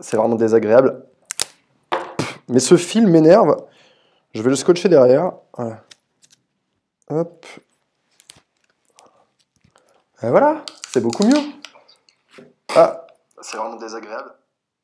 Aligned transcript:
c'est 0.00 0.16
vraiment 0.16 0.36
désagréable. 0.36 1.04
Mais 2.48 2.60
ce 2.60 2.76
fil 2.76 3.06
m'énerve. 3.06 3.56
Je 4.34 4.42
vais 4.42 4.50
le 4.50 4.56
scotcher 4.56 4.88
derrière. 4.88 5.32
Voilà. 5.56 5.84
Hop. 7.10 7.46
Et 10.22 10.28
voilà, 10.28 10.64
c'est 10.90 11.00
beaucoup 11.00 11.24
mieux. 11.24 11.40
Ah, 12.76 13.06
c'est 13.40 13.56
vraiment 13.56 13.76
désagréable. 13.76 14.32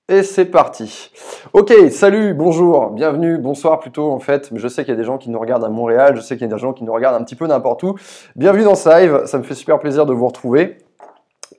Et 0.08 0.22
c'est 0.22 0.44
parti. 0.44 1.10
Ok, 1.52 1.72
salut, 1.90 2.32
bonjour, 2.32 2.90
bienvenue, 2.90 3.38
bonsoir 3.38 3.80
plutôt 3.80 4.12
en 4.12 4.20
fait. 4.20 4.50
Je 4.54 4.68
sais 4.68 4.84
qu'il 4.84 4.92
y 4.92 4.96
a 4.96 4.98
des 4.98 5.04
gens 5.04 5.18
qui 5.18 5.30
nous 5.30 5.38
regardent 5.38 5.64
à 5.64 5.68
Montréal, 5.68 6.16
je 6.16 6.20
sais 6.20 6.36
qu'il 6.36 6.46
y 6.48 6.50
a 6.50 6.54
des 6.54 6.60
gens 6.60 6.72
qui 6.72 6.84
nous 6.84 6.92
regardent 6.92 7.20
un 7.20 7.24
petit 7.24 7.34
peu 7.34 7.46
n'importe 7.46 7.82
où. 7.82 7.96
Bienvenue 8.36 8.64
dans 8.64 8.76
ce 8.76 8.88
live, 8.88 9.26
ça 9.26 9.38
me 9.38 9.42
fait 9.42 9.54
super 9.54 9.78
plaisir 9.78 10.06
de 10.06 10.12
vous 10.12 10.26
retrouver. 10.26 10.78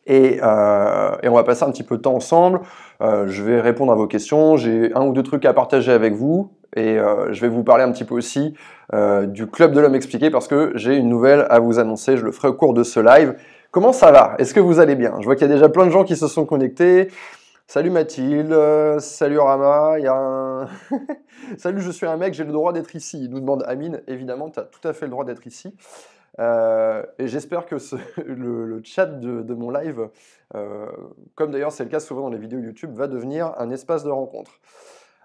Et, 0.07 0.39
euh, 0.41 1.11
et 1.21 1.27
on 1.29 1.35
va 1.35 1.43
passer 1.43 1.63
un 1.63 1.71
petit 1.71 1.83
peu 1.83 1.97
de 1.97 2.01
temps 2.01 2.15
ensemble. 2.15 2.61
Euh, 3.01 3.27
je 3.27 3.43
vais 3.43 3.59
répondre 3.59 3.91
à 3.91 3.95
vos 3.95 4.07
questions. 4.07 4.55
J'ai 4.55 4.91
un 4.95 5.05
ou 5.05 5.13
deux 5.13 5.23
trucs 5.23 5.45
à 5.45 5.53
partager 5.53 5.91
avec 5.91 6.13
vous. 6.13 6.49
Et 6.75 6.97
euh, 6.97 7.31
je 7.33 7.41
vais 7.41 7.49
vous 7.49 7.63
parler 7.63 7.83
un 7.83 7.91
petit 7.91 8.05
peu 8.05 8.15
aussi 8.15 8.53
du 9.27 9.47
Club 9.47 9.73
de 9.73 9.81
l'Homme 9.81 9.95
Expliqué 9.95 10.29
parce 10.31 10.47
que 10.47 10.71
j'ai 10.75 10.95
une 10.95 11.09
nouvelle 11.09 11.45
à 11.49 11.59
vous 11.59 11.77
annoncer. 11.77 12.15
Je 12.15 12.23
le 12.23 12.31
ferai 12.31 12.47
au 12.47 12.53
cours 12.53 12.73
de 12.73 12.83
ce 12.83 13.01
live. 13.01 13.35
Comment 13.69 13.91
ça 13.91 14.11
va? 14.11 14.35
Est-ce 14.39 14.53
que 14.53 14.61
vous 14.61 14.79
allez 14.79 14.95
bien? 14.95 15.15
Je 15.19 15.25
vois 15.25 15.35
qu'il 15.35 15.45
y 15.45 15.51
a 15.51 15.53
déjà 15.53 15.67
plein 15.67 15.85
de 15.85 15.91
gens 15.91 16.05
qui 16.05 16.15
se 16.15 16.27
sont 16.27 16.45
connectés. 16.45 17.09
Salut 17.69 17.89
Mathilde, 17.89 18.55
salut 18.99 19.39
Rama, 19.39 19.95
il 19.99 20.05
y 20.05 20.07
a 20.07 20.67
salut 21.57 21.81
je 21.81 21.91
suis 21.91 22.05
un 22.05 22.15
mec, 22.15 22.33
j'ai 22.33 22.45
le 22.45 22.53
droit 22.53 22.71
d'être 22.71 22.95
ici. 22.95 23.27
Nous 23.29 23.41
demande 23.41 23.65
Amine, 23.67 24.01
évidemment, 24.07 24.49
tu 24.49 24.61
as 24.61 24.63
tout 24.63 24.87
à 24.87 24.93
fait 24.93 25.05
le 25.05 25.11
droit 25.11 25.25
d'être 25.25 25.45
ici. 25.45 25.75
Euh, 26.39 27.03
et 27.17 27.27
j'espère 27.27 27.65
que 27.65 27.75
le, 28.25 28.81
chat 28.83 29.05
de, 29.05 29.53
mon 29.53 29.71
live, 29.71 30.09
euh, 30.55 30.87
comme 31.35 31.51
d'ailleurs 31.51 31.71
c'est 31.71 31.83
le 31.83 31.89
cas 31.89 31.99
souvent 31.99 32.21
dans 32.21 32.29
les 32.29 32.37
vidéos 32.37 32.59
YouTube, 32.59 32.93
va 32.93 33.07
devenir 33.07 33.53
un 33.57 33.69
espace 33.71 34.03
de 34.03 34.09
rencontre. 34.09 34.51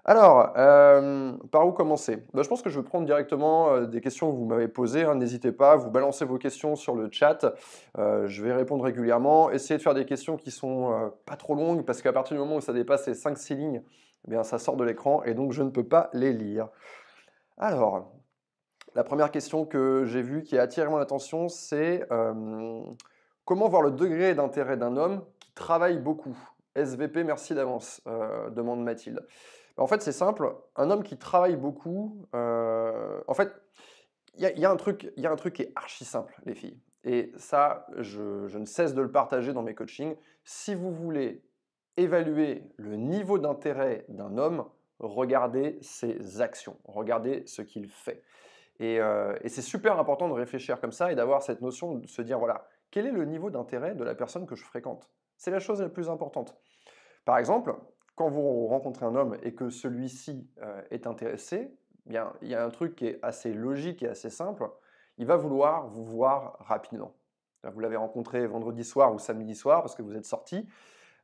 Alors, 0.05 0.51
euh, 0.57 1.31
par 1.49 1.65
où 1.65 1.71
commencer? 1.71 2.25
Ben, 2.33 2.43
Je 2.43 2.49
pense 2.49 2.61
que 2.61 2.69
je 2.69 2.77
vais 2.77 2.85
prendre 2.85 3.05
directement 3.05 3.81
des 3.83 4.01
questions 4.01 4.29
que 4.29 4.35
vous 4.35 4.45
m'avez 4.45 4.67
posées. 4.67 5.05
Hein. 5.05 5.15
N'hésitez 5.15 5.53
pas, 5.53 5.77
vous 5.77 5.91
balancez 5.91 6.25
vos 6.25 6.37
questions 6.37 6.75
sur 6.75 6.93
le 6.93 7.07
chat. 7.09 7.53
Je 7.97 8.43
vais 8.43 8.51
répondre 8.51 8.83
régulièrement. 8.83 9.49
Essayez 9.49 9.77
de 9.77 9.81
faire 9.81 9.93
des 9.93 10.03
questions 10.03 10.35
qui 10.35 10.51
sont 10.51 11.13
pas 11.25 11.37
trop 11.37 11.55
longues 11.55 11.85
parce 11.85 12.01
qu'à 12.01 12.11
partir 12.11 12.35
du 12.35 12.41
moment 12.41 12.57
où 12.57 12.61
ça 12.61 12.73
dépasse 12.73 13.07
les 13.07 13.13
5-6 13.13 13.55
lignes, 13.55 13.81
eh 14.27 14.31
bien, 14.31 14.43
ça 14.43 14.59
sort 14.59 14.75
de 14.75 14.83
l'écran 14.83 15.23
et 15.23 15.33
donc 15.33 15.53
je 15.53 15.63
ne 15.63 15.69
peux 15.69 15.85
pas 15.85 16.09
les 16.11 16.33
lire. 16.33 16.67
Alors, 17.57 18.11
la 18.95 19.03
première 19.03 19.31
question 19.31 19.65
que 19.65 20.05
j'ai 20.05 20.21
vue 20.21 20.43
qui 20.43 20.57
a 20.57 20.61
attiré 20.61 20.87
mon 20.87 20.97
attention, 20.97 21.49
c'est 21.49 22.05
euh, 22.11 22.83
comment 23.45 23.67
voir 23.67 23.81
le 23.81 23.91
degré 23.91 24.35
d'intérêt 24.35 24.77
d'un 24.77 24.97
homme 24.97 25.23
qui 25.39 25.51
travaille 25.53 25.97
beaucoup? 25.97 26.37
SVP, 26.75 27.23
merci 27.23 27.53
d'avance, 27.53 28.01
euh, 28.07 28.49
demande 28.49 28.83
Mathilde. 28.83 29.25
En 29.77 29.87
fait, 29.87 30.01
c'est 30.01 30.11
simple. 30.11 30.55
Un 30.75 30.91
homme 30.91 31.03
qui 31.03 31.17
travaille 31.17 31.55
beaucoup, 31.55 32.27
euh, 32.35 33.21
en 33.27 33.33
fait, 33.33 33.51
il 34.35 34.47
y, 34.47 34.59
y, 34.59 34.65
a 34.65 34.71
un 34.71 34.75
truc, 34.75 35.13
qui 35.53 35.61
est 35.61 35.71
archi 35.75 36.05
simple, 36.05 36.35
les 36.45 36.55
filles. 36.55 36.79
Et 37.03 37.31
ça, 37.37 37.85
je, 37.97 38.57
ne 38.57 38.65
cesse 38.65 38.93
de 38.93 39.01
le 39.01 39.11
partager 39.11 39.53
dans 39.53 39.61
mes 39.61 39.75
coachings. 39.75 40.15
Si 40.43 40.73
vous 40.73 40.91
voulez 40.91 41.43
évaluer 41.97 42.63
le 42.77 42.95
niveau 42.95 43.37
d'intérêt 43.37 44.05
d'un 44.07 44.37
homme, 44.37 44.65
regardez 44.99 45.77
ses 45.81 46.41
actions, 46.41 46.77
regardez 46.85 47.43
ce 47.45 47.61
qu'il 47.61 47.87
fait. 47.89 48.23
Et, 48.79 48.99
euh, 48.99 49.37
et 49.41 49.49
c'est 49.49 49.61
super 49.61 49.99
important 49.99 50.27
de 50.27 50.33
réfléchir 50.33 50.79
comme 50.79 50.91
ça 50.91 51.11
et 51.11 51.15
d'avoir 51.15 51.43
cette 51.43 51.61
notion 51.61 51.95
de 51.95 52.07
se 52.07 52.21
dire 52.21 52.39
voilà, 52.39 52.67
quel 52.91 53.05
est 53.05 53.11
le 53.11 53.25
niveau 53.25 53.49
d'intérêt 53.49 53.95
de 53.95 54.03
la 54.03 54.15
personne 54.15 54.45
que 54.45 54.55
je 54.55 54.63
fréquente? 54.63 55.09
C'est 55.37 55.51
la 55.51 55.59
chose 55.59 55.81
la 55.81 55.89
plus 55.89 56.09
importante. 56.09 56.55
Par 57.25 57.37
exemple, 57.37 57.75
quand 58.15 58.29
vous 58.29 58.67
rencontrez 58.67 59.05
un 59.05 59.15
homme 59.15 59.37
et 59.43 59.53
que 59.53 59.69
celui-ci 59.69 60.49
euh, 60.61 60.81
est 60.91 61.07
intéressé, 61.07 61.75
bien, 62.05 62.33
il 62.41 62.49
y 62.49 62.55
a 62.55 62.63
un 62.63 62.69
truc 62.69 62.95
qui 62.95 63.07
est 63.07 63.19
assez 63.21 63.53
logique 63.53 64.03
et 64.03 64.07
assez 64.07 64.29
simple. 64.29 64.69
Il 65.17 65.25
va 65.25 65.37
vouloir 65.37 65.87
vous 65.87 66.05
voir 66.05 66.57
rapidement. 66.59 67.15
Vous 67.63 67.79
l'avez 67.79 67.95
rencontré 67.95 68.45
vendredi 68.45 68.83
soir 68.83 69.13
ou 69.13 69.19
samedi 69.19 69.55
soir 69.55 69.81
parce 69.81 69.95
que 69.95 70.01
vous 70.01 70.15
êtes 70.17 70.25
sorti, 70.25 70.67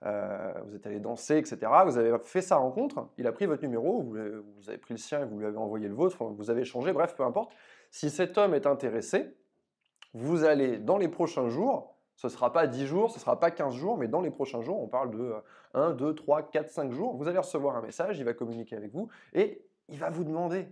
euh, 0.06 0.54
vous 0.66 0.76
êtes 0.76 0.86
allé 0.88 1.00
danser, 1.00 1.38
etc. 1.38 1.60
Vous 1.86 1.98
avez 1.98 2.18
fait 2.24 2.42
sa 2.42 2.56
rencontre, 2.56 3.10
il 3.18 3.28
a 3.28 3.32
pris 3.32 3.46
votre 3.46 3.62
numéro, 3.62 4.02
vous, 4.02 4.16
avez 4.68 4.78
pris 4.78 4.94
le 4.94 4.98
sien 4.98 5.22
et 5.22 5.26
vous 5.26 5.40
lui 5.40 5.46
avez 5.46 5.58
envoyé 5.58 5.88
le 5.88 5.94
vôtre, 5.94 6.24
vous 6.24 6.50
avez 6.50 6.62
échangé, 6.62 6.94
bref, 6.94 7.16
peu 7.16 7.24
importe. 7.24 7.52
Si 7.92 8.10
cet 8.10 8.38
homme 8.38 8.54
est 8.54 8.66
intéressé, 8.66 9.36
vous 10.14 10.44
allez, 10.44 10.78
dans 10.78 10.98
les 10.98 11.10
prochains 11.10 11.50
jours, 11.50 11.96
ce 12.16 12.28
ne 12.28 12.32
sera 12.32 12.52
pas 12.52 12.68
10 12.68 12.86
jours, 12.86 13.12
ce 13.12 13.16
ne 13.18 13.22
sera 13.22 13.40
pas 13.40 13.52
15 13.52 13.74
jours, 13.74 13.98
mais 13.98 14.08
dans 14.08 14.22
les 14.22 14.32
prochains 14.32 14.62
jours, 14.62 14.82
on 14.82 14.88
parle 14.88 15.12
de 15.12 15.34
1, 15.74 15.92
2, 15.92 16.16
3, 16.16 16.50
4, 16.50 16.70
5 16.70 16.92
jours, 16.92 17.16
vous 17.16 17.28
allez 17.28 17.38
recevoir 17.38 17.76
un 17.76 17.82
message, 17.82 18.20
il 18.20 18.26
va 18.26 18.34
communiquer 18.34 18.76
avec 18.76 18.92
vous 18.92 19.10
et 19.34 19.66
il 19.90 20.00
va 20.00 20.10
vous 20.10 20.24
demander. 20.24 20.68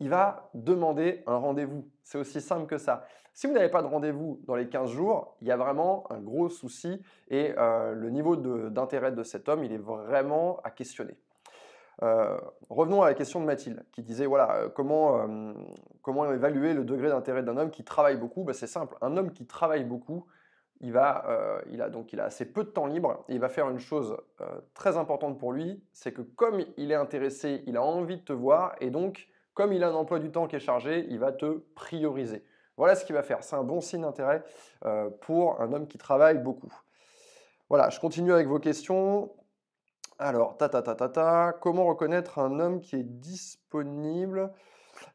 Il 0.00 0.10
va 0.10 0.50
demander 0.54 1.22
un 1.26 1.36
rendez-vous. 1.36 1.88
C'est 2.02 2.18
aussi 2.18 2.40
simple 2.40 2.66
que 2.66 2.78
ça. 2.78 3.06
Si 3.36 3.46
vous 3.46 3.52
n'avez 3.52 3.68
pas 3.68 3.82
de 3.82 3.86
rendez-vous 3.86 4.40
dans 4.46 4.54
les 4.54 4.66
15 4.66 4.90
jours, 4.90 5.36
il 5.42 5.46
y 5.46 5.50
a 5.50 5.58
vraiment 5.58 6.10
un 6.10 6.20
gros 6.20 6.48
souci 6.48 7.02
et 7.28 7.52
euh, 7.58 7.92
le 7.92 8.08
niveau 8.08 8.34
d'intérêt 8.34 9.12
de, 9.12 9.22
cet 9.22 9.50
homme, 9.50 9.62
il 9.62 9.72
est 9.72 9.76
vraiment 9.76 10.58
à 10.64 10.70
questionner. 10.70 11.18
Euh, 12.02 12.38
revenons 12.70 13.02
à 13.02 13.06
la 13.08 13.12
question 13.12 13.38
de 13.38 13.44
Mathilde 13.44 13.84
qui 13.92 14.02
disait 14.02 14.24
voilà 14.24 14.54
euh, 14.54 14.68
comment, 14.70 15.26
comment 16.00 16.32
évaluer 16.32 16.72
le 16.72 16.84
degré 16.84 17.08
d'intérêt 17.08 17.42
d'un 17.42 17.58
homme 17.58 17.70
qui 17.70 17.84
travaille 17.84 18.16
beaucoup? 18.16 18.42
Ben, 18.42 18.54
C'est 18.54 18.66
simple, 18.66 18.96
un 19.02 19.18
homme 19.18 19.30
qui 19.30 19.46
travaille 19.46 19.84
beaucoup, 19.84 20.24
il, 20.80 20.96
a, 20.96 21.90
donc, 21.90 22.14
il 22.14 22.20
a 22.20 22.24
assez 22.24 22.50
peu 22.50 22.64
de 22.64 22.70
temps 22.70 22.86
libre 22.86 23.22
et 23.28 23.34
il 23.34 23.40
va 23.40 23.50
faire 23.50 23.68
une 23.68 23.80
chose 23.80 24.16
très 24.72 24.96
importante 24.96 25.38
pour 25.38 25.52
lui, 25.52 25.84
c'est 25.92 26.12
que 26.12 26.22
comme 26.22 26.60
il 26.78 26.90
est 26.90 26.94
intéressé, 26.96 27.64
il 27.66 27.76
a 27.76 27.82
envie 27.82 28.16
de 28.16 28.24
te 28.24 28.32
voir 28.32 28.76
et 28.80 28.88
donc 28.88 29.28
comme 29.56 29.72
il 29.72 29.82
a 29.82 29.88
un 29.88 29.94
emploi 29.94 30.18
du 30.18 30.30
temps 30.30 30.46
qui 30.46 30.54
est 30.54 30.60
chargé, 30.60 31.06
il 31.08 31.18
va 31.18 31.32
te 31.32 31.64
prioriser. 31.74 32.44
Voilà 32.76 32.94
ce 32.94 33.06
qu'il 33.06 33.14
va 33.14 33.22
faire. 33.22 33.42
C'est 33.42 33.56
un 33.56 33.64
bon 33.64 33.80
signe 33.80 34.02
d'intérêt 34.02 34.44
euh, 34.84 35.08
pour 35.22 35.62
un 35.62 35.72
homme 35.72 35.88
qui 35.88 35.96
travaille 35.96 36.38
beaucoup. 36.38 36.72
Voilà, 37.70 37.88
je 37.88 37.98
continue 37.98 38.34
avec 38.34 38.46
vos 38.46 38.58
questions. 38.58 39.32
Alors, 40.18 40.58
ta 40.58 40.68
ta 40.68 40.82
ta 40.82 40.94
ta 40.94 41.08
ta, 41.08 41.52
comment 41.58 41.86
reconnaître 41.86 42.38
un 42.38 42.60
homme 42.60 42.80
qui 42.82 42.96
est 42.96 43.02
disponible? 43.02 44.52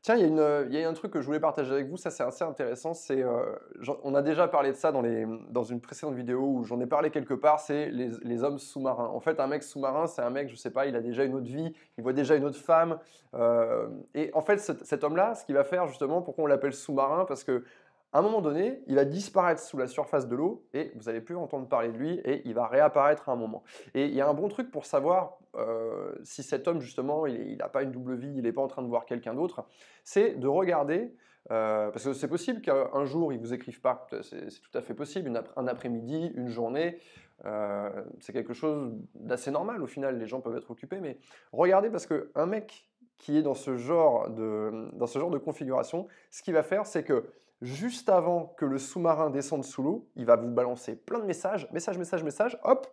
Tiens, 0.02 0.16
il 0.18 0.74
y, 0.74 0.84
a 0.84 0.90
un 0.90 0.94
truc 0.94 1.12
que 1.12 1.22
je 1.22 1.26
voulais 1.26 1.40
partager 1.40 1.72
avec 1.72 1.88
vous, 1.88 1.98
ça 1.98 2.10
c'est 2.10 2.24
assez 2.24 2.44
intéressant. 2.44 2.94
Euh, 3.12 3.56
on 4.04 4.16
a 4.16 4.22
déjà 4.22 4.48
parlé 4.48 4.72
de 4.72 4.76
ça 4.76 4.92
dans, 4.92 5.64
une 5.64 5.82
précédente 5.82 6.16
vidéo 6.16 6.42
où 6.42 6.64
j'en 6.64 6.80
ai 6.80 6.88
parlé 6.88 7.12
quelque 7.12 7.34
part, 7.34 7.60
c'est 7.60 7.90
les, 7.90 8.44
hommes 8.44 8.60
sous-marins. 8.60 9.08
En 9.08 9.20
fait, 9.20 9.40
un 9.40 9.48
mec 9.48 9.64
sous-marin, 9.64 10.08
c'est 10.08 10.22
un 10.22 10.30
mec, 10.30 10.50
je 10.50 10.56
sais 10.56 10.72
pas, 10.72 10.86
il 10.86 10.96
a 10.96 11.02
déjà 11.02 11.24
une 11.24 11.36
autre 11.36 11.46
vie, 11.46 11.74
il 11.98 12.04
voit 12.04 12.14
déjà 12.14 12.36
une 12.36 12.46
autre 12.46 12.60
femme. 12.60 12.98
Euh, 13.34 13.88
et 14.14 14.32
en 14.34 14.42
fait, 14.42 14.58
cet 14.60 15.04
homme-là, 15.04 15.36
ce 15.36 15.46
qu'il 15.46 15.56
va 15.56 15.64
faire 15.64 15.88
justement, 15.88 16.22
pourquoi 16.22 16.46
on 16.46 16.48
l'appelle 16.48 16.74
sous-marin? 16.74 17.26
Parce 17.26 17.44
que 17.44 17.64
à 18.14 18.20
un 18.20 18.22
moment 18.22 18.42
donné, 18.42 18.82
il 18.88 18.96
va 18.96 19.06
disparaître 19.06 19.62
sous 19.62 19.78
la 19.78 19.88
surface 19.88 20.28
de 20.28 20.36
l'eau 20.36 20.66
et 20.74 20.92
vous 20.96 21.04
n'allez 21.06 21.22
plus 21.22 21.36
entendre 21.36 21.68
parler 21.68 21.90
de 21.90 21.98
lui 21.98 22.20
et 22.26 22.42
il 22.46 22.54
va 22.54 22.68
réapparaître 22.68 23.30
à 23.30 23.32
un 23.32 23.38
moment. 23.38 23.64
Et 23.94 24.06
il 24.06 24.14
y 24.14 24.22
a 24.22 24.28
un 24.28 24.34
bon 24.34 24.50
truc 24.50 24.70
pour 24.70 24.86
savoir 24.86 25.38
euh, 25.56 26.14
si 26.24 26.44
cet 26.44 26.68
homme, 26.68 26.82
justement, 26.82 27.26
il 27.26 27.58
n'a 27.58 27.70
pas 27.70 27.84
une 27.84 27.92
double 27.92 28.16
vie, 28.16 28.34
il 28.36 28.44
n'est 28.44 28.52
pas 28.52 28.62
en 28.62 28.68
train 28.68 28.82
de 28.82 28.88
voir 28.88 29.06
quelqu'un 29.06 29.34
d'autre, 29.34 29.66
c'est 30.04 30.36
de 30.36 30.48
regarder, 30.48 31.14
euh, 31.52 31.90
parce 31.90 32.04
que 32.04 32.14
c'est 32.14 32.28
possible 32.28 32.62
qu'un 32.62 33.06
jour 33.06 33.34
il 33.34 33.40
ne 33.40 33.46
vous 33.46 33.54
écrive 33.54 33.82
pas, 33.82 34.08
c'est 34.22 34.48
tout 34.48 34.78
à 34.78 34.82
fait 34.82 34.94
possible, 34.94 35.30
une, 35.30 35.42
un 35.56 35.68
après-midi, 35.68 36.32
une 36.36 36.50
journée, 36.50 37.00
euh, 37.46 37.90
c'est 38.20 38.34
quelque 38.34 38.54
chose 38.54 38.94
d'assez 39.16 39.52
normal 39.52 39.82
au 39.82 39.88
final, 39.88 40.20
les 40.20 40.28
gens 40.28 40.42
peuvent 40.42 40.58
être 40.58 40.70
occupés, 40.70 41.00
mais 41.00 41.18
regardez 41.52 41.90
parce 41.90 42.06
qu'un 42.06 42.46
mec 42.46 42.91
qui 43.22 43.38
est 43.38 43.44
dans 43.44 43.54
ce 43.54 43.78
genre 43.78 44.30
de, 44.32 44.90
dans 44.94 45.06
ce 45.06 45.20
genre 45.20 45.30
de 45.30 45.38
configuration, 45.38 46.08
ce 46.32 46.42
qu'il 46.42 46.56
va 46.56 46.64
faire, 46.64 46.88
c'est 46.88 47.04
que 47.04 47.30
juste 47.62 48.10
avant 48.10 48.48
que 48.58 48.66
le 48.66 48.80
sous-marin 48.80 49.30
descende 49.30 49.64
sous 49.64 49.84
l'eau, 49.84 50.10
il 50.16 50.26
va 50.26 50.36
vous 50.36 50.50
balancer 50.50 50.96
plein 50.96 51.20
de 51.20 51.26
messages, 51.26 51.70
message, 51.72 52.00
message, 52.00 52.24
message, 52.24 52.58
hop. 52.64 52.88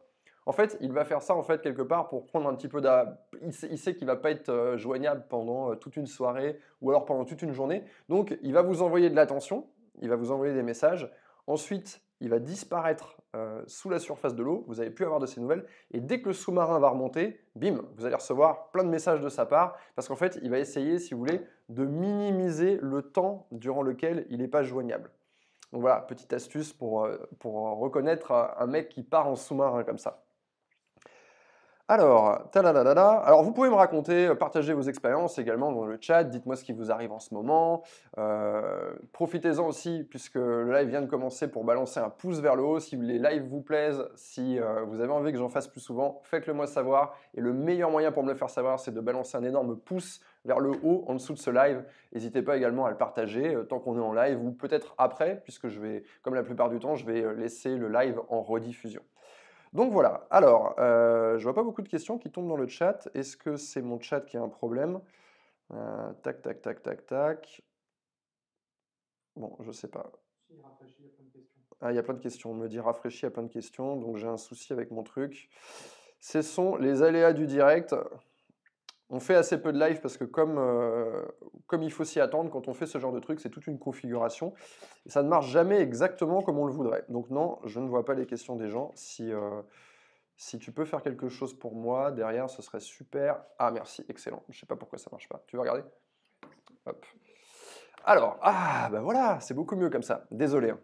En 0.45 0.53
fait, 0.53 0.77
il 0.83 0.93
va 0.93 1.07
faire 1.07 1.23
ça 1.23 1.35
en 1.35 1.43
fait 1.43 1.63
quelque 1.63 1.81
part 1.81 2.09
pour 2.09 2.27
prendre 2.27 2.47
un 2.47 2.55
petit 2.55 2.69
peu 2.69 2.83
de... 2.83 2.89
Il 3.43 3.55
sait, 3.55 3.75
sait 3.77 3.95
qu'il 3.95 4.07
va 4.07 4.17
pas 4.17 4.31
être 4.31 4.51
euh, 4.51 4.77
joignable 4.77 5.25
pendant 5.31 5.73
euh, 5.73 5.77
toute 5.77 5.97
une 5.97 6.07
soirée 6.07 6.59
ou 6.83 6.91
alors 6.91 7.07
pendant 7.07 7.25
toute 7.25 7.41
une 7.41 7.53
journée. 7.53 7.85
Donc, 8.11 8.37
il 8.43 8.53
va 8.53 8.61
vous 8.61 8.83
envoyer 8.83 9.09
de 9.09 9.17
l'attention, 9.17 9.67
il 10.03 10.11
va 10.11 10.17
vous 10.17 10.31
envoyer 10.31 10.53
des 10.53 10.63
messages. 10.63 11.11
Ensuite, 11.47 12.03
il 12.21 12.31
va 12.31 12.39
disparaître 12.39 13.17
euh, 13.37 13.63
sous 13.67 13.91
la 13.91 13.99
surface 13.99 14.35
de 14.35 14.43
l'eau, 14.43 14.65
vous 14.67 14.77
n'allez 14.77 14.91
plus 14.91 15.05
avoir 15.05 15.21
de 15.21 15.27
ses 15.27 15.41
nouvelles, 15.41 15.65
et 15.91 16.01
dès 16.01 16.21
que 16.21 16.29
le 16.29 16.33
sous-marin 16.33 16.79
va 16.79 16.89
remonter, 16.89 17.41
bim, 17.55 17.83
vous 17.97 18.07
allez 18.07 18.15
recevoir 18.15 18.71
plein 18.71 18.85
de 18.85 18.89
messages 18.89 19.21
de 19.21 19.29
sa 19.29 19.47
part, 19.47 19.77
parce 19.95 20.09
qu'en 20.09 20.17
fait, 20.17 20.39
il 20.43 20.51
va 20.51 20.59
essayer, 20.59 20.99
si 20.99 21.15
vous 21.15 21.21
voulez, 21.21 21.43
de 21.69 21.85
minimiser 21.85 22.79
le 22.83 23.03
temps 23.03 23.47
durant 23.53 23.83
lequel 23.83 24.27
il 24.31 24.39
n'est 24.39 24.49
pas 24.49 24.63
joignable. 24.63 25.11
Donc 25.73 25.83
voilà, 25.83 26.01
petite 26.01 26.33
astuce 26.33 26.73
pour, 26.73 27.05
euh, 27.05 27.19
pour 27.39 27.55
reconnaître 27.79 28.33
un 28.33 28.67
mec 28.67 28.89
qui 28.89 29.03
part 29.03 29.29
en 29.29 29.37
sous-marin 29.37 29.85
comme 29.85 29.99
ça. 29.99 30.25
Alors, 31.91 32.51
Alors, 32.55 33.43
vous 33.43 33.53
pouvez 33.53 33.71
me 33.71 33.75
raconter, 33.75 34.27
euh, 34.27 34.35
partager 34.35 34.75
vos 34.75 34.83
expériences 34.83 35.39
également 35.39 35.73
dans 35.73 35.87
le 35.87 35.97
chat. 35.99 36.23
Dites-moi 36.23 36.55
ce 36.55 36.63
qui 36.63 36.75
vous 36.75 36.91
arrive 36.91 37.13
en 37.13 37.19
ce 37.19 37.33
moment. 37.33 37.83
Euh, 38.19 38.93
profitez-en 39.15 39.67
aussi, 39.67 40.07
puisque 40.11 40.35
le 40.35 40.71
live 40.71 40.89
vient 40.89 41.01
de 41.01 41.07
commencer, 41.07 41.51
pour 41.51 41.65
balancer 41.65 41.99
un 41.99 42.11
pouce 42.11 42.41
vers 42.41 42.57
le 42.57 42.63
haut. 42.63 42.79
Si 42.79 42.99
les 42.99 43.19
lives 43.19 43.45
vous 43.45 43.63
plaisent, 43.63 44.07
si 44.17 44.61
euh, 44.61 44.83
vous 44.83 45.01
avez 45.01 45.11
envie 45.11 45.33
que 45.33 45.39
j'en 45.39 45.49
fasse 45.49 45.67
plus 45.67 45.81
souvent, 45.81 46.21
faites-le 46.25 46.53
moi 46.53 46.67
savoir. 46.67 47.15
Et 47.35 47.41
le 47.41 47.55
meilleur 47.55 47.91
moyen 47.91 48.13
pour 48.13 48.23
me 48.23 48.33
le 48.33 48.37
faire 48.37 48.51
savoir, 48.51 48.79
c'est 48.79 48.93
de 48.93 49.01
balancer 49.01 49.39
un 49.39 49.45
énorme 49.45 49.79
pouce 49.79 50.21
vers 50.45 50.61
le 50.61 50.73
haut 50.83 51.05
en 51.07 51.15
dessous 51.15 51.33
de 51.33 51.39
ce 51.39 51.51
live. 51.51 51.83
N'hésitez 52.13 52.43
pas 52.43 52.59
également 52.59 52.85
à 52.85 52.91
le 52.91 52.99
partager 52.99 53.57
tant 53.67 53.79
qu'on 53.79 53.97
est 53.97 54.05
en 54.05 54.13
live 54.13 54.39
ou 54.45 54.51
peut-être 54.51 54.95
après, 54.99 55.41
puisque 55.43 55.69
je 55.69 55.81
vais, 55.81 56.05
comme 56.21 56.35
la 56.35 56.43
plupart 56.43 56.69
du 56.69 56.81
temps, 56.81 56.97
je 56.97 57.07
vais 57.07 57.35
laisser 57.35 57.77
le 57.77 57.89
live 57.89 58.21
en 58.29 58.43
rediffusion. 58.43 59.01
Donc 59.73 59.93
voilà, 59.93 60.27
alors, 60.31 60.75
euh, 60.79 61.39
je 61.39 61.45
vois 61.45 61.55
pas 61.55 61.63
beaucoup 61.63 61.83
de 61.83 61.89
questions 61.89 62.19
qui 62.19 62.31
tombent 62.31 62.49
dans 62.49 62.57
le 62.57 62.67
chat. 62.69 63.09
Est-ce 63.15 63.37
que 63.37 63.57
c'est 63.57 63.83
mon 63.83 64.01
chat 64.01 64.23
qui 64.23 64.37
a 64.37 64.43
un 64.43 64.49
problème? 64.49 65.01
Euh, 65.73 66.13
Tac, 66.23 66.41
tac, 66.43 66.63
tac, 66.63 66.83
tac, 66.83 67.07
tac. 67.07 67.63
Bon, 69.37 69.57
je 69.61 69.71
sais 69.71 69.89
pas. 69.89 70.11
Ah, 71.81 71.93
il 71.93 71.97
y 71.97 71.99
a 71.99 72.03
plein 72.03 72.15
de 72.15 72.21
questions. 72.21 72.51
On 72.51 72.55
me 72.55 72.69
dit 72.69 72.81
rafraîchi, 72.81 73.21
il 73.21 73.23
y 73.25 73.27
a 73.27 73.31
plein 73.31 73.45
de 73.45 73.53
questions. 73.53 73.97
Donc 73.97 74.17
j'ai 74.17 74.27
un 74.27 74.37
souci 74.39 74.73
avec 74.73 74.91
mon 74.91 75.03
truc. 75.03 75.49
Ce 76.21 76.43
sont 76.43 76.77
les 76.77 77.03
aléas 77.03 77.33
du 77.33 77.47
direct. 77.47 77.95
On 79.11 79.21
fait 79.21 79.35
assez 79.35 79.61
peu 79.61 79.73
de 79.73 79.79
live 79.79 80.01
parce 80.01 80.19
que 80.19 80.25
comme, 80.25 80.59
euh, 80.59 81.25
comme 81.67 81.83
il 81.83 81.91
faut 81.91 82.05
s'y 82.05 82.21
attendre, 82.21 82.51
quand 82.51 82.69
on 82.69 82.75
fait 82.75 82.87
ce 82.87 82.99
genre 82.99 83.13
de 83.13 83.21
truc, 83.21 83.41
c'est 83.41 83.49
toute 83.49 83.67
une 83.67 83.79
configuration. 83.79 84.53
Et 85.07 85.11
ça 85.11 85.23
ne 85.23 85.29
marche 85.29 85.49
jamais 85.49 85.81
exactement 85.81 86.43
comme 86.43 86.59
on 86.59 86.67
le 86.67 86.73
voudrait. 86.73 87.05
Donc 87.09 87.31
non, 87.31 87.59
je 87.65 87.81
ne 87.81 87.89
vois 87.89 88.05
pas 88.05 88.15
les 88.15 88.27
questions 88.27 88.57
des 88.57 88.69
gens. 88.69 88.93
Si, 88.95 89.33
euh, 89.33 89.63
si 90.37 90.59
tu 90.59 90.73
peux 90.73 90.85
faire 90.85 91.03
quelque 91.03 91.29
chose 91.31 91.59
pour 91.59 91.75
moi, 91.75 92.13
derrière, 92.13 92.51
ce 92.51 92.61
serait 92.61 92.81
super. 92.81 93.43
Ah 93.59 93.71
merci, 93.71 94.05
excellent. 94.11 94.43
Je 94.51 94.57
ne 94.57 94.61
sais 94.61 94.67
pas 94.67 94.77
pourquoi 94.77 94.99
ça 94.99 95.09
ne 95.11 95.15
marche 95.15 95.29
pas. 95.29 95.43
Tu 95.47 95.57
veux 95.57 95.61
regarder? 95.61 95.83
Alors, 98.05 98.39
ah 98.43 98.89
ben 98.93 99.01
voilà, 99.01 99.41
c'est 99.41 99.55
beaucoup 99.55 99.77
mieux 99.77 99.91
comme 99.91 100.03
ça. 100.03 100.27
Désolé. 100.31 100.71
Hein. 100.71 100.81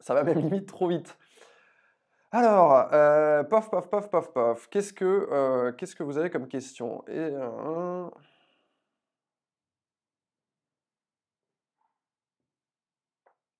Ça 0.00 0.14
va 0.14 0.24
même 0.24 0.38
limite 0.38 0.66
trop 0.66 0.88
vite. 0.88 1.16
Alors, 2.30 2.88
euh, 2.92 3.42
pof, 3.44 3.70
pof, 3.70 3.88
pof, 3.88 4.10
pof, 4.10 4.32
pof. 4.32 4.68
Qu'est-ce 4.70 4.92
que, 4.92 5.04
euh, 5.32 5.72
qu'est-ce 5.72 5.96
que 5.96 6.02
vous 6.02 6.18
avez 6.18 6.28
comme 6.30 6.46
question? 6.46 7.02
Euh, 7.08 8.10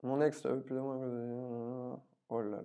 Mon 0.02 0.20
ex, 0.22 0.42
plus 0.66 0.76
ou 0.78 0.82
moins... 0.82 2.00
Oh 2.28 2.40
là 2.40 2.56
là. 2.58 2.62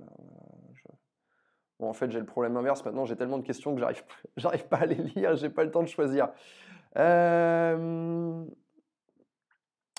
Bon, 1.79 1.89
en 1.89 1.93
fait, 1.93 2.11
j'ai 2.11 2.19
le 2.19 2.25
problème 2.25 2.55
inverse. 2.57 2.83
Maintenant, 2.85 3.05
j'ai 3.05 3.15
tellement 3.15 3.37
de 3.37 3.43
questions 3.45 3.73
que 3.73 3.79
j'arrive, 3.79 4.03
j'arrive 4.37 4.67
pas 4.67 4.77
à 4.77 4.85
les 4.85 4.95
lire. 4.95 5.35
J'ai 5.35 5.49
pas 5.49 5.63
le 5.63 5.71
temps 5.71 5.83
de 5.83 5.87
choisir. 5.87 6.29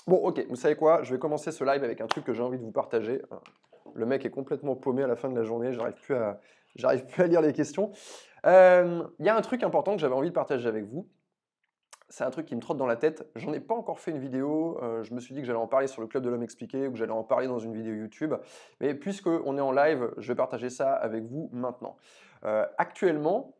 Bon, 0.07 0.17
ok. 0.17 0.45
Vous 0.49 0.55
savez 0.55 0.75
quoi? 0.75 1.01
Je 1.03 1.13
vais 1.13 1.19
commencer 1.19 1.51
ce 1.51 1.63
live 1.63 1.83
avec 1.83 1.99
un 1.99 2.07
truc 2.07 2.23
que 2.25 2.33
j'ai 2.33 2.43
envie 2.43 2.59
de 2.59 2.63
vous 2.63 2.71
partager. 2.71 3.21
Le 3.95 4.05
mec 4.05 4.25
est 4.25 4.29
complètement 4.29 4.75
paumé 4.75 5.03
à 5.03 5.07
la 5.07 5.15
fin 5.15 5.29
de 5.29 5.35
la 5.35 5.43
journée, 5.43 5.71
j'arrive 5.71 5.95
plus 5.95 6.15
à, 6.15 6.39
j'arrive 6.75 7.05
plus 7.05 7.23
à 7.23 7.27
lire 7.27 7.41
les 7.41 7.53
questions. 7.53 7.91
Euh, 8.45 9.03
il 9.19 9.25
y 9.25 9.29
a 9.29 9.35
un 9.35 9.41
truc 9.41 9.63
important 9.63 9.95
que 9.95 10.01
j'avais 10.01 10.13
envie 10.13 10.29
de 10.29 10.33
partager 10.33 10.67
avec 10.67 10.85
vous. 10.85 11.07
C'est 12.09 12.23
un 12.23 12.29
truc 12.29 12.45
qui 12.45 12.55
me 12.55 12.61
trotte 12.61 12.77
dans 12.77 12.85
la 12.85 12.97
tête. 12.97 13.27
J'en 13.35 13.51
ai 13.53 13.59
pas 13.59 13.73
encore 13.73 13.99
fait 13.99 14.11
une 14.11 14.19
vidéo. 14.19 14.77
Euh, 14.83 15.03
je 15.03 15.13
me 15.13 15.19
suis 15.19 15.33
dit 15.33 15.41
que 15.41 15.47
j'allais 15.47 15.57
en 15.57 15.67
parler 15.67 15.87
sur 15.87 16.01
le 16.01 16.07
Club 16.07 16.23
de 16.23 16.29
l'Homme 16.29 16.43
Expliqué 16.43 16.87
ou 16.87 16.91
que 16.91 16.97
j'allais 16.97 17.11
en 17.11 17.23
parler 17.23 17.47
dans 17.47 17.57
une 17.57 17.73
vidéo 17.73 17.95
YouTube. 17.95 18.35
Mais 18.79 18.93
puisque 18.93 19.27
on 19.27 19.57
est 19.57 19.61
en 19.61 19.71
live, 19.71 20.11
je 20.17 20.27
vais 20.27 20.35
partager 20.35 20.69
ça 20.69 20.93
avec 20.93 21.23
vous 21.23 21.49
maintenant. 21.51 21.97
Euh, 22.43 22.65
actuellement, 22.77 23.54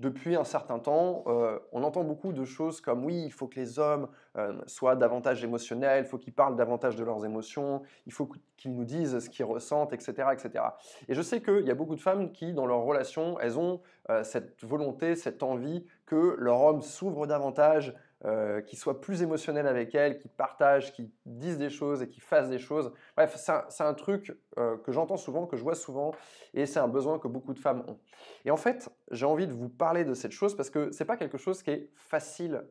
depuis 0.00 0.36
un 0.36 0.44
certain 0.44 0.78
temps, 0.78 1.24
euh, 1.26 1.58
on 1.72 1.82
entend 1.82 2.02
beaucoup 2.02 2.32
de 2.32 2.44
choses 2.44 2.80
comme 2.80 3.04
oui, 3.04 3.22
il 3.24 3.32
faut 3.32 3.46
que 3.46 3.60
les 3.60 3.78
hommes 3.78 4.08
euh, 4.36 4.52
soient 4.66 4.96
davantage 4.96 5.44
émotionnels, 5.44 6.04
il 6.04 6.08
faut 6.08 6.18
qu'ils 6.18 6.32
parlent 6.32 6.56
davantage 6.56 6.96
de 6.96 7.04
leurs 7.04 7.24
émotions, 7.24 7.82
il 8.06 8.12
faut 8.12 8.28
qu'ils 8.56 8.74
nous 8.74 8.84
disent 8.84 9.18
ce 9.18 9.30
qu'ils 9.30 9.44
ressentent, 9.44 9.92
etc., 9.92 10.28
etc. 10.32 10.64
Et 11.08 11.14
je 11.14 11.22
sais 11.22 11.40
qu'il 11.40 11.66
y 11.66 11.70
a 11.70 11.74
beaucoup 11.74 11.94
de 11.94 12.00
femmes 12.00 12.32
qui, 12.32 12.52
dans 12.52 12.66
leur 12.66 12.80
relation, 12.80 13.38
elles 13.40 13.58
ont 13.58 13.80
euh, 14.10 14.24
cette 14.24 14.64
volonté, 14.64 15.14
cette 15.14 15.42
envie 15.42 15.86
que 16.06 16.36
leur 16.38 16.60
homme 16.62 16.82
s'ouvre 16.82 17.26
davantage, 17.26 17.94
euh, 18.24 18.62
qui 18.62 18.76
soient 18.76 19.00
plus 19.00 19.22
émotionnels 19.22 19.66
avec 19.66 19.94
elles, 19.94 20.18
qui 20.18 20.28
partagent, 20.28 20.92
qui 20.92 21.12
disent 21.26 21.58
des 21.58 21.68
choses 21.68 22.02
et 22.02 22.08
qui 22.08 22.20
fassent 22.20 22.48
des 22.48 22.58
choses. 22.58 22.92
Bref, 23.16 23.36
c'est 23.36 23.84
un, 23.84 23.94
truc 23.94 24.34
euh, 24.56 24.78
que 24.78 24.92
j'entends 24.92 25.18
souvent, 25.18 25.46
que 25.46 25.56
je 25.56 25.62
vois 25.62 25.74
souvent, 25.74 26.12
et 26.54 26.64
c'est 26.64 26.80
un 26.80 26.88
besoin 26.88 27.18
que 27.18 27.28
beaucoup 27.28 27.52
de 27.52 27.58
femmes 27.58 27.84
ont. 27.86 27.98
Et 28.44 28.50
en 28.50 28.56
fait, 28.56 28.90
j'ai 29.10 29.26
envie 29.26 29.46
de 29.46 29.52
vous 29.52 29.68
parler 29.68 30.04
de 30.04 30.14
cette 30.14 30.32
chose 30.32 30.56
parce 30.56 30.70
que 30.70 30.90
c'est 30.90 31.04
pas 31.04 31.16
quelque 31.16 31.36
chose 31.36 31.62
qui 31.62 31.70
est 31.70 31.90
facile 31.96 32.64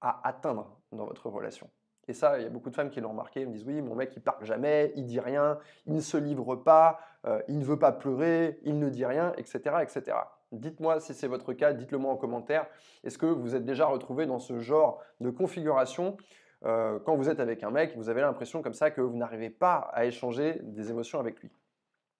à 0.00 0.26
atteindre 0.26 0.80
dans 0.92 1.04
votre 1.04 1.28
relation. 1.28 1.68
Et 2.08 2.12
ça, 2.12 2.38
il 2.38 2.44
y 2.44 2.46
a 2.46 2.50
beaucoup 2.50 2.70
de 2.70 2.74
femmes 2.74 2.90
qui 2.90 3.00
l'ont 3.00 3.10
remarqué, 3.10 3.40
elles 3.40 3.48
me 3.48 3.52
disent 3.52 3.64
oui, 3.66 3.80
mon 3.80 3.94
mec 3.94 4.12
il 4.16 4.22
parle 4.22 4.44
jamais, 4.44 4.92
il 4.96 5.06
dit 5.06 5.20
rien, 5.20 5.58
il 5.86 5.94
ne 5.94 6.00
se 6.00 6.16
livre 6.16 6.56
pas, 6.56 6.98
euh, 7.26 7.40
il 7.48 7.58
ne 7.58 7.64
veut 7.64 7.78
pas 7.78 7.92
pleurer, 7.92 8.58
il 8.62 8.78
ne 8.78 8.90
dit 8.90 9.06
rien, 9.06 9.32
etc., 9.36 9.76
etc. 9.82 10.16
Dites-moi 10.60 11.00
si 11.00 11.14
c'est 11.14 11.26
votre 11.26 11.52
cas, 11.52 11.72
dites-le 11.72 11.98
moi 11.98 12.12
en 12.12 12.16
commentaire. 12.16 12.66
Est-ce 13.02 13.18
que 13.18 13.26
vous 13.26 13.54
êtes 13.54 13.64
déjà 13.64 13.86
retrouvé 13.86 14.26
dans 14.26 14.38
ce 14.38 14.58
genre 14.58 15.00
de 15.20 15.30
configuration 15.30 16.16
euh, 16.64 16.98
quand 17.00 17.16
vous 17.16 17.28
êtes 17.28 17.40
avec 17.40 17.62
un 17.62 17.70
mec, 17.70 17.96
vous 17.96 18.08
avez 18.08 18.22
l'impression 18.22 18.62
comme 18.62 18.72
ça 18.72 18.90
que 18.90 19.00
vous 19.00 19.16
n'arrivez 19.16 19.50
pas 19.50 19.90
à 19.92 20.06
échanger 20.06 20.60
des 20.62 20.90
émotions 20.90 21.20
avec 21.20 21.40
lui? 21.40 21.50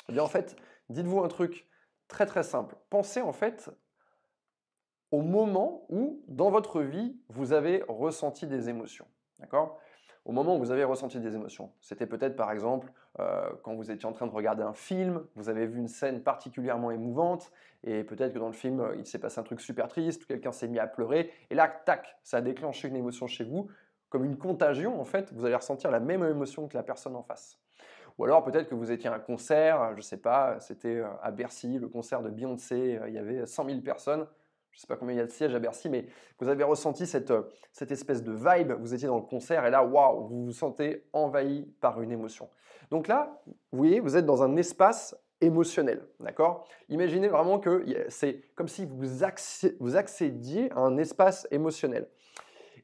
Eh 0.08 0.12
bien 0.12 0.22
en 0.22 0.28
fait, 0.28 0.56
dites-vous 0.90 1.20
un 1.20 1.28
truc 1.28 1.66
très 2.08 2.26
très 2.26 2.42
simple. 2.42 2.76
Pensez 2.90 3.22
en 3.22 3.32
fait 3.32 3.70
au 5.10 5.22
moment 5.22 5.86
où 5.88 6.22
dans 6.28 6.50
votre 6.50 6.82
vie 6.82 7.16
vous 7.28 7.52
avez 7.52 7.84
ressenti 7.88 8.46
des 8.46 8.68
émotions. 8.68 9.06
D'accord? 9.38 9.78
Au 10.24 10.32
moment 10.32 10.56
où 10.56 10.58
vous 10.58 10.70
avez 10.70 10.84
ressenti 10.84 11.20
des 11.20 11.34
émotions. 11.34 11.70
C'était 11.80 12.06
peut-être 12.06 12.36
par 12.36 12.50
exemple 12.50 12.90
euh, 13.20 13.50
quand 13.62 13.74
vous 13.74 13.90
étiez 13.90 14.08
en 14.08 14.12
train 14.12 14.26
de 14.26 14.32
regarder 14.32 14.62
un 14.62 14.72
film, 14.72 15.24
vous 15.36 15.48
avez 15.48 15.66
vu 15.66 15.78
une 15.78 15.88
scène 15.88 16.22
particulièrement 16.22 16.90
émouvante, 16.90 17.52
et 17.84 18.04
peut-être 18.04 18.32
que 18.32 18.38
dans 18.38 18.46
le 18.46 18.54
film, 18.54 18.82
il 18.98 19.06
s'est 19.06 19.18
passé 19.18 19.38
un 19.38 19.42
truc 19.42 19.60
super 19.60 19.88
triste, 19.88 20.26
quelqu'un 20.26 20.52
s'est 20.52 20.68
mis 20.68 20.78
à 20.78 20.86
pleurer, 20.86 21.30
et 21.50 21.54
là, 21.54 21.68
tac, 21.68 22.16
ça 22.22 22.38
a 22.38 22.40
déclenché 22.40 22.88
une 22.88 22.96
émotion 22.96 23.26
chez 23.26 23.44
vous, 23.44 23.68
comme 24.08 24.24
une 24.24 24.38
contagion, 24.38 25.00
en 25.00 25.04
fait, 25.04 25.32
vous 25.32 25.44
allez 25.44 25.56
ressentir 25.56 25.90
la 25.90 26.00
même 26.00 26.24
émotion 26.24 26.68
que 26.68 26.76
la 26.76 26.82
personne 26.82 27.16
en 27.16 27.22
face. 27.22 27.58
Ou 28.16 28.24
alors 28.24 28.44
peut-être 28.44 28.68
que 28.68 28.74
vous 28.74 28.92
étiez 28.92 29.10
à 29.10 29.14
un 29.14 29.18
concert, 29.18 29.90
je 29.92 29.96
ne 29.96 30.02
sais 30.02 30.18
pas, 30.18 30.60
c'était 30.60 30.98
euh, 30.98 31.08
à 31.22 31.30
Bercy, 31.30 31.78
le 31.78 31.88
concert 31.88 32.22
de 32.22 32.30
Beyoncé, 32.30 32.96
euh, 32.96 33.08
il 33.08 33.14
y 33.14 33.18
avait 33.18 33.44
100 33.44 33.66
000 33.66 33.80
personnes, 33.80 34.26
je 34.74 34.78
ne 34.78 34.80
sais 34.80 34.86
pas 34.88 34.96
combien 34.96 35.14
il 35.14 35.18
y 35.18 35.20
a 35.20 35.26
de 35.26 35.30
sièges 35.30 35.54
à 35.54 35.60
Bercy, 35.60 35.88
mais 35.88 36.06
vous 36.40 36.48
avez 36.48 36.64
ressenti 36.64 37.06
cette, 37.06 37.30
euh, 37.30 37.42
cette 37.70 37.92
espèce 37.92 38.24
de 38.24 38.32
vibe, 38.32 38.72
vous 38.80 38.92
étiez 38.92 39.06
dans 39.06 39.18
le 39.18 39.22
concert 39.22 39.64
et 39.64 39.70
là, 39.70 39.84
waouh, 39.84 40.26
vous 40.26 40.46
vous 40.46 40.52
sentez 40.52 41.04
envahi 41.12 41.72
par 41.80 42.02
une 42.02 42.10
émotion. 42.10 42.48
Donc 42.90 43.06
là, 43.06 43.40
vous 43.46 43.78
voyez, 43.78 44.00
vous 44.00 44.16
êtes 44.16 44.26
dans 44.26 44.42
un 44.42 44.56
espace 44.56 45.16
émotionnel, 45.40 46.04
d'accord? 46.18 46.66
Imaginez 46.88 47.28
vraiment 47.28 47.60
que 47.60 47.84
c'est 48.08 48.42
comme 48.56 48.66
si 48.66 48.84
vous, 48.84 48.96
vous 49.78 49.96
accédiez 49.96 50.72
à 50.72 50.80
un 50.80 50.96
espace 50.96 51.46
émotionnel. 51.52 52.08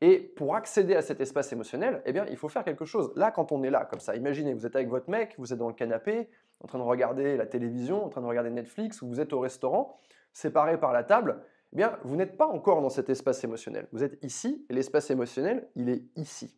Et 0.00 0.18
pour 0.20 0.54
accéder 0.54 0.94
à 0.94 1.02
cet 1.02 1.20
espace 1.20 1.52
émotionnel, 1.52 2.02
eh 2.06 2.12
bien, 2.12 2.24
il 2.30 2.36
faut 2.36 2.48
faire 2.48 2.64
quelque 2.64 2.84
chose. 2.84 3.12
Là, 3.16 3.32
quand 3.32 3.50
on 3.50 3.64
est 3.64 3.70
là, 3.70 3.84
comme 3.84 4.00
ça, 4.00 4.14
imaginez, 4.14 4.54
vous 4.54 4.64
êtes 4.64 4.76
avec 4.76 4.88
votre 4.88 5.10
mec, 5.10 5.34
vous 5.38 5.52
êtes 5.52 5.58
dans 5.58 5.68
le 5.68 5.74
canapé, 5.74 6.30
en 6.60 6.68
train 6.68 6.78
de 6.78 6.84
regarder 6.84 7.36
la 7.36 7.46
télévision, 7.46 8.04
en 8.04 8.08
train 8.08 8.20
de 8.20 8.26
regarder 8.26 8.50
Netflix, 8.50 9.02
ou 9.02 9.08
vous 9.08 9.20
êtes 9.20 9.32
au 9.32 9.40
restaurant, 9.40 9.98
séparé 10.32 10.78
par 10.78 10.92
la 10.92 11.04
table, 11.04 11.42
eh 11.72 11.76
bien, 11.76 11.98
vous 12.02 12.16
n'êtes 12.16 12.36
pas 12.36 12.46
encore 12.46 12.82
dans 12.82 12.88
cet 12.88 13.08
espace 13.10 13.44
émotionnel. 13.44 13.88
Vous 13.92 14.02
êtes 14.02 14.18
ici, 14.24 14.66
et 14.68 14.74
l'espace 14.74 15.10
émotionnel, 15.10 15.68
il 15.76 15.88
est 15.88 16.02
ici. 16.16 16.56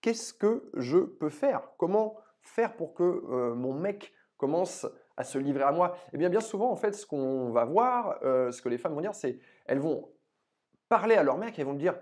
Qu'est-ce 0.00 0.34
que 0.34 0.70
je 0.74 0.98
peux 0.98 1.28
faire? 1.28 1.68
Comment 1.78 2.16
faire 2.40 2.74
pour 2.74 2.94
que 2.94 3.02
euh, 3.02 3.54
mon 3.54 3.72
mec 3.72 4.12
commence 4.36 4.86
à 5.16 5.22
se 5.22 5.38
livrer 5.38 5.62
à 5.62 5.70
moi? 5.70 5.96
Eh 6.12 6.18
bien, 6.18 6.28
bien 6.28 6.40
souvent, 6.40 6.70
en 6.70 6.76
fait, 6.76 6.92
ce 6.92 7.06
qu'on 7.06 7.50
va 7.50 7.64
voir, 7.64 8.18
euh, 8.24 8.50
ce 8.50 8.60
que 8.60 8.68
les 8.68 8.78
femmes 8.78 8.94
vont 8.94 9.00
dire, 9.00 9.14
c'est 9.14 9.38
elles 9.66 9.78
vont 9.78 10.10
parler 10.88 11.14
à 11.14 11.22
leur 11.22 11.38
mec, 11.38 11.58
elles 11.58 11.64
vont 11.66 11.74
dire 11.74 11.94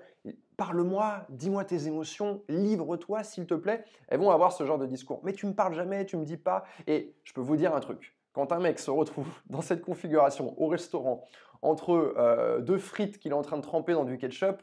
parle-moi, 0.60 1.24
dis-moi 1.30 1.64
tes 1.64 1.86
émotions, 1.86 2.42
livre-toi 2.48 3.24
s'il 3.24 3.46
te 3.46 3.54
plaît. 3.54 3.82
Elles 4.08 4.20
vont 4.20 4.30
avoir 4.30 4.52
ce 4.52 4.64
genre 4.66 4.76
de 4.76 4.84
discours. 4.84 5.20
Mais 5.24 5.32
tu 5.32 5.46
me 5.46 5.54
parles 5.54 5.72
jamais, 5.72 6.04
tu 6.04 6.18
me 6.18 6.24
dis 6.26 6.36
pas. 6.36 6.64
Et 6.86 7.14
je 7.24 7.32
peux 7.32 7.40
vous 7.40 7.56
dire 7.56 7.74
un 7.74 7.80
truc. 7.80 8.14
Quand 8.32 8.52
un 8.52 8.60
mec 8.60 8.78
se 8.78 8.90
retrouve 8.90 9.28
dans 9.46 9.62
cette 9.62 9.82
configuration 9.82 10.54
au 10.60 10.68
restaurant 10.68 11.24
entre 11.62 12.14
euh, 12.16 12.60
deux 12.60 12.78
frites 12.78 13.18
qu'il 13.18 13.32
est 13.32 13.34
en 13.34 13.42
train 13.42 13.56
de 13.56 13.62
tremper 13.62 13.92
dans 13.92 14.04
du 14.04 14.16
ketchup, 14.18 14.62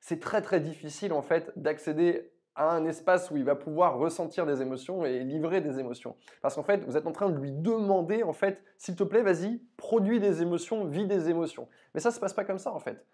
c'est 0.00 0.20
très 0.20 0.42
très 0.42 0.60
difficile 0.60 1.12
en 1.12 1.22
fait 1.22 1.52
d'accéder 1.56 2.32
à 2.56 2.70
un 2.70 2.86
espace 2.86 3.30
où 3.30 3.36
il 3.36 3.44
va 3.44 3.54
pouvoir 3.54 3.98
ressentir 3.98 4.46
des 4.46 4.62
émotions 4.62 5.04
et 5.04 5.20
livrer 5.20 5.60
des 5.60 5.78
émotions. 5.78 6.16
Parce 6.40 6.54
qu'en 6.54 6.62
fait, 6.62 6.84
vous 6.84 6.96
êtes 6.96 7.06
en 7.06 7.12
train 7.12 7.28
de 7.28 7.38
lui 7.38 7.52
demander, 7.52 8.22
en 8.22 8.32
fait, 8.32 8.62
s'il 8.78 8.96
te 8.96 9.04
plaît, 9.04 9.22
vas-y, 9.22 9.60
produis 9.76 10.20
des 10.20 10.40
émotions, 10.40 10.86
vis 10.86 11.06
des 11.06 11.28
émotions. 11.28 11.68
Mais 11.94 12.00
ça 12.00 12.08
ne 12.08 12.14
se 12.14 12.20
passe 12.20 12.32
pas 12.32 12.44
comme 12.44 12.58
ça, 12.58 12.72
en 12.72 12.78
fait. 12.78 13.04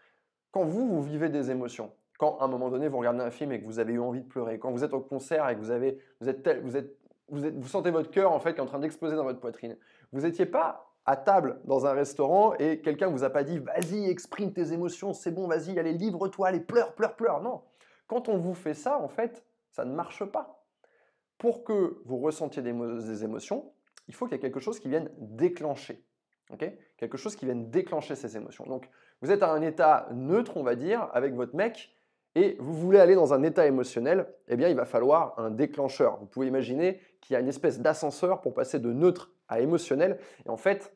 Quand 0.52 0.64
vous, 0.64 0.86
vous 0.86 1.02
vivez 1.02 1.28
des 1.28 1.50
émotions, 1.50 1.90
quand 2.18 2.38
à 2.38 2.44
un 2.44 2.48
moment 2.48 2.70
donné, 2.70 2.86
vous 2.86 2.98
regardez 2.98 3.20
un 3.20 3.32
film 3.32 3.50
et 3.50 3.60
que 3.60 3.66
vous 3.66 3.80
avez 3.80 3.94
eu 3.94 4.00
envie 4.00 4.20
de 4.20 4.28
pleurer, 4.28 4.60
quand 4.60 4.70
vous 4.70 4.84
êtes 4.84 4.94
au 4.94 5.00
concert 5.00 5.48
et 5.48 5.56
que 5.56 5.60
vous, 5.60 5.96
vous, 6.20 6.28
êtes, 6.28 6.62
vous 6.62 6.76
êtes 6.76 6.96
vous, 7.32 7.66
sentez 7.68 7.90
votre 7.90 8.10
cœur 8.10 8.32
en 8.32 8.38
fait 8.38 8.52
qui 8.52 8.58
est 8.58 8.62
en 8.62 8.66
train 8.66 8.78
d'exploser 8.78 9.16
dans 9.16 9.24
votre 9.24 9.40
poitrine. 9.40 9.76
Vous 10.12 10.20
n'étiez 10.20 10.46
pas 10.46 10.94
à 11.04 11.16
table 11.16 11.60
dans 11.64 11.86
un 11.86 11.92
restaurant 11.92 12.54
et 12.58 12.80
quelqu'un 12.80 13.08
vous 13.08 13.24
a 13.24 13.30
pas 13.30 13.42
dit 13.42 13.58
vas-y, 13.58 14.08
exprime 14.08 14.52
tes 14.52 14.72
émotions, 14.72 15.12
c'est 15.12 15.32
bon, 15.32 15.48
vas-y, 15.48 15.78
allez, 15.78 15.94
livre-toi, 15.94 16.48
allez, 16.48 16.60
pleure, 16.60 16.94
pleure, 16.94 17.16
pleure. 17.16 17.40
Non. 17.40 17.62
Quand 18.06 18.28
on 18.28 18.38
vous 18.38 18.54
fait 18.54 18.74
ça, 18.74 18.98
en 18.98 19.08
fait, 19.08 19.44
ça 19.70 19.84
ne 19.84 19.94
marche 19.94 20.24
pas. 20.24 20.64
Pour 21.38 21.64
que 21.64 22.00
vous 22.04 22.18
ressentiez 22.18 22.62
des, 22.62 23.24
émotions, 23.24 23.72
il 24.06 24.14
faut 24.14 24.26
qu'il 24.26 24.34
y 24.34 24.36
ait 24.36 24.40
quelque 24.40 24.60
chose 24.60 24.78
qui 24.78 24.88
vienne 24.88 25.10
déclencher. 25.18 26.04
quelque 26.98 27.16
chose 27.16 27.34
qui 27.34 27.46
vienne 27.46 27.70
déclencher 27.70 28.14
ces 28.14 28.36
émotions. 28.36 28.66
Donc, 28.66 28.88
vous 29.22 29.30
êtes 29.30 29.42
à 29.42 29.50
un 29.50 29.62
état 29.62 30.08
neutre, 30.12 30.56
on 30.56 30.62
va 30.62 30.76
dire, 30.76 31.08
avec 31.14 31.34
votre 31.34 31.56
mec, 31.56 31.94
et 32.34 32.56
vous 32.58 32.72
voulez 32.72 32.98
aller 32.98 33.14
dans 33.14 33.34
un 33.34 33.42
état 33.42 33.66
émotionnel, 33.66 34.26
eh 34.48 34.56
bien, 34.56 34.68
il 34.68 34.76
va 34.76 34.86
falloir 34.86 35.34
un 35.38 35.50
déclencheur. 35.50 36.18
Vous 36.18 36.26
pouvez 36.26 36.46
imaginer 36.46 37.00
qu'il 37.20 37.34
y 37.34 37.36
a 37.36 37.40
une 37.40 37.48
espèce 37.48 37.80
d'ascenseur 37.80 38.40
pour 38.40 38.54
passer 38.54 38.78
de 38.78 38.92
neutre 38.92 39.30
à 39.48 39.60
émotionnel. 39.60 40.18
Et 40.46 40.48
en 40.48 40.56
fait, 40.56 40.94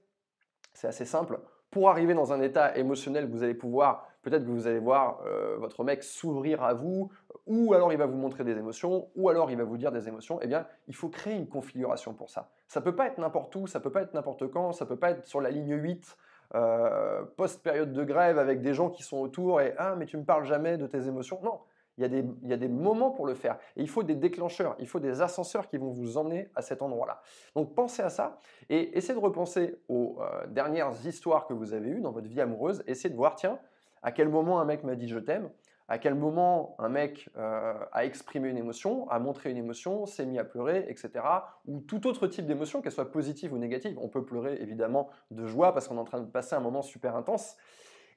c'est 0.72 0.88
assez 0.88 1.04
simple. 1.04 1.38
Pour 1.70 1.90
arriver 1.90 2.14
dans 2.14 2.32
un 2.32 2.40
état 2.40 2.76
émotionnel, 2.76 3.28
vous 3.28 3.42
allez 3.42 3.54
pouvoir, 3.54 4.08
peut-être 4.22 4.44
que 4.44 4.50
vous 4.50 4.66
allez 4.66 4.78
voir 4.78 5.20
euh, 5.26 5.56
votre 5.58 5.84
mec 5.84 6.02
s'ouvrir 6.02 6.62
à 6.62 6.72
vous, 6.72 7.10
ou 7.46 7.74
alors 7.74 7.92
il 7.92 7.98
va 7.98 8.06
vous 8.06 8.16
montrer 8.16 8.44
des 8.44 8.56
émotions, 8.56 9.08
ou 9.14 9.28
alors 9.28 9.50
il 9.50 9.58
va 9.58 9.64
vous 9.64 9.76
dire 9.76 9.92
des 9.92 10.08
émotions. 10.08 10.38
Eh 10.40 10.46
bien, 10.46 10.66
il 10.88 10.94
faut 10.94 11.08
créer 11.08 11.34
une 11.34 11.48
configuration 11.48 12.14
pour 12.14 12.30
ça. 12.30 12.50
Ça 12.66 12.80
peut 12.80 12.96
pas 12.96 13.08
être 13.08 13.18
n'importe 13.18 13.54
où, 13.56 13.66
ça 13.66 13.78
peut 13.78 13.92
pas 13.92 14.02
être 14.02 14.14
n'importe 14.14 14.50
quand, 14.50 14.72
ça 14.72 14.86
peut 14.86 14.96
pas 14.96 15.10
être 15.10 15.26
sur 15.26 15.42
la 15.42 15.50
ligne 15.50 15.74
8, 15.74 16.16
euh, 16.54 17.22
post-période 17.36 17.92
de 17.92 18.04
grève 18.04 18.38
avec 18.38 18.62
des 18.62 18.74
gens 18.74 18.90
qui 18.90 19.02
sont 19.02 19.18
autour 19.18 19.60
et 19.60 19.74
ah 19.78 19.96
mais 19.96 20.06
tu 20.06 20.16
me 20.16 20.24
parles 20.24 20.44
jamais 20.44 20.76
de 20.76 20.86
tes 20.86 21.08
émotions. 21.08 21.40
Non, 21.42 21.60
il 21.98 22.02
y, 22.02 22.04
a 22.04 22.08
des, 22.08 22.24
il 22.42 22.48
y, 22.48 22.52
a 22.52 22.56
des, 22.56 22.68
moments 22.68 23.10
pour 23.10 23.26
le 23.26 23.34
faire. 23.34 23.58
Et 23.76 23.82
il 23.82 23.88
faut 23.88 24.02
des 24.02 24.14
déclencheurs, 24.14 24.76
il 24.78 24.86
faut 24.86 25.00
des 25.00 25.22
ascenseurs 25.22 25.66
qui 25.66 25.78
vont 25.78 25.90
vous 25.90 26.18
emmener 26.18 26.50
à 26.54 26.62
cet 26.62 26.82
endroit-là. 26.82 27.20
Donc 27.54 27.74
pensez 27.74 28.02
à 28.02 28.10
ça 28.10 28.38
et 28.68 28.96
essayez 28.96 29.18
de 29.18 29.24
repenser 29.24 29.76
aux 29.88 30.18
euh, 30.20 30.46
dernières 30.46 30.92
histoires 31.06 31.46
que 31.46 31.54
vous 31.54 31.72
avez 31.72 31.88
eues 31.88 32.00
dans 32.00 32.12
votre 32.12 32.28
vie 32.28 32.40
amoureuse. 32.40 32.82
Essayez 32.86 33.10
de 33.10 33.16
voir, 33.16 33.34
tiens, 33.34 33.58
à 34.02 34.12
quel 34.12 34.28
moment 34.28 34.60
un 34.60 34.64
mec 34.64 34.84
m'a 34.84 34.94
dit 34.94 35.08
je 35.08 35.18
t'aime 35.18 35.50
à 35.88 35.98
quel 35.98 36.14
moment 36.14 36.74
un 36.78 36.88
mec 36.88 37.30
euh, 37.36 37.74
a 37.92 38.04
exprimé 38.04 38.48
une 38.48 38.56
émotion, 38.56 39.08
a 39.08 39.18
montré 39.20 39.50
une 39.50 39.56
émotion, 39.56 40.04
s'est 40.04 40.26
mis 40.26 40.38
à 40.38 40.44
pleurer, 40.44 40.84
etc. 40.88 41.24
Ou 41.66 41.80
tout 41.80 42.06
autre 42.08 42.26
type 42.26 42.46
d'émotion, 42.46 42.82
qu'elle 42.82 42.92
soit 42.92 43.12
positive 43.12 43.52
ou 43.52 43.58
négative. 43.58 43.96
On 44.00 44.08
peut 44.08 44.24
pleurer 44.24 44.56
évidemment 44.60 45.10
de 45.30 45.46
joie 45.46 45.72
parce 45.72 45.86
qu'on 45.86 45.96
est 45.96 46.00
en 46.00 46.04
train 46.04 46.20
de 46.20 46.30
passer 46.30 46.56
un 46.56 46.60
moment 46.60 46.82
super 46.82 47.14
intense. 47.14 47.56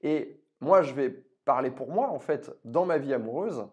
Et 0.02 0.42
moi, 0.62 0.82
je 0.82 0.94
vais 0.94 1.24
parler 1.46 1.70
pour 1.70 1.92
moi, 1.92 2.10
en 2.10 2.20
fait, 2.20 2.52
dans 2.66 2.86
ma 2.86 2.98
vie 2.98 3.14
amoureuse, 3.14 3.68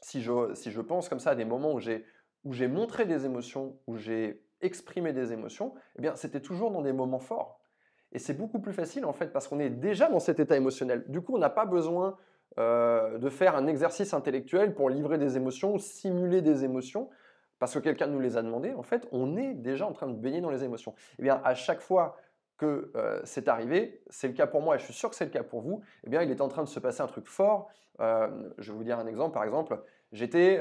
si 0.00 0.20
je, 0.20 0.54
si 0.54 0.70
je 0.72 0.80
pense 0.80 1.08
comme 1.08 1.20
ça 1.20 1.30
à 1.30 1.34
des 1.36 1.44
moments 1.44 1.72
où 1.72 1.80
j'ai, 1.80 2.68
montré 2.68 3.06
des 3.06 3.24
émotions, 3.24 3.78
où 3.86 3.96
j'ai 3.96 4.44
exprimé 4.60 5.12
des 5.12 5.32
émotions, 5.32 5.74
eh 5.96 6.02
bien, 6.02 6.16
c'était 6.16 6.40
toujours 6.40 6.72
dans 6.72 6.82
des 6.82 6.92
moments 6.92 7.20
forts. 7.20 7.60
Et 8.10 8.18
c'est 8.18 8.34
beaucoup 8.34 8.60
plus 8.60 8.72
facile, 8.72 9.04
en 9.04 9.12
fait, 9.12 9.32
parce 9.32 9.46
qu'on 9.46 9.60
est 9.60 9.70
déjà 9.70 10.08
dans 10.08 10.20
cet 10.20 10.40
état 10.40 10.56
émotionnel. 10.56 11.04
Du 11.08 11.22
coup, 11.22 11.36
on 11.36 11.38
n'a 11.38 11.50
pas 11.50 11.66
besoin 11.66 12.16
euh, 12.58 13.16
de 13.16 13.30
faire 13.30 13.56
un 13.56 13.66
exercice 13.66 14.12
intellectuel 14.12 14.74
pour 14.74 14.90
livrer 14.90 15.16
des 15.16 15.38
émotions, 15.38 15.78
simuler 15.78 16.42
des 16.42 16.64
émotions, 16.64 17.08
parce 17.58 17.72
que 17.72 17.78
quelqu'un 17.78 18.08
nous 18.08 18.20
les 18.20 18.36
a 18.36 18.42
demandées, 18.42 18.74
en 18.74 18.82
fait, 18.82 19.08
on 19.10 19.36
est 19.36 19.54
déjà 19.54 19.86
en 19.86 19.92
train 19.92 20.08
de 20.08 20.14
baigner 20.14 20.42
dans 20.42 20.50
les 20.50 20.62
émotions. 20.62 20.94
Eh 21.18 21.22
bien, 21.22 21.40
à 21.44 21.54
chaque 21.54 21.80
fois 21.80 22.16
que 22.58 22.92
euh, 22.94 23.20
c'est 23.24 23.48
arrivé, 23.48 24.02
c'est 24.10 24.28
le 24.28 24.34
cas 24.34 24.46
pour 24.46 24.60
moi 24.60 24.74
et 24.74 24.78
je 24.78 24.84
suis 24.84 24.92
sûr 24.92 25.08
que 25.08 25.16
c'est 25.16 25.24
le 25.24 25.30
cas 25.30 25.42
pour 25.42 25.62
vous, 25.62 25.80
eh 26.04 26.10
bien, 26.10 26.22
il 26.22 26.30
est 26.30 26.42
en 26.42 26.48
train 26.48 26.62
de 26.62 26.68
se 26.68 26.78
passer 26.78 27.00
un 27.00 27.06
truc 27.06 27.26
fort. 27.26 27.70
Euh, 28.00 28.28
je 28.58 28.70
vais 28.70 28.76
vous 28.76 28.84
dire 28.84 28.98
un 28.98 29.06
exemple, 29.06 29.32
par 29.32 29.44
exemple, 29.44 29.80
j'étais 30.12 30.60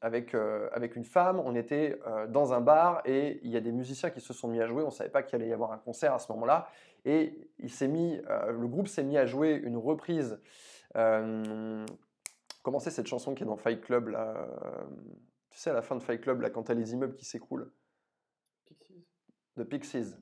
avec, 0.00 0.34
avec 0.72 0.96
une 0.96 1.04
femme, 1.04 1.38
on 1.38 1.54
était 1.54 2.00
dans 2.28 2.52
un 2.52 2.60
bar 2.60 3.00
et 3.04 3.38
il 3.44 3.50
y 3.50 3.56
a 3.56 3.60
des 3.60 3.70
musiciens 3.70 4.10
qui 4.10 4.20
se 4.20 4.32
sont 4.32 4.48
mis 4.48 4.60
à 4.60 4.66
jouer, 4.66 4.82
on 4.82 4.86
ne 4.86 4.90
savait 4.90 5.10
pas 5.10 5.22
qu'il 5.22 5.36
allait 5.36 5.48
y 5.48 5.52
avoir 5.52 5.70
un 5.70 5.78
concert 5.78 6.12
à 6.12 6.18
ce 6.18 6.32
moment-là, 6.32 6.66
et 7.04 7.50
il 7.58 7.70
s'est 7.70 7.88
mis, 7.88 8.16
le 8.18 8.66
groupe 8.66 8.88
s'est 8.88 9.04
mis 9.04 9.18
à 9.18 9.26
jouer 9.26 9.54
une 9.54 9.76
reprise 9.76 10.38
euh, 10.96 11.84
comment 12.62 12.78
c'est 12.78 12.90
cette 12.90 13.06
chanson 13.06 13.34
qui 13.34 13.42
est 13.42 13.46
dans 13.46 13.56
Fight 13.56 13.80
Club 13.80 14.08
là 14.08 14.48
euh, 14.64 14.84
Tu 15.50 15.58
sais, 15.58 15.70
à 15.70 15.72
la 15.72 15.82
fin 15.82 15.96
de 15.96 16.02
Fight 16.02 16.20
Club, 16.20 16.40
là, 16.40 16.50
quand 16.50 16.64
t'as 16.64 16.74
les 16.74 16.92
immeubles 16.92 17.16
qui 17.16 17.24
s'écroulent? 17.24 17.72
Pixies. 18.64 19.04
The 19.56 19.64
Pixies. 19.64 20.14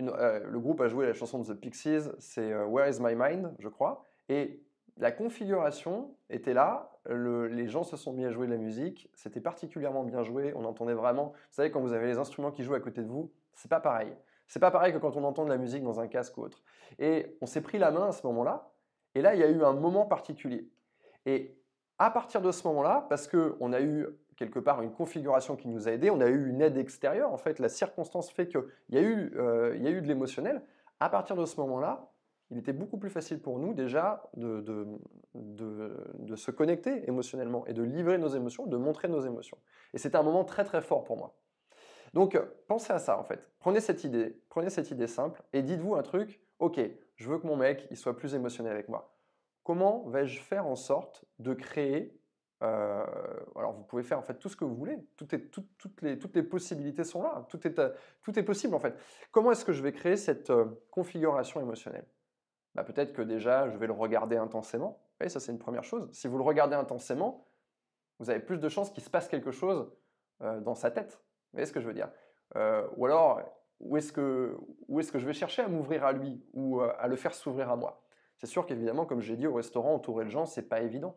Euh, 0.00 0.40
le 0.44 0.60
groupe 0.60 0.80
a 0.80 0.88
joué 0.88 1.06
la 1.06 1.12
chanson 1.12 1.38
de 1.38 1.46
The 1.46 1.58
Pixies, 1.58 2.10
c'est 2.18 2.54
Where 2.64 2.88
is 2.88 3.00
My 3.00 3.14
Mind, 3.14 3.54
je 3.58 3.68
crois. 3.68 4.04
Et 4.28 4.64
la 4.96 5.12
configuration 5.12 6.16
était 6.30 6.54
là, 6.54 6.98
les 7.08 7.68
gens 7.68 7.84
se 7.84 7.96
sont 7.96 8.12
mis 8.12 8.24
à 8.24 8.30
jouer 8.30 8.46
de 8.46 8.52
la 8.52 8.58
musique, 8.58 9.10
c'était 9.14 9.40
particulièrement 9.40 10.04
bien 10.04 10.22
joué, 10.22 10.52
on 10.54 10.64
entendait 10.64 10.94
vraiment. 10.94 11.32
Vous 11.32 11.54
savez, 11.54 11.70
quand 11.70 11.80
vous 11.80 11.92
avez 11.92 12.06
les 12.06 12.18
instruments 12.18 12.50
qui 12.50 12.62
jouent 12.62 12.74
à 12.74 12.80
côté 12.80 13.02
de 13.02 13.08
vous, 13.08 13.32
c'est 13.54 13.70
pas 13.70 13.80
pareil. 13.80 14.12
C'est 14.46 14.60
pas 14.60 14.70
pareil 14.70 14.92
que 14.92 14.98
quand 14.98 15.16
on 15.16 15.24
entend 15.24 15.44
de 15.44 15.50
la 15.50 15.56
musique 15.56 15.82
dans 15.82 16.00
un 16.00 16.06
casque 16.06 16.36
ou 16.38 16.42
autre. 16.42 16.62
Et 16.98 17.36
on 17.40 17.46
s'est 17.46 17.62
pris 17.62 17.78
la 17.78 17.90
main 17.90 18.08
à 18.08 18.12
ce 18.12 18.26
moment-là, 18.26 18.70
et 19.14 19.22
là, 19.22 19.34
il 19.34 19.40
y 19.40 19.44
a 19.44 19.48
eu 19.48 19.62
un 19.62 19.72
moment 19.72 20.06
particulier. 20.06 20.68
Et 21.26 21.56
à 21.98 22.10
partir 22.10 22.42
de 22.42 22.50
ce 22.50 22.66
moment-là, 22.68 23.06
parce 23.08 23.28
qu'on 23.28 23.72
a 23.72 23.80
eu 23.80 24.06
quelque 24.36 24.58
part 24.58 24.82
une 24.82 24.92
configuration 24.92 25.56
qui 25.56 25.68
nous 25.68 25.88
a 25.88 25.92
aidés, 25.92 26.10
on 26.10 26.20
a 26.20 26.26
eu 26.26 26.48
une 26.48 26.60
aide 26.60 26.76
extérieure, 26.76 27.32
en 27.32 27.36
fait, 27.36 27.58
la 27.58 27.68
circonstance 27.68 28.30
fait 28.30 28.48
qu'il 28.48 28.64
y, 28.90 28.98
a 28.98 29.02
eu, 29.02 29.32
euh, 29.36 29.76
y 29.76 29.86
a 29.86 29.90
eu 29.90 30.02
de 30.02 30.08
l'émotionnel, 30.08 30.62
à 31.00 31.08
partir 31.08 31.36
de 31.36 31.44
ce 31.44 31.60
moment-là, 31.60 32.10
il 32.50 32.58
était 32.58 32.72
beaucoup 32.72 32.98
plus 32.98 33.10
facile 33.10 33.40
pour 33.40 33.58
nous 33.58 33.74
déjà 33.74 34.22
de, 34.36 34.60
de, 35.34 36.36
se 36.36 36.50
connecter 36.50 37.08
émotionnellement 37.08 37.66
et 37.66 37.72
de 37.72 37.82
livrer 37.82 38.18
nos 38.18 38.28
émotions, 38.28 38.66
de 38.66 38.76
montrer 38.76 39.08
nos 39.08 39.20
émotions. 39.20 39.58
Et 39.92 39.98
c'était 39.98 40.16
un 40.16 40.22
moment 40.22 40.44
très 40.44 40.64
très 40.64 40.82
fort 40.82 41.04
pour 41.04 41.16
moi. 41.16 41.34
Donc 42.14 42.38
pensez 42.68 42.92
à 42.92 43.00
ça 43.00 43.18
en 43.18 43.24
fait. 43.24 43.50
Prenez 43.58 43.80
cette 43.80 44.04
idée, 44.04 44.40
prenez 44.48 44.70
cette 44.70 44.90
idée 44.92 45.08
simple 45.08 45.42
et 45.52 45.62
dites-vous 45.62 45.96
un 45.96 46.02
truc, 46.02 46.40
ok, 46.60 46.80
je 47.16 47.28
veux 47.28 47.38
que 47.38 47.46
mon 47.46 47.56
mec 47.56 47.88
il 47.90 47.96
soit 47.96 48.16
plus 48.16 48.34
émotionnel 48.34 48.72
avec 48.72 48.88
moi. 48.88 49.18
Comment 49.64 50.08
vais-je 50.08 50.40
faire 50.40 50.66
en 50.66 50.76
sorte 50.76 51.24
de 51.40 51.52
créer 51.54 52.16
euh, 52.62 53.04
alors 53.56 53.72
vous 53.72 53.82
pouvez 53.82 54.04
faire 54.04 54.18
en 54.18 54.22
fait 54.22 54.38
tout 54.38 54.48
ce 54.48 54.56
que 54.56 54.64
vous 54.64 54.76
voulez, 54.76 54.96
toutes, 55.16 55.32
les, 56.02 56.42
possibilités 56.44 57.02
sont 57.02 57.22
là, 57.22 57.44
tout 57.50 57.66
est, 57.66 57.78
tout 58.22 58.38
est 58.38 58.42
possible 58.44 58.76
en 58.76 58.78
fait. 58.78 58.96
Comment 59.32 59.50
est-ce 59.50 59.64
que 59.64 59.72
je 59.72 59.82
vais 59.82 59.92
créer 59.92 60.16
cette 60.16 60.50
euh, 60.50 60.66
configuration 60.90 61.60
émotionnelle? 61.60 62.06
Bah, 62.74 62.84
Peut-être 62.84 63.12
que 63.12 63.22
déjà 63.22 63.68
je 63.68 63.76
vais 63.76 63.88
le 63.88 63.92
regarder 63.92 64.36
intensément, 64.36 65.02
et 65.20 65.28
ça 65.28 65.40
c'est 65.40 65.50
une 65.50 65.58
première 65.58 65.84
chose. 65.84 66.08
Si 66.12 66.28
vous 66.28 66.38
le 66.38 66.44
regardez 66.44 66.76
intensément, 66.76 67.48
vous 68.20 68.30
avez 68.30 68.40
plus 68.40 68.58
de 68.58 68.68
chances 68.68 68.90
qu'il 68.92 69.02
se 69.02 69.10
passe 69.10 69.26
quelque 69.26 69.50
chose 69.50 69.90
euh, 70.42 70.60
dans 70.60 70.76
sa 70.76 70.92
tête. 70.92 71.20
Vous 71.54 71.58
voyez 71.58 71.66
ce 71.66 71.72
que 71.72 71.80
je 71.80 71.86
veux 71.86 71.94
dire? 71.94 72.10
Ou 72.96 73.06
alors 73.06 73.40
où 73.80 73.96
est-ce 73.96 74.12
que, 74.12 74.56
est 74.88 75.12
que 75.12 75.18
je 75.18 75.26
vais 75.26 75.32
chercher 75.32 75.62
à 75.62 75.68
m'ouvrir 75.68 76.04
à 76.04 76.12
lui 76.12 76.42
ou 76.52 76.80
euh, 76.80 76.92
à 76.98 77.06
le 77.06 77.16
faire 77.16 77.34
s'ouvrir 77.34 77.70
à 77.70 77.76
moi? 77.76 78.02
C'est 78.38 78.46
sûr 78.46 78.66
qu'évidemment, 78.66 79.06
comme 79.06 79.20
j'ai 79.20 79.36
dit 79.36 79.46
au 79.46 79.54
restaurant, 79.54 79.94
entourer 79.94 80.24
de 80.24 80.30
gens, 80.30 80.46
c'est 80.46 80.68
pas 80.68 80.80
évident. 80.80 81.16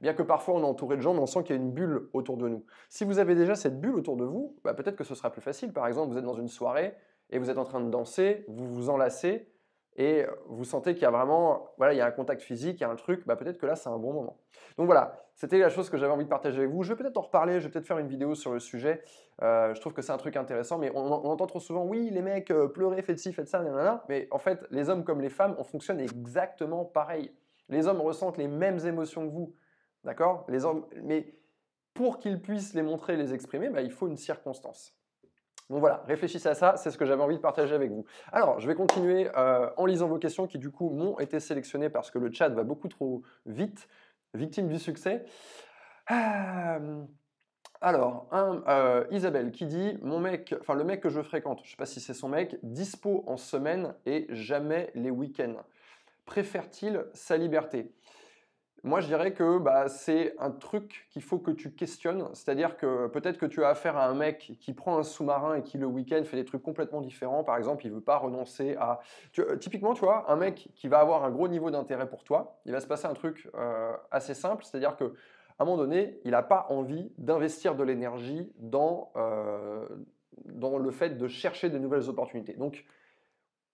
Bien 0.00 0.14
que 0.14 0.22
parfois 0.22 0.54
on 0.54 0.60
est 0.60 0.66
entouré 0.66 0.96
de 0.96 1.02
gens, 1.02 1.14
mais 1.14 1.20
on 1.20 1.26
sent 1.26 1.42
qu'il 1.42 1.56
y 1.56 1.58
a 1.58 1.62
une 1.62 1.72
bulle 1.72 2.08
autour 2.12 2.36
de 2.36 2.48
nous. 2.48 2.64
Si 2.88 3.04
vous 3.04 3.18
avez 3.18 3.34
déjà 3.34 3.54
cette 3.54 3.80
bulle 3.80 3.94
autour 3.94 4.16
de 4.16 4.24
vous, 4.24 4.56
bah, 4.64 4.74
peut-être 4.74 4.96
que 4.96 5.04
ce 5.04 5.14
sera 5.14 5.30
plus 5.30 5.40
facile. 5.40 5.72
Par 5.72 5.86
exemple, 5.86 6.12
vous 6.12 6.18
êtes 6.18 6.24
dans 6.24 6.34
une 6.34 6.48
soirée 6.48 6.94
et 7.30 7.38
vous 7.38 7.50
êtes 7.50 7.58
en 7.58 7.64
train 7.64 7.80
de 7.80 7.90
danser, 7.90 8.44
vous 8.48 8.66
vous 8.66 8.90
enlacez, 8.90 9.48
et 9.96 10.24
vous 10.46 10.64
sentez 10.64 10.94
qu'il 10.94 11.02
y 11.02 11.06
a 11.06 11.10
vraiment, 11.10 11.74
voilà, 11.76 11.92
il 11.92 11.96
y 11.96 12.00
a 12.00 12.06
un 12.06 12.10
contact 12.10 12.42
physique, 12.42 12.78
il 12.78 12.82
y 12.82 12.84
a 12.84 12.90
un 12.90 12.96
truc, 12.96 13.26
bah 13.26 13.36
peut-être 13.36 13.58
que 13.58 13.66
là 13.66 13.74
c'est 13.74 13.88
un 13.88 13.98
bon 13.98 14.12
moment. 14.12 14.38
Donc 14.78 14.86
voilà, 14.86 15.18
c'était 15.34 15.58
la 15.58 15.68
chose 15.68 15.90
que 15.90 15.96
j'avais 15.96 16.12
envie 16.12 16.24
de 16.24 16.28
partager 16.28 16.58
avec 16.58 16.70
vous. 16.70 16.82
Je 16.82 16.92
vais 16.92 17.02
peut-être 17.02 17.16
en 17.16 17.22
reparler, 17.22 17.60
je 17.60 17.66
vais 17.66 17.72
peut-être 17.72 17.86
faire 17.86 17.98
une 17.98 18.06
vidéo 18.06 18.34
sur 18.34 18.52
le 18.52 18.60
sujet. 18.60 19.02
Euh, 19.42 19.74
je 19.74 19.80
trouve 19.80 19.92
que 19.92 20.02
c'est 20.02 20.12
un 20.12 20.16
truc 20.16 20.36
intéressant, 20.36 20.78
mais 20.78 20.90
on, 20.94 21.10
entend 21.10 21.46
trop 21.46 21.60
souvent, 21.60 21.84
oui, 21.84 22.10
les 22.10 22.22
mecs, 22.22 22.50
euh, 22.50 22.68
pleurer, 22.68 23.02
faites 23.02 23.18
ci, 23.18 23.32
faites 23.32 23.48
ça, 23.48 23.62
nanana. 23.62 24.04
Mais 24.08 24.28
en 24.30 24.38
fait, 24.38 24.64
les 24.70 24.88
hommes 24.90 25.04
comme 25.04 25.20
les 25.20 25.30
femmes, 25.30 25.54
on 25.58 25.64
fonctionne 25.64 26.00
exactement 26.00 26.84
pareil. 26.84 27.32
Les 27.68 27.86
hommes 27.86 28.00
ressentent 28.00 28.38
les 28.38 28.48
mêmes 28.48 28.78
émotions 28.86 29.26
que 29.26 29.32
vous, 29.32 29.54
d'accord? 30.04 30.44
Les 30.48 30.64
hommes, 30.64 30.86
mais 31.02 31.34
pour 31.94 32.18
qu'ils 32.18 32.40
puissent 32.40 32.74
les 32.74 32.82
montrer, 32.82 33.16
les 33.16 33.34
exprimer, 33.34 33.68
bah, 33.70 33.82
il 33.82 33.90
faut 33.90 34.08
une 34.08 34.16
circonstance. 34.16 34.99
Donc 35.70 35.78
voilà, 35.78 36.02
réfléchissez 36.08 36.48
à 36.48 36.54
ça, 36.54 36.76
c'est 36.76 36.90
ce 36.90 36.98
que 36.98 37.06
j'avais 37.06 37.22
envie 37.22 37.36
de 37.36 37.40
partager 37.40 37.76
avec 37.76 37.92
vous. 37.92 38.04
Alors, 38.32 38.58
je 38.58 38.66
vais 38.66 38.74
continuer 38.74 39.30
euh, 39.36 39.70
en 39.76 39.86
lisant 39.86 40.08
vos 40.08 40.18
questions 40.18 40.48
qui 40.48 40.58
du 40.58 40.70
coup 40.70 40.90
m'ont 40.90 41.16
été 41.20 41.38
sélectionnées 41.38 41.88
parce 41.88 42.10
que 42.10 42.18
le 42.18 42.32
chat 42.32 42.48
va 42.48 42.64
beaucoup 42.64 42.88
trop 42.88 43.22
vite, 43.46 43.88
victime 44.34 44.66
du 44.66 44.80
succès. 44.80 45.24
Euh, 46.10 47.04
alors, 47.80 48.28
euh, 48.32 49.04
Isabelle 49.12 49.52
qui 49.52 49.64
dit 49.66 49.96
mon 50.02 50.18
mec, 50.18 50.56
enfin 50.60 50.74
le 50.74 50.82
mec 50.82 51.00
que 51.00 51.08
je 51.08 51.22
fréquente, 51.22 51.60
je 51.62 51.70
sais 51.70 51.76
pas 51.76 51.86
si 51.86 52.00
c'est 52.00 52.14
son 52.14 52.28
mec, 52.28 52.58
dispo 52.64 53.22
en 53.28 53.36
semaine 53.36 53.94
et 54.06 54.26
jamais 54.30 54.90
les 54.96 55.10
week-ends. 55.10 55.54
Préfère-t-il 56.24 57.06
sa 57.14 57.36
liberté? 57.36 57.92
Moi, 58.82 59.00
je 59.00 59.06
dirais 59.06 59.32
que 59.34 59.58
bah, 59.58 59.88
c'est 59.88 60.34
un 60.38 60.50
truc 60.50 61.06
qu'il 61.10 61.22
faut 61.22 61.38
que 61.38 61.50
tu 61.50 61.70
questionnes. 61.72 62.28
C'est-à-dire 62.32 62.76
que 62.76 63.08
peut-être 63.08 63.38
que 63.38 63.46
tu 63.46 63.62
as 63.62 63.68
affaire 63.68 63.96
à 63.96 64.06
un 64.06 64.14
mec 64.14 64.52
qui 64.60 64.72
prend 64.72 64.98
un 64.98 65.02
sous-marin 65.02 65.56
et 65.56 65.62
qui 65.62 65.76
le 65.76 65.86
week-end 65.86 66.22
fait 66.24 66.36
des 66.36 66.44
trucs 66.44 66.62
complètement 66.62 67.00
différents. 67.00 67.44
Par 67.44 67.56
exemple, 67.56 67.84
il 67.86 67.92
veut 67.92 68.00
pas 68.00 68.16
renoncer 68.16 68.76
à. 68.76 69.00
Euh, 69.38 69.56
typiquement, 69.56 69.92
tu 69.92 70.00
vois, 70.00 70.30
un 70.30 70.36
mec 70.36 70.70
qui 70.74 70.88
va 70.88 71.00
avoir 71.00 71.24
un 71.24 71.30
gros 71.30 71.48
niveau 71.48 71.70
d'intérêt 71.70 72.08
pour 72.08 72.24
toi, 72.24 72.60
il 72.64 72.72
va 72.72 72.80
se 72.80 72.86
passer 72.86 73.06
un 73.06 73.14
truc 73.14 73.50
euh, 73.54 73.92
assez 74.10 74.34
simple. 74.34 74.64
C'est-à-dire 74.64 74.96
que 74.96 75.14
à 75.58 75.62
un 75.62 75.66
moment 75.66 75.76
donné, 75.76 76.18
il 76.24 76.30
n'a 76.30 76.42
pas 76.42 76.66
envie 76.70 77.12
d'investir 77.18 77.74
de 77.74 77.84
l'énergie 77.84 78.50
dans, 78.56 79.12
euh, 79.16 79.86
dans 80.46 80.78
le 80.78 80.90
fait 80.90 81.18
de 81.18 81.28
chercher 81.28 81.68
de 81.68 81.76
nouvelles 81.76 82.08
opportunités. 82.08 82.54
Donc, 82.54 82.86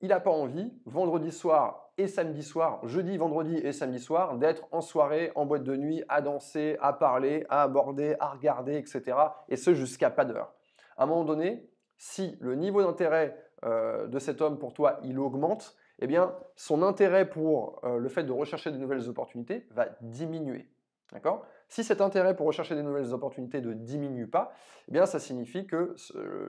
il 0.00 0.08
n'a 0.08 0.20
pas 0.20 0.30
envie, 0.30 0.72
vendredi 0.84 1.32
soir 1.32 1.90
et 1.98 2.06
samedi 2.06 2.42
soir, 2.42 2.86
jeudi, 2.86 3.16
vendredi 3.16 3.56
et 3.56 3.72
samedi 3.72 3.98
soir, 3.98 4.36
d'être 4.36 4.66
en 4.70 4.80
soirée, 4.80 5.32
en 5.34 5.46
boîte 5.46 5.64
de 5.64 5.76
nuit, 5.76 6.02
à 6.08 6.20
danser, 6.20 6.76
à 6.80 6.92
parler, 6.92 7.46
à 7.48 7.62
aborder, 7.62 8.16
à 8.20 8.28
regarder, 8.28 8.76
etc. 8.76 9.16
Et 9.48 9.56
ce, 9.56 9.74
jusqu'à 9.74 10.10
pas 10.10 10.24
d'heure. 10.24 10.52
À 10.96 11.04
un 11.04 11.06
moment 11.06 11.24
donné, 11.24 11.68
si 11.96 12.36
le 12.40 12.54
niveau 12.54 12.82
d'intérêt 12.82 13.42
euh, 13.64 14.06
de 14.06 14.18
cet 14.18 14.42
homme 14.42 14.58
pour 14.58 14.74
toi, 14.74 15.00
il 15.02 15.18
augmente, 15.18 15.74
eh 15.98 16.06
bien, 16.06 16.34
son 16.56 16.82
intérêt 16.82 17.28
pour 17.28 17.80
euh, 17.84 17.98
le 17.98 18.08
fait 18.10 18.24
de 18.24 18.32
rechercher 18.32 18.70
de 18.70 18.76
nouvelles 18.76 19.08
opportunités 19.08 19.66
va 19.70 19.88
diminuer. 20.02 20.68
D'accord? 21.12 21.46
Si 21.68 21.84
cet 21.84 22.00
intérêt 22.00 22.36
pour 22.36 22.46
rechercher 22.46 22.74
des 22.74 22.82
nouvelles 22.82 23.14
opportunités 23.14 23.60
ne 23.60 23.72
diminue 23.72 24.26
pas, 24.26 24.52
eh 24.88 24.92
bien 24.92 25.06
ça 25.06 25.18
signifie 25.18 25.66
que 25.66 25.94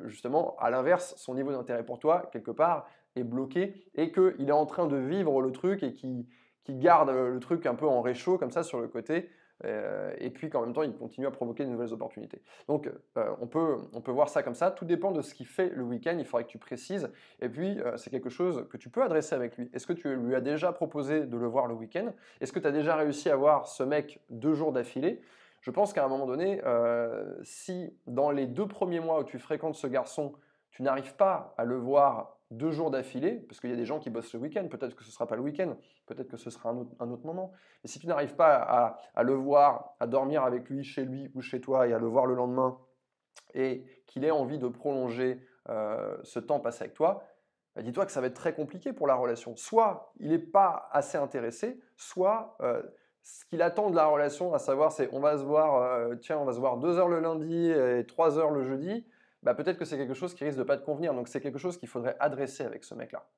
justement, 0.06 0.56
à 0.60 0.70
l'inverse, 0.70 1.13
son 1.16 1.36
niveau 1.36 1.51
d'intérêt 1.51 1.86
pour 1.86 2.00
toi, 2.00 2.27
quelque 2.32 2.51
part, 2.51 2.88
bloqué 3.24 3.86
et 3.95 4.12
qu'il 4.12 4.47
est 4.47 4.51
en 4.51 4.65
train 4.65 4.88
de 4.88 4.97
vivre 4.97 5.41
le 5.41 5.51
truc 5.51 5.83
et 5.83 5.93
qu'il 5.93 6.25
garde 6.69 7.09
le 7.09 7.39
truc 7.39 7.65
un 7.65 7.75
peu 7.75 7.88
en 7.88 8.01
réchaud 8.01 8.38
comme 8.38 8.51
ça 8.51 8.63
sur 8.63 8.79
le 8.79 8.88
côté 8.88 9.29
euh, 9.65 10.13
et 10.19 10.29
puis 10.29 10.50
qu'en 10.50 10.62
même 10.62 10.74
temps, 10.74 10.83
il 10.83 10.93
continue 10.93 11.25
à 11.27 11.31
provoquer 11.31 11.65
de 11.65 11.69
nouvelles 11.69 11.93
opportunités. 11.93 12.41
Donc, 12.67 12.89
euh, 13.17 13.36
on, 13.41 13.47
peut, 13.47 13.77
on 13.93 14.01
peut 14.01 14.12
voir 14.12 14.29
ça 14.29 14.43
comme 14.43 14.53
ça. 14.53 14.71
Tout 14.71 14.86
dépend 14.86 15.12
de 15.12 15.21
ce 15.21 15.33
qu'il 15.33 15.47
fait 15.47 15.69
le 15.69 15.83
week-end. 15.83 16.15
Il 16.19 16.25
faudrait 16.25 16.43
que 16.43 16.50
tu 16.50 16.57
précises. 16.57 17.09
Et 17.41 17.50
puis, 17.50 17.79
euh, 17.79 17.97
c'est 17.97 18.09
quelque 18.09 18.29
chose 18.29 18.67
que 18.69 18.77
tu 18.77 18.89
peux 18.89 19.03
adresser 19.03 19.36
avec 19.36 19.57
lui. 19.57 19.69
Est-ce 19.74 19.88
que 19.88 19.93
tu 19.93 20.13
lui 20.15 20.36
as 20.36 20.41
déjà 20.41 20.71
proposé 20.71 21.25
de 21.25 21.38
le 21.38 21.47
voir 21.47 21.67
le 21.67 21.74
week-end? 21.74 22.13
Est-ce 22.41 22.51
que 22.51 22.59
tu 22.59 22.67
as 22.67 22.71
déjà 22.71 22.95
réussi 22.95 23.29
à 23.29 23.36
voir 23.36 23.67
ce 23.67 23.83
mec 23.83 24.21
deux 24.29 24.53
jours 24.53 24.71
d'affilée? 24.71 25.21
Je 25.62 25.71
pense 25.71 25.91
qu'à 25.91 26.05
un 26.05 26.07
moment 26.07 26.27
donné, 26.27 26.62
si 27.41 27.91
dans 28.05 28.31
les 28.31 28.45
deux 28.45 28.67
premiers 28.67 29.01
mois 29.01 29.19
où 29.19 29.24
tu 29.24 29.38
fréquentes 29.38 29.75
ce 29.75 29.88
garçon, 29.88 30.33
tu 30.69 30.83
n'arrives 30.83 31.15
pas 31.15 31.55
à 31.57 31.65
le 31.65 31.75
voir 31.75 32.37
deux 32.51 32.72
jours 32.72 32.92
d'affilée, 32.92 33.39
parce 33.48 33.60
qu'il 33.60 33.70
y 33.70 33.74
a 33.74 33.75
des 33.75 33.86
gens 33.86 34.00
qui 34.00 34.10
bossent 34.10 34.34
le 34.34 34.39
week-end, 34.39 34.68
peut-être 34.68 34.96
que 34.96 35.04
ce 35.04 35.10
ne 35.10 35.13
sera 35.13 35.27
pas 35.27 35.36
le 35.36 35.42
week-end, 35.42 35.75
peut-être 36.06 36.30
que 36.30 36.38
ce 36.38 36.50
sera 36.50 36.70
un 36.70 37.10
autre, 37.12 37.25
moment. 37.25 37.51
Et 37.84 37.88
si 37.88 38.00
tu 38.00 38.08
n'arrives 38.08 38.36
pas 38.36 38.56
à, 39.13 39.24
le 39.24 39.34
voir, 39.34 39.96
à 40.00 40.08
dormir 40.08 40.44
avec 40.44 40.70
lui, 40.70 40.84
chez 40.84 41.04
lui 41.04 41.30
ou 41.36 41.42
chez 41.42 41.60
toi, 41.60 41.88
et 41.88 41.94
à 41.94 42.00
le 42.00 42.08
voir 42.08 42.25
le 42.25 42.36
lendemain, 42.36 42.77
et 43.54 43.86
qu'il 44.06 44.24
ait 44.24 44.32
envie 44.32 44.60
de 44.60 44.68
prolonger 44.68 45.42
euh, 45.70 46.16
ce 46.24 46.39
temps 46.39 46.60
passé 46.60 46.84
avec 46.84 46.94
toi, 46.94 47.24
bah, 47.75 47.82
dis-toi 47.82 48.06
que 48.06 48.12
ça 48.12 48.22
va 48.22 48.27
être 48.27 48.34
très 48.34 48.54
compliqué 48.54 48.94
pour 48.94 49.08
la 49.08 49.16
relation. 49.16 49.56
Soit 49.58 50.13
il 50.20 50.30
n'est 50.30 50.39
pas 50.39 50.88
assez 50.92 51.18
intéressé, 51.18 51.82
soit 51.98 52.56
euh, 52.62 52.82
ce 53.24 53.44
qu'il 53.46 53.62
attend 53.62 53.89
de 53.89 53.96
la 53.96 54.06
relation, 54.06 54.54
à 54.54 54.60
savoir 54.60 54.94
c'est 54.94 55.10
on 55.12 55.20
va 55.20 55.38
se 55.38 55.44
voir, 55.44 55.82
euh, 55.82 56.16
tiens, 56.16 56.38
on 56.38 56.46
va 56.46 56.54
se 56.54 56.60
voir 56.60 56.77
deux 56.77 56.98
heures 56.98 57.10
le 57.10 57.20
lundi 57.20 57.70
et 57.72 58.06
trois 58.08 58.39
heures 58.39 58.51
le 58.51 58.63
jeudi, 58.63 59.06
bah, 59.48 59.54
peut-être 59.54 59.77
que 59.77 59.86
c'est 59.86 59.96
quelque 59.96 60.13
chose 60.13 60.34
qui 60.34 60.44
risque 60.44 60.58
de 60.58 60.63
pas 60.63 60.75
te 60.75 60.84
convenir. 60.84 61.13
Donc 61.13 61.30
c'est 61.30 61.39
quelque 61.39 61.58
chose 61.58 61.77
qu'il 61.77 61.88
faudrait 61.88 62.18
adresser 62.20 62.66
avec 62.66 62.84
ce 62.84 62.94
mec-là. 62.94 63.30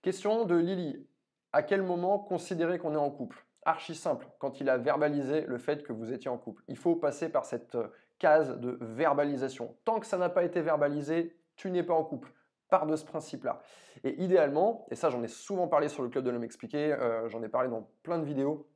Question 0.00 0.46
de 0.46 0.54
Lily. 0.54 1.06
À 1.52 1.62
quel 1.62 1.82
moment 1.82 2.18
considérer 2.18 2.78
qu'on 2.78 2.94
est 2.94 2.96
en 2.96 3.10
couple? 3.10 3.44
Archi 3.66 3.94
simple, 3.94 4.26
quand 4.38 4.62
il 4.62 4.70
a 4.70 4.78
verbalisé 4.78 5.42
le 5.42 5.58
fait 5.58 5.82
que 5.82 5.92
vous 5.92 6.14
étiez 6.14 6.30
en 6.30 6.38
couple. 6.38 6.62
Il 6.66 6.78
faut 6.78 6.96
passer 6.96 7.28
par 7.28 7.44
cette 7.44 7.74
euh, 7.74 7.88
case 8.18 8.58
de 8.58 8.78
verbalisation. 8.80 9.76
Tant 9.84 10.00
que 10.00 10.06
ça 10.06 10.16
n'a 10.16 10.30
pas 10.30 10.44
été 10.44 10.62
verbalisé, 10.62 11.36
tu 11.56 11.70
n'es 11.70 11.82
pas 11.82 11.92
en 11.92 12.04
couple. 12.04 12.32
Part 12.70 12.86
de 12.86 12.96
ce 12.96 13.04
principe-là. 13.04 13.60
Et 14.04 14.18
idéalement, 14.22 14.86
et 14.90 14.94
ça 14.94 15.10
j'en 15.10 15.22
ai 15.22 15.28
souvent 15.28 15.68
parlé 15.68 15.90
sur 15.90 16.02
le 16.02 16.08
club 16.08 16.24
de 16.24 16.30
l'homme 16.30 16.42
expliqué, 16.42 16.90
euh, 16.94 17.28
j'en 17.28 17.42
ai 17.42 17.50
parlé 17.50 17.68
dans 17.68 17.86
plein 18.02 18.18
de 18.18 18.24
vidéos, 18.24 18.66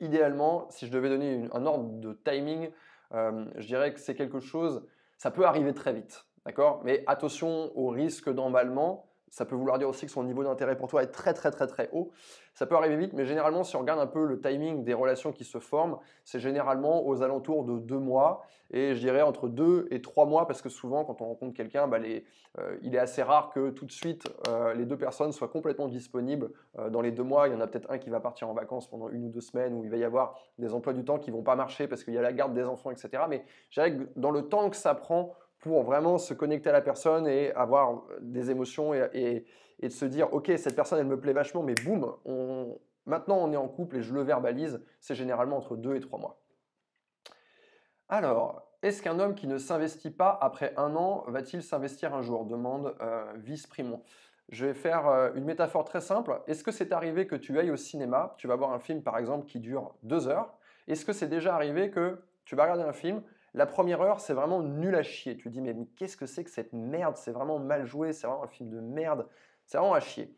idéalement, 0.00 0.68
si 0.70 0.88
je 0.88 0.90
devais 0.90 1.10
donner 1.10 1.48
un 1.52 1.64
ordre 1.64 2.00
de 2.00 2.12
timing, 2.24 2.70
euh, 3.12 3.44
je 3.54 3.68
dirais 3.68 3.94
que 3.94 4.00
c'est 4.00 4.16
quelque 4.16 4.40
chose 4.40 4.84
ça 5.20 5.30
peut 5.30 5.44
arriver 5.44 5.74
très 5.74 5.92
vite, 5.92 6.24
d'accord? 6.46 6.80
Mais 6.82 7.04
attention 7.06 7.76
au 7.76 7.90
risque 7.90 8.32
d'emballement. 8.32 9.09
Ça 9.30 9.44
peut 9.44 9.54
vouloir 9.54 9.78
dire 9.78 9.88
aussi 9.88 10.06
que 10.06 10.12
son 10.12 10.24
niveau 10.24 10.42
d'intérêt 10.42 10.76
pour 10.76 10.88
toi 10.88 11.02
est 11.02 11.12
très 11.12 11.32
très 11.32 11.50
très 11.50 11.66
très 11.68 11.88
haut. 11.92 12.10
Ça 12.54 12.66
peut 12.66 12.74
arriver 12.74 12.96
vite, 12.96 13.12
mais 13.12 13.24
généralement, 13.24 13.62
si 13.62 13.76
on 13.76 13.80
regarde 13.80 14.00
un 14.00 14.06
peu 14.06 14.26
le 14.26 14.40
timing 14.40 14.82
des 14.82 14.92
relations 14.92 15.32
qui 15.32 15.44
se 15.44 15.58
forment, 15.58 15.98
c'est 16.24 16.40
généralement 16.40 17.06
aux 17.06 17.22
alentours 17.22 17.64
de 17.64 17.78
deux 17.78 17.98
mois, 17.98 18.42
et 18.72 18.94
je 18.94 19.00
dirais 19.00 19.22
entre 19.22 19.48
deux 19.48 19.86
et 19.90 20.02
trois 20.02 20.26
mois, 20.26 20.46
parce 20.46 20.62
que 20.62 20.68
souvent, 20.68 21.04
quand 21.04 21.22
on 21.22 21.26
rencontre 21.26 21.56
quelqu'un, 21.56 21.86
bah, 21.88 21.98
euh, 22.58 22.76
il 22.82 22.94
est 22.94 22.98
assez 22.98 23.22
rare 23.22 23.50
que 23.50 23.70
tout 23.70 23.86
de 23.86 23.92
suite 23.92 24.28
euh, 24.48 24.74
les 24.74 24.84
deux 24.84 24.96
personnes 24.96 25.32
soient 25.32 25.48
complètement 25.48 25.88
disponibles 25.88 26.50
euh, 26.78 26.90
dans 26.90 27.00
les 27.00 27.12
deux 27.12 27.22
mois. 27.22 27.48
Il 27.48 27.52
y 27.52 27.56
en 27.56 27.60
a 27.60 27.66
peut-être 27.66 27.90
un 27.90 27.98
qui 27.98 28.10
va 28.10 28.20
partir 28.20 28.48
en 28.48 28.54
vacances 28.54 28.88
pendant 28.88 29.08
une 29.08 29.24
ou 29.24 29.28
deux 29.28 29.40
semaines, 29.40 29.74
où 29.74 29.84
il 29.84 29.90
va 29.90 29.96
y 29.96 30.04
avoir 30.04 30.36
des 30.58 30.74
emplois 30.74 30.92
du 30.92 31.04
temps 31.04 31.18
qui 31.18 31.30
vont 31.30 31.42
pas 31.42 31.56
marcher 31.56 31.86
parce 31.86 32.04
qu'il 32.04 32.14
y 32.14 32.18
a 32.18 32.22
la 32.22 32.32
garde 32.32 32.52
des 32.52 32.64
enfants, 32.64 32.90
etc. 32.90 33.24
Mais 33.28 33.44
je 33.70 33.80
dirais 33.80 33.96
que 33.96 34.08
dans 34.16 34.32
le 34.32 34.48
temps 34.48 34.70
que 34.70 34.76
ça 34.76 34.94
prend 34.94 35.34
pour 35.60 35.82
vraiment 35.82 36.18
se 36.18 36.34
connecter 36.34 36.70
à 36.70 36.72
la 36.72 36.80
personne 36.80 37.26
et 37.26 37.52
avoir 37.52 38.02
des 38.20 38.50
émotions 38.50 38.94
et, 38.94 39.44
de 39.82 39.88
se 39.88 40.04
dire 40.04 40.32
ok 40.32 40.52
cette 40.56 40.76
personne 40.76 40.98
elle 40.98 41.06
me 41.06 41.18
plaît 41.18 41.32
vachement 41.32 41.62
mais 41.62 41.74
boum 41.74 42.14
on, 42.24 42.78
maintenant 43.06 43.38
on 43.38 43.52
est 43.52 43.56
en 43.56 43.68
couple 43.68 43.96
et 43.96 44.02
je 44.02 44.12
le 44.12 44.22
verbalise 44.22 44.82
c'est 45.00 45.14
généralement 45.14 45.56
entre 45.56 45.76
deux 45.76 45.94
et 45.94 46.00
trois 46.00 46.18
mois. 46.18 46.40
Alors 48.08 48.66
est-ce 48.82 49.02
qu'un 49.02 49.18
homme 49.18 49.34
qui 49.34 49.46
ne 49.46 49.58
s'investit 49.58 50.10
pas 50.10 50.38
après 50.40 50.72
un 50.76 50.96
an 50.96 51.24
va-t-il 51.28 51.62
s'investir 51.62 52.14
un 52.14 52.22
jour? 52.22 52.46
Demande 52.46 52.96
euh, 53.02 53.30
Vice 53.36 53.66
Primon. 53.66 54.02
Je 54.48 54.66
vais 54.66 54.74
faire 54.74 55.06
euh, 55.06 55.30
une 55.34 55.44
métaphore 55.44 55.84
très 55.84 56.00
simple. 56.00 56.40
Est-ce 56.46 56.64
que 56.64 56.72
c'est 56.72 56.90
arrivé 56.90 57.26
que 57.26 57.36
tu 57.36 57.58
ailles 57.58 57.70
au 57.70 57.76
cinéma, 57.76 58.34
tu 58.38 58.48
vas 58.48 58.56
voir 58.56 58.72
un 58.72 58.78
film 58.78 59.02
par 59.02 59.18
exemple 59.18 59.46
qui 59.46 59.60
dure 59.60 59.94
deux 60.02 60.28
heures 60.28 60.54
Est-ce 60.88 61.04
que 61.04 61.12
c'est 61.12 61.28
déjà 61.28 61.54
arrivé 61.54 61.90
que 61.90 62.22
tu 62.46 62.56
vas 62.56 62.62
regarder 62.64 62.84
un 62.84 62.94
film 62.94 63.22
la 63.54 63.66
première 63.66 64.00
heure, 64.00 64.20
c'est 64.20 64.34
vraiment 64.34 64.62
nul 64.62 64.94
à 64.94 65.02
chier. 65.02 65.36
Tu 65.36 65.44
te 65.44 65.48
dis, 65.48 65.60
mais, 65.60 65.74
qu'est-ce 65.96 66.16
que 66.16 66.26
c'est 66.26 66.44
que 66.44 66.50
cette 66.50 66.72
merde? 66.72 67.16
C'est 67.16 67.32
vraiment 67.32 67.58
mal 67.58 67.84
joué, 67.84 68.12
c'est 68.12 68.26
vraiment 68.26 68.44
un 68.44 68.48
film 68.48 68.70
de 68.70 68.80
merde, 68.80 69.26
c'est 69.66 69.78
vraiment 69.78 69.94
à 69.94 70.00
chier. 70.00 70.34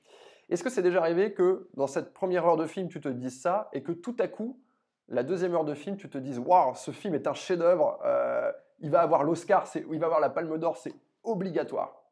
Est-ce 0.48 0.62
que 0.64 0.70
c'est 0.70 0.82
déjà 0.82 1.00
arrivé 1.00 1.32
que 1.32 1.68
dans 1.74 1.86
cette 1.86 2.12
première 2.12 2.46
heure 2.46 2.56
de 2.56 2.66
film, 2.66 2.88
tu 2.88 3.00
te 3.00 3.08
dises 3.08 3.40
ça 3.40 3.68
et 3.72 3.82
que 3.82 3.92
tout 3.92 4.16
à 4.18 4.28
coup, 4.28 4.60
la 5.08 5.22
deuxième 5.22 5.54
heure 5.54 5.64
de 5.64 5.74
film, 5.74 5.96
tu 5.96 6.08
te 6.08 6.18
dises, 6.18 6.38
waouh, 6.38 6.74
ce 6.74 6.90
film 6.90 7.14
est 7.14 7.26
un 7.26 7.34
chef-d'œuvre, 7.34 8.00
euh, 8.04 8.50
il 8.80 8.90
va 8.90 9.00
avoir 9.00 9.24
l'Oscar, 9.24 9.66
il 9.74 9.98
va 9.98 10.06
avoir 10.06 10.20
la 10.20 10.30
Palme 10.30 10.58
d'Or, 10.58 10.76
c'est 10.76 10.94
obligatoire? 11.22 12.02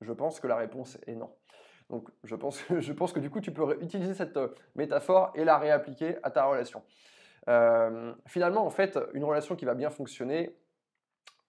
Je 0.00 0.12
pense 0.12 0.40
que 0.40 0.46
la 0.46 0.56
réponse 0.56 0.98
est 1.06 1.14
non. 1.14 1.30
Donc 1.90 2.08
je 2.24 2.36
pense, 2.36 2.62
je 2.78 2.92
pense 2.92 3.12
que 3.12 3.20
du 3.20 3.30
coup, 3.30 3.40
tu 3.40 3.52
peux 3.52 3.78
utiliser 3.82 4.14
cette 4.14 4.36
euh, 4.36 4.48
métaphore 4.74 5.32
et 5.34 5.44
la 5.44 5.58
réappliquer 5.58 6.16
à 6.22 6.30
ta 6.30 6.44
relation. 6.44 6.82
Euh, 7.48 8.12
finalement, 8.26 8.64
en 8.64 8.70
fait, 8.70 8.98
une 9.14 9.24
relation 9.24 9.56
qui 9.56 9.64
va 9.64 9.74
bien 9.74 9.90
fonctionner, 9.90 10.54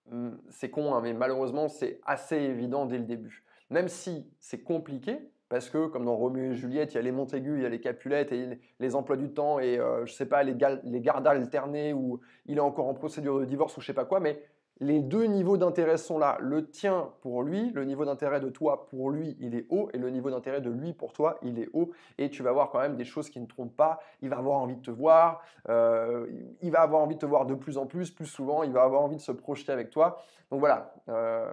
hmm, 0.10 0.32
c'est 0.50 0.70
con, 0.70 0.94
hein, 0.94 1.02
mais 1.02 1.14
malheureusement, 1.14 1.68
c'est 1.68 2.00
assez 2.06 2.38
évident 2.38 2.86
dès 2.86 2.98
le 2.98 3.06
début. 3.06 3.44
Même 3.70 3.88
si 3.88 4.30
c'est 4.40 4.64
compliqué, 4.64 5.20
parce 5.50 5.70
que 5.70 5.88
comme 5.88 6.06
dans 6.06 6.16
Roméo 6.16 6.52
et 6.52 6.56
Juliette, 6.56 6.94
il 6.94 6.96
y 6.96 7.00
a 7.00 7.02
les 7.02 7.12
Montaigu, 7.12 7.58
il 7.58 7.64
y 7.64 7.66
a 7.66 7.70
les 7.70 7.82
Capulettes 7.82 8.32
et 8.32 8.58
les 8.80 8.96
emplois 8.96 9.18
du 9.18 9.34
temps 9.34 9.60
et 9.60 9.78
euh, 9.78 10.06
je 10.06 10.14
sais 10.14 10.26
pas 10.26 10.44
les, 10.44 10.56
les 10.86 11.02
gardes 11.02 11.28
alternés 11.28 11.94
ou 11.94 12.22
il 12.46 12.58
est 12.58 12.62
encore 12.62 12.88
en 12.88 12.94
procédure 12.94 13.38
de 13.40 13.44
divorce 13.44 13.76
ou 13.76 13.82
je 13.82 13.88
sais 13.88 13.94
pas 13.94 14.06
quoi, 14.06 14.22
mais 14.22 14.42
les 14.82 15.00
deux 15.00 15.26
niveaux 15.26 15.58
d'intérêt 15.58 15.98
sont 15.98 16.18
là. 16.18 16.38
Le 16.42 16.68
tien 16.68 17.12
pour 17.22 17.44
lui, 17.44 17.70
le 17.70 17.86
niveau 17.86 18.04
d'intérêt 18.04 18.40
de 18.40 18.50
toi 18.50 18.88
pour 18.88 19.12
lui, 19.12 19.38
il 19.40 19.54
est 19.54 19.68
haut, 19.70 19.90
et 19.94 20.00
le 20.00 20.10
niveau 20.10 20.32
d'intérêt 20.32 20.60
de 20.60 20.72
lui 20.72 20.92
pour 20.92 21.14
toi, 21.14 21.38
il 21.44 21.60
est 21.60 21.70
haut. 21.74 21.92
Et 22.18 22.32
tu 22.32 22.42
vas 22.42 22.52
voir 22.52 22.72
quand 22.72 22.80
même 22.80 22.96
des 22.96 23.06
choses 23.06 23.30
qui 23.30 23.40
ne 23.40 23.46
trompent 23.46 23.76
pas. 23.76 24.00
Il 24.24 24.30
va 24.30 24.40
avoir 24.40 24.58
envie 24.58 24.76
de 24.76 24.82
te 24.82 24.90
voir, 24.90 25.44
euh, 25.70 26.26
il 26.62 26.72
va 26.72 26.82
avoir 26.82 27.02
envie 27.02 27.14
de 27.14 27.20
te 27.20 27.28
voir 27.28 27.46
de 27.46 27.54
plus 27.54 27.78
en 27.78 27.86
plus, 27.86 28.10
plus 28.10 28.26
souvent, 28.26 28.64
il 28.64 28.72
va 28.72 28.82
avoir 28.82 29.04
envie 29.04 29.18
de 29.18 29.22
se 29.22 29.32
projeter 29.32 29.72
avec 29.72 29.92
toi. 29.92 30.20
Donc 30.50 30.60
voilà, 30.60 30.96
euh, 31.10 31.48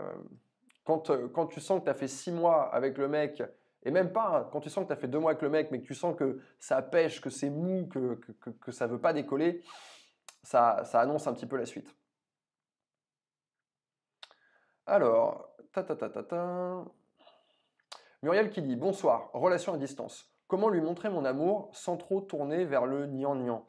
quand, 0.85 1.13
quand 1.35 1.47
tu 1.47 1.61
sens 1.61 1.81
que 1.81 1.85
tu 1.85 1.91
as 1.91 1.95
fait 1.95 2.09
six 2.09 2.33
mois 2.33 2.63
avec 2.75 2.97
le 2.97 3.09
mec, 3.09 3.43
et 3.85 3.91
même 3.91 4.11
pas, 4.11 4.39
hein, 4.39 4.49
quand 4.51 4.61
tu 4.61 4.71
sens 4.71 4.85
que 4.85 4.89
tu 4.89 4.93
as 4.95 4.97
fait 4.97 5.07
deux 5.07 5.19
mois 5.19 5.33
avec 5.33 5.43
le 5.43 5.51
mec, 5.51 5.71
mais 5.71 5.81
que 5.81 5.87
tu 5.87 5.95
sens 5.95 6.17
que 6.17 6.41
ça 6.59 6.81
pêche, 6.81 7.21
que 7.21 7.29
c'est 7.29 7.51
mou, 7.51 7.87
que, 7.89 8.19
que, 8.41 8.51
que, 8.51 8.73
ça 8.73 8.87
veut 8.87 8.99
pas 8.99 9.13
décoller, 9.13 9.61
ça, 10.43 10.83
ça 10.85 11.01
annonce 11.01 11.27
un 11.27 11.35
petit 11.35 11.47
peu 11.47 11.57
la 11.57 11.67
suite. 11.67 11.95
Alors, 14.91 15.51
ta 15.75 15.83
ta 15.83 15.95
ta 15.95 16.09
ta 16.09 16.23
ta. 16.23 16.85
Muriel 18.23 18.49
qui 18.49 18.63
dit 18.63 18.75
Bonsoir, 18.75 19.29
relation 19.35 19.75
à 19.75 19.77
distance. 19.77 20.33
Comment 20.47 20.71
lui 20.71 20.81
montrer 20.81 21.11
mon 21.11 21.27
amour 21.27 21.69
sans 21.75 21.99
trop 21.99 22.23
tourner 22.23 22.65
vers 22.65 22.87
le 22.87 23.05
nian-nian 23.05 23.67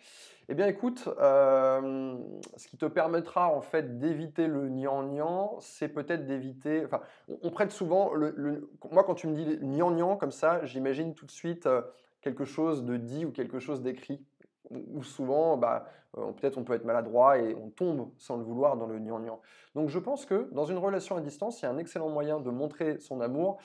Eh 0.48 0.56
bien 0.56 0.66
écoute, 0.68 1.10
euh, 1.20 2.18
ce 2.56 2.70
qui 2.70 2.78
te 2.78 2.86
permettra 2.86 3.50
en 3.50 3.60
fait 3.60 4.00
d'éviter 4.00 4.48
le 4.48 4.70
nian-nian, 4.70 5.58
c'est 5.60 5.90
peut-être 5.90 6.26
d'éviter... 6.26 6.86
Enfin, 6.86 7.02
on, 7.28 7.52
prête 7.52 7.74
souvent... 7.74 8.14
Le, 8.14 8.72
moi 8.90 9.04
quand 9.04 9.16
tu 9.16 9.28
me 9.28 9.36
dis 9.36 9.60
nian-nian 9.62 10.16
comme 10.16 10.32
ça, 10.32 10.64
j'imagine 10.64 11.16
tout 11.16 11.26
de 11.26 11.32
suite 11.32 11.66
euh, 11.66 11.82
quelque 12.22 12.46
chose 12.46 12.86
de 12.86 12.96
dit 12.96 13.26
ou 13.26 13.34
quelque 13.34 13.60
chose 13.60 13.82
d'écrit 13.82 14.26
où 14.72 15.04
souvent, 15.04 15.58
bah, 15.58 15.86
euh, 16.18 16.32
peut-être 16.32 16.58
on 16.58 16.64
peut 16.64 16.74
être 16.74 16.86
maladroit 16.86 17.38
et 17.38 17.56
on 17.56 17.70
tombe 17.70 18.12
sans 18.18 18.38
le 18.38 18.44
vouloir 18.44 18.78
dans 18.78 18.88
le 18.88 18.98
gnangnan. 19.00 19.40
Donc 19.76 19.90
je 19.90 20.00
pense 20.00 20.26
que 20.26 20.50
dans 20.52 20.66
une 20.66 20.78
relation 20.78 21.16
à 21.16 21.22
distance, 21.22 21.62
il 21.62 21.66
y 21.66 21.68
a 21.68 21.72
un 21.72 21.78
excellent 21.78 22.10
moyen 22.10 22.40
de 22.40 22.50
montrer 22.50 23.00
son 23.00 23.22
amour, 23.22 23.60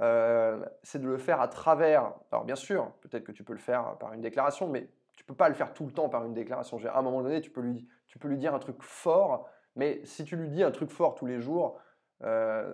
euh, 0.00 0.64
c'est 0.82 1.00
de 1.00 1.08
le 1.08 1.18
faire 1.18 1.40
à 1.40 1.48
travers, 1.48 2.12
alors 2.30 2.44
bien 2.44 2.54
sûr, 2.54 2.92
peut-être 3.00 3.24
que 3.24 3.32
tu 3.32 3.42
peux 3.42 3.52
le 3.52 3.58
faire 3.58 3.96
par 3.98 4.12
une 4.12 4.20
déclaration, 4.20 4.68
mais 4.68 4.88
tu 5.16 5.24
peux 5.24 5.34
pas 5.34 5.48
le 5.48 5.54
faire 5.54 5.74
tout 5.74 5.86
le 5.86 5.92
temps 5.92 6.08
par 6.08 6.24
une 6.24 6.34
déclaration. 6.34 6.78
À 6.86 6.98
un 6.98 7.02
moment 7.02 7.22
donné, 7.22 7.40
tu 7.40 7.50
peux 7.50 7.60
lui, 7.60 7.88
tu 8.06 8.18
peux 8.18 8.28
lui 8.28 8.38
dire 8.38 8.54
un 8.54 8.60
truc 8.60 8.80
fort, 8.80 9.48
mais 9.74 10.00
si 10.04 10.24
tu 10.24 10.36
lui 10.36 10.48
dis 10.48 10.62
un 10.62 10.70
truc 10.70 10.90
fort 10.90 11.16
tous 11.16 11.26
les 11.26 11.40
jours, 11.40 11.80
euh, 12.22 12.72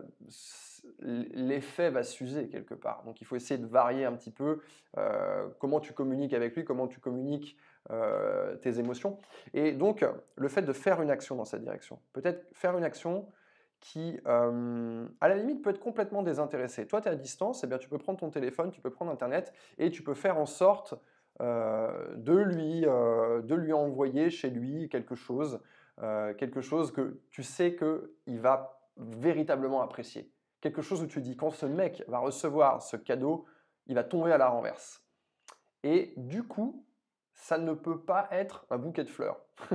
l'effet 1.01 1.89
va 1.89 2.03
s'user 2.03 2.49
quelque 2.49 2.75
part. 2.75 3.03
Donc 3.05 3.23
il 3.23 3.27
faut 3.27 3.37
essayer 3.37 3.59
de 3.59 3.67
varier 3.67 4.05
un 4.05 4.13
petit 4.13 4.31
peu 4.31 4.61
comment 5.59 5.81
tu 5.81 5.95
communiques 5.95 6.35
avec 6.35 6.55
lui, 6.55 6.65
comment 6.65 6.87
tu 6.87 7.01
communiques 7.01 7.57
euh, 7.91 8.57
tes 8.57 8.79
émotions. 8.79 9.19
Et 9.53 9.73
donc 9.73 10.05
le 10.37 10.49
fait 10.49 10.63
de 10.63 10.73
faire 10.73 11.03
une 11.03 11.11
action 11.11 11.37
dans 11.37 11.45
cette 11.45 11.63
direction, 11.63 11.99
peut-être 12.13 12.47
faire 12.53 12.77
une 12.79 12.85
action 12.85 13.27
qui, 13.81 14.19
à 14.25 15.29
la 15.29 15.35
limite, 15.35 15.63
peut 15.63 15.69
être 15.69 15.81
complètement 15.81 16.23
désintéressée. 16.23 16.87
Toi, 16.87 17.03
tu 17.03 17.09
es 17.09 17.11
à 17.11 17.17
distance, 17.17 17.65
eh 17.65 17.67
bien, 17.67 17.77
tu 17.77 17.91
peux 17.91 17.99
prendre 17.99 18.19
ton 18.19 18.31
téléphone, 18.31 18.71
tu 18.71 18.81
peux 18.81 18.89
prendre 18.89 19.11
Internet, 19.11 19.53
et 19.77 19.91
tu 19.91 20.03
peux 20.03 20.15
faire 20.15 20.39
en 20.39 20.47
sorte 20.47 20.95
de, 21.39 22.33
lui, 22.35 22.81
de 22.81 23.55
lui 23.55 23.75
envoyer 23.75 24.31
chez 24.31 24.49
lui 24.49 24.89
quelque 24.89 25.15
chose, 25.15 25.61
quelque 25.99 26.63
chose 26.63 26.93
que 26.93 27.21
tu 27.31 27.43
sais 27.43 27.77
qu'il 27.77 28.41
va 28.41 28.81
véritablement 28.97 29.83
apprécié. 29.83 30.31
Quelque 30.63 30.81
chose 30.81 31.03
où 31.03 31.07
tu 31.07 31.21
dis, 31.21 31.37
quand 31.37 31.51
ce 31.51 31.67
mec 31.67 32.03
va 32.09 32.21
recevoir 32.21 32.81
ce 32.81 32.97
cadeau, 32.97 33.45
il 33.87 33.97
va 33.97 34.05
tomber 34.05 34.33
à 34.33 34.39
la 34.39 34.49
renverse. 34.49 35.05
Et 35.83 36.15
du 36.17 36.43
coup, 36.43 36.87
ça 37.35 37.59
ne 37.59 37.75
peut 37.75 37.99
pas 37.99 38.29
être 38.31 38.65
un 38.71 38.79
bouquet 38.79 39.05
de 39.05 39.11
fleurs. 39.11 39.41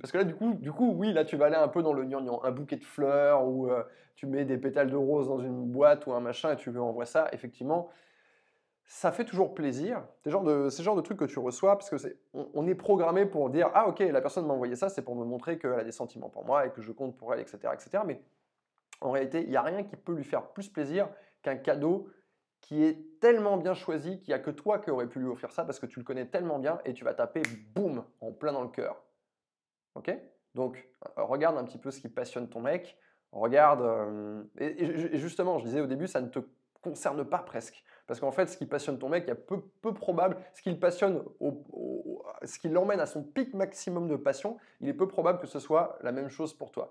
Parce 0.00 0.10
que 0.10 0.18
là, 0.18 0.24
du 0.24 0.34
coup, 0.34 0.54
du 0.54 0.72
coup, 0.72 0.92
oui, 0.96 1.12
là, 1.12 1.24
tu 1.24 1.36
vas 1.36 1.46
aller 1.46 1.56
un 1.56 1.68
peu 1.68 1.82
dans 1.82 1.92
le 1.92 2.04
gnangnan. 2.04 2.42
Un 2.44 2.50
bouquet 2.50 2.76
de 2.76 2.84
fleurs 2.84 3.46
ou 3.46 3.70
euh, 3.70 3.82
tu 4.16 4.26
mets 4.26 4.44
des 4.44 4.56
pétales 4.56 4.90
de 4.90 4.96
rose 4.96 5.28
dans 5.28 5.38
une 5.38 5.66
boîte 5.66 6.06
ou 6.06 6.12
un 6.12 6.20
machin 6.20 6.52
et 6.52 6.56
tu 6.56 6.70
lui 6.70 6.78
envoies 6.78 7.06
ça. 7.06 7.28
Effectivement, 7.32 7.88
ça 8.84 9.12
fait 9.12 9.24
toujours 9.24 9.54
plaisir. 9.54 10.02
C'est 10.24 10.30
genre 10.30 10.42
de, 10.42 10.70
ce 10.70 10.82
genre 10.82 10.96
de 10.96 11.02
truc 11.02 11.18
que 11.18 11.26
tu 11.26 11.38
reçois 11.38 11.76
parce 11.76 11.90
que 11.90 11.98
c'est, 11.98 12.16
on, 12.32 12.66
est 12.66 12.74
programmé 12.74 13.26
pour 13.26 13.50
dire 13.50 13.70
ah 13.74 13.86
ok 13.86 14.00
la 14.00 14.22
personne 14.22 14.46
m'a 14.46 14.54
envoyé 14.54 14.76
ça, 14.76 14.88
c'est 14.88 15.02
pour 15.02 15.14
me 15.14 15.24
montrer 15.24 15.58
qu'elle 15.58 15.74
a 15.74 15.84
des 15.84 15.92
sentiments 15.92 16.30
pour 16.30 16.46
moi 16.46 16.66
et 16.66 16.70
que 16.70 16.80
je 16.80 16.90
compte 16.90 17.16
pour 17.16 17.34
elle, 17.34 17.40
etc., 17.40 17.58
etc. 17.74 18.02
Mais 18.06 18.22
en 19.02 19.10
réalité, 19.10 19.42
il 19.42 19.50
n'y 19.50 19.56
a 19.56 19.62
rien 19.62 19.84
qui 19.84 19.94
peut 19.94 20.14
lui 20.14 20.24
faire 20.24 20.48
plus 20.48 20.68
plaisir 20.68 21.08
qu'un 21.42 21.56
cadeau 21.56 22.08
qui 22.60 22.84
est 22.84 23.20
tellement 23.20 23.56
bien 23.56 23.74
choisi 23.74 24.20
qu'il 24.20 24.28
n'y 24.28 24.34
a 24.34 24.38
que 24.38 24.50
toi 24.50 24.78
qui 24.78 24.90
aurais 24.90 25.08
pu 25.08 25.20
lui 25.20 25.28
offrir 25.28 25.52
ça 25.52 25.64
parce 25.64 25.78
que 25.78 25.86
tu 25.86 25.98
le 25.98 26.04
connais 26.04 26.26
tellement 26.26 26.58
bien 26.58 26.80
et 26.84 26.92
tu 26.92 27.04
vas 27.04 27.14
taper 27.14 27.42
boum 27.74 28.04
en 28.20 28.32
plein 28.32 28.52
dans 28.52 28.62
le 28.62 28.68
cœur. 28.68 29.02
Ok? 29.94 30.14
Donc 30.54 30.88
euh, 31.04 31.22
regarde 31.22 31.56
un 31.56 31.64
petit 31.64 31.78
peu 31.78 31.90
ce 31.90 32.00
qui 32.00 32.08
passionne 32.08 32.48
ton 32.48 32.60
mec. 32.60 32.98
Regarde. 33.32 33.82
Euh, 33.82 34.42
et, 34.58 35.18
justement, 35.18 35.58
je 35.58 35.64
disais 35.64 35.80
au 35.80 35.86
début, 35.86 36.06
ça 36.06 36.20
ne 36.20 36.28
te 36.28 36.40
concerne 36.80 37.24
pas 37.24 37.38
presque. 37.38 37.84
Parce 38.06 38.20
qu'en 38.20 38.32
fait, 38.32 38.46
ce 38.46 38.56
qui 38.56 38.64
passionne 38.64 38.98
ton 38.98 39.10
mec, 39.10 39.24
il 39.26 39.28
y 39.28 39.32
a 39.32 39.34
peu, 39.34 39.60
peu 39.82 39.92
probable, 39.92 40.38
ce 40.54 40.70
passionne, 40.70 41.22
ce 42.42 42.58
qui 42.58 42.70
l'emmène 42.70 43.00
à 43.00 43.06
son 43.06 43.22
pic 43.22 43.52
maximum 43.52 44.08
de 44.08 44.16
passion, 44.16 44.56
il 44.80 44.88
est 44.88 44.94
peu 44.94 45.06
probable 45.06 45.40
que 45.40 45.46
ce 45.46 45.58
soit 45.58 45.98
la 46.02 46.10
même 46.10 46.30
chose 46.30 46.54
pour 46.54 46.70
toi. 46.70 46.90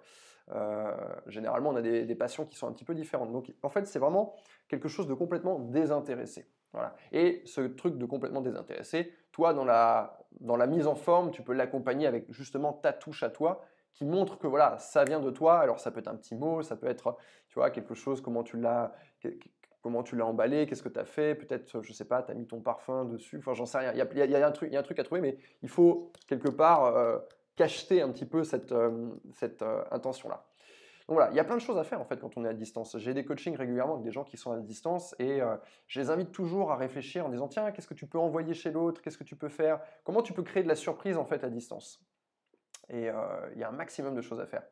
Euh, 0.53 0.95
généralement, 1.27 1.71
on 1.71 1.75
a 1.75 1.81
des, 1.81 2.15
passions 2.15 2.45
qui 2.45 2.57
sont 2.57 2.67
un 2.67 2.71
petit 2.71 2.85
peu 2.85 2.95
différentes. 2.95 3.31
Donc, 3.31 3.53
en 3.63 3.69
fait, 3.69 3.85
c'est 3.85 3.99
vraiment 3.99 4.35
quelque 4.67 4.87
chose 4.87 5.07
de 5.07 5.13
complètement 5.13 5.59
désintéressé. 5.59 6.47
Voilà. 6.73 6.95
Et 7.11 7.41
ce 7.45 7.61
truc 7.61 7.97
de 7.97 8.05
complètement 8.05 8.41
désintéressé, 8.41 9.13
toi, 9.31 9.53
dans 9.53 9.65
la, 9.65 10.19
dans 10.39 10.57
la 10.57 10.67
mise 10.67 10.87
en 10.87 10.95
forme, 10.95 11.31
tu 11.31 11.41
peux 11.41 11.53
l'accompagner 11.53 12.07
avec 12.07 12.31
justement 12.31 12.73
ta 12.73 12.93
touche 12.93 13.23
à 13.23 13.29
toi 13.29 13.61
qui 13.93 14.05
montre 14.05 14.37
que 14.37 14.45
voilà, 14.45 14.77
ça 14.77 15.03
vient 15.03 15.19
de 15.19 15.31
toi. 15.31 15.59
Alors 15.59 15.79
ça 15.79 15.89
peut 15.91 15.99
être 15.99 16.07
un 16.07 16.15
petit 16.15 16.35
mot, 16.35 16.61
ça 16.61 16.75
peut 16.75 16.87
être, 16.87 17.17
tu 17.49 17.55
vois, 17.55 17.71
quelque 17.71 17.95
chose, 17.95 18.21
comment 18.21 18.43
tu 18.43 18.57
l'as, 18.57 18.93
comment 19.81 20.03
tu 20.03 20.15
l'as 20.15 20.25
emballé, 20.25 20.67
qu'est-ce 20.67 20.83
que 20.83 20.89
tu 20.89 20.99
as 20.99 21.05
fait, 21.05 21.33
peut-être, 21.33 21.81
je 21.81 21.93
sais 21.93 22.05
pas, 22.05 22.21
tu 22.21 22.31
as 22.31 22.35
mis 22.35 22.45
ton 22.45 22.61
parfum 22.61 23.05
dessus, 23.05 23.37
enfin 23.39 23.53
j'en 23.53 23.65
sais 23.65 23.79
rien. 23.79 23.93
Il 23.93 23.97
y 23.97 24.35
a, 24.35 24.47
un 24.47 24.51
truc, 24.51 24.69
il 24.69 24.73
y 24.73 24.77
a 24.77 24.79
un 24.79 24.83
truc 24.83 24.99
à 24.99 25.03
trouver, 25.03 25.21
mais 25.21 25.37
il 25.63 25.69
faut 25.69 26.11
quelque 26.27 26.49
part 26.49 26.85
euh, 26.85 27.17
cacheter 27.57 28.01
un 28.01 28.11
petit 28.11 28.25
peu 28.25 28.45
cette, 28.45 28.71
euh, 28.71 29.09
cette 29.33 29.61
euh, 29.61 29.83
intention-là. 29.91 30.45
Donc 31.07 31.15
voilà, 31.15 31.31
il 31.31 31.35
y 31.35 31.39
a 31.39 31.43
plein 31.43 31.55
de 31.55 31.61
choses 31.61 31.77
à 31.77 31.83
faire 31.83 31.99
en 31.99 32.05
fait 32.05 32.19
quand 32.19 32.37
on 32.37 32.45
est 32.45 32.49
à 32.49 32.53
distance. 32.53 32.97
J'ai 32.97 33.13
des 33.13 33.25
coachings 33.25 33.55
régulièrement 33.55 33.93
avec 33.93 34.05
des 34.05 34.11
gens 34.11 34.23
qui 34.23 34.37
sont 34.37 34.51
à 34.51 34.59
distance 34.59 35.15
et 35.19 35.41
euh, 35.41 35.55
je 35.87 35.99
les 35.99 36.09
invite 36.09 36.31
toujours 36.31 36.71
à 36.71 36.75
réfléchir 36.75 37.25
en 37.25 37.29
disant 37.29 37.47
tiens, 37.47 37.71
qu'est-ce 37.71 37.87
que 37.87 37.93
tu 37.93 38.07
peux 38.07 38.19
envoyer 38.19 38.53
chez 38.53 38.71
l'autre, 38.71 39.01
qu'est-ce 39.01 39.17
que 39.17 39.23
tu 39.23 39.35
peux 39.35 39.49
faire, 39.49 39.81
comment 40.03 40.21
tu 40.21 40.33
peux 40.33 40.43
créer 40.43 40.63
de 40.63 40.67
la 40.67 40.75
surprise 40.75 41.17
en 41.17 41.25
fait 41.25 41.43
à 41.43 41.49
distance? 41.49 42.05
Et 42.89 43.07
il 43.07 43.59
y 43.59 43.63
a 43.63 43.67
un 43.67 43.73
maximum 43.73 44.15
de 44.15 44.21
choses 44.21 44.39
à 44.39 44.45
faire. 44.45 44.63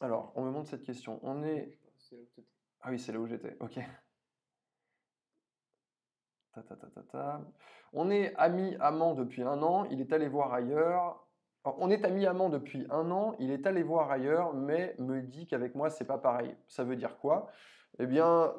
Alors, 0.00 0.32
on 0.34 0.42
me 0.42 0.50
montre 0.50 0.70
cette 0.70 0.82
question. 0.82 1.20
On 1.22 1.44
est. 1.44 1.78
Ah 2.80 2.90
oui, 2.90 2.98
c'est 2.98 3.12
là 3.12 3.20
où 3.20 3.26
j'étais. 3.26 3.56
Ok. 3.60 3.78
On 7.92 8.10
est 8.10 8.34
amis 8.36 8.76
amants 8.80 9.14
depuis 9.14 9.42
un 9.42 9.62
an, 9.62 9.84
il 9.90 10.00
est 10.00 10.12
allé 10.12 10.28
voir 10.28 10.52
ailleurs. 10.52 11.26
on 11.64 11.90
est 11.90 12.04
amis 12.04 12.26
amants 12.26 12.48
depuis 12.48 12.86
un 12.90 13.10
an, 13.10 13.34
il 13.38 13.50
est 13.50 13.66
allé 13.66 13.82
voir 13.82 14.10
ailleurs, 14.10 14.54
mais 14.54 14.94
me 14.98 15.20
dit 15.20 15.46
qu'avec 15.46 15.74
moi 15.74 15.90
c'est 15.90 16.04
pas 16.06 16.18
pareil. 16.18 16.54
Ça 16.66 16.84
veut 16.84 16.96
dire 16.96 17.18
quoi? 17.18 17.48
Eh 17.98 18.06
bien, 18.06 18.52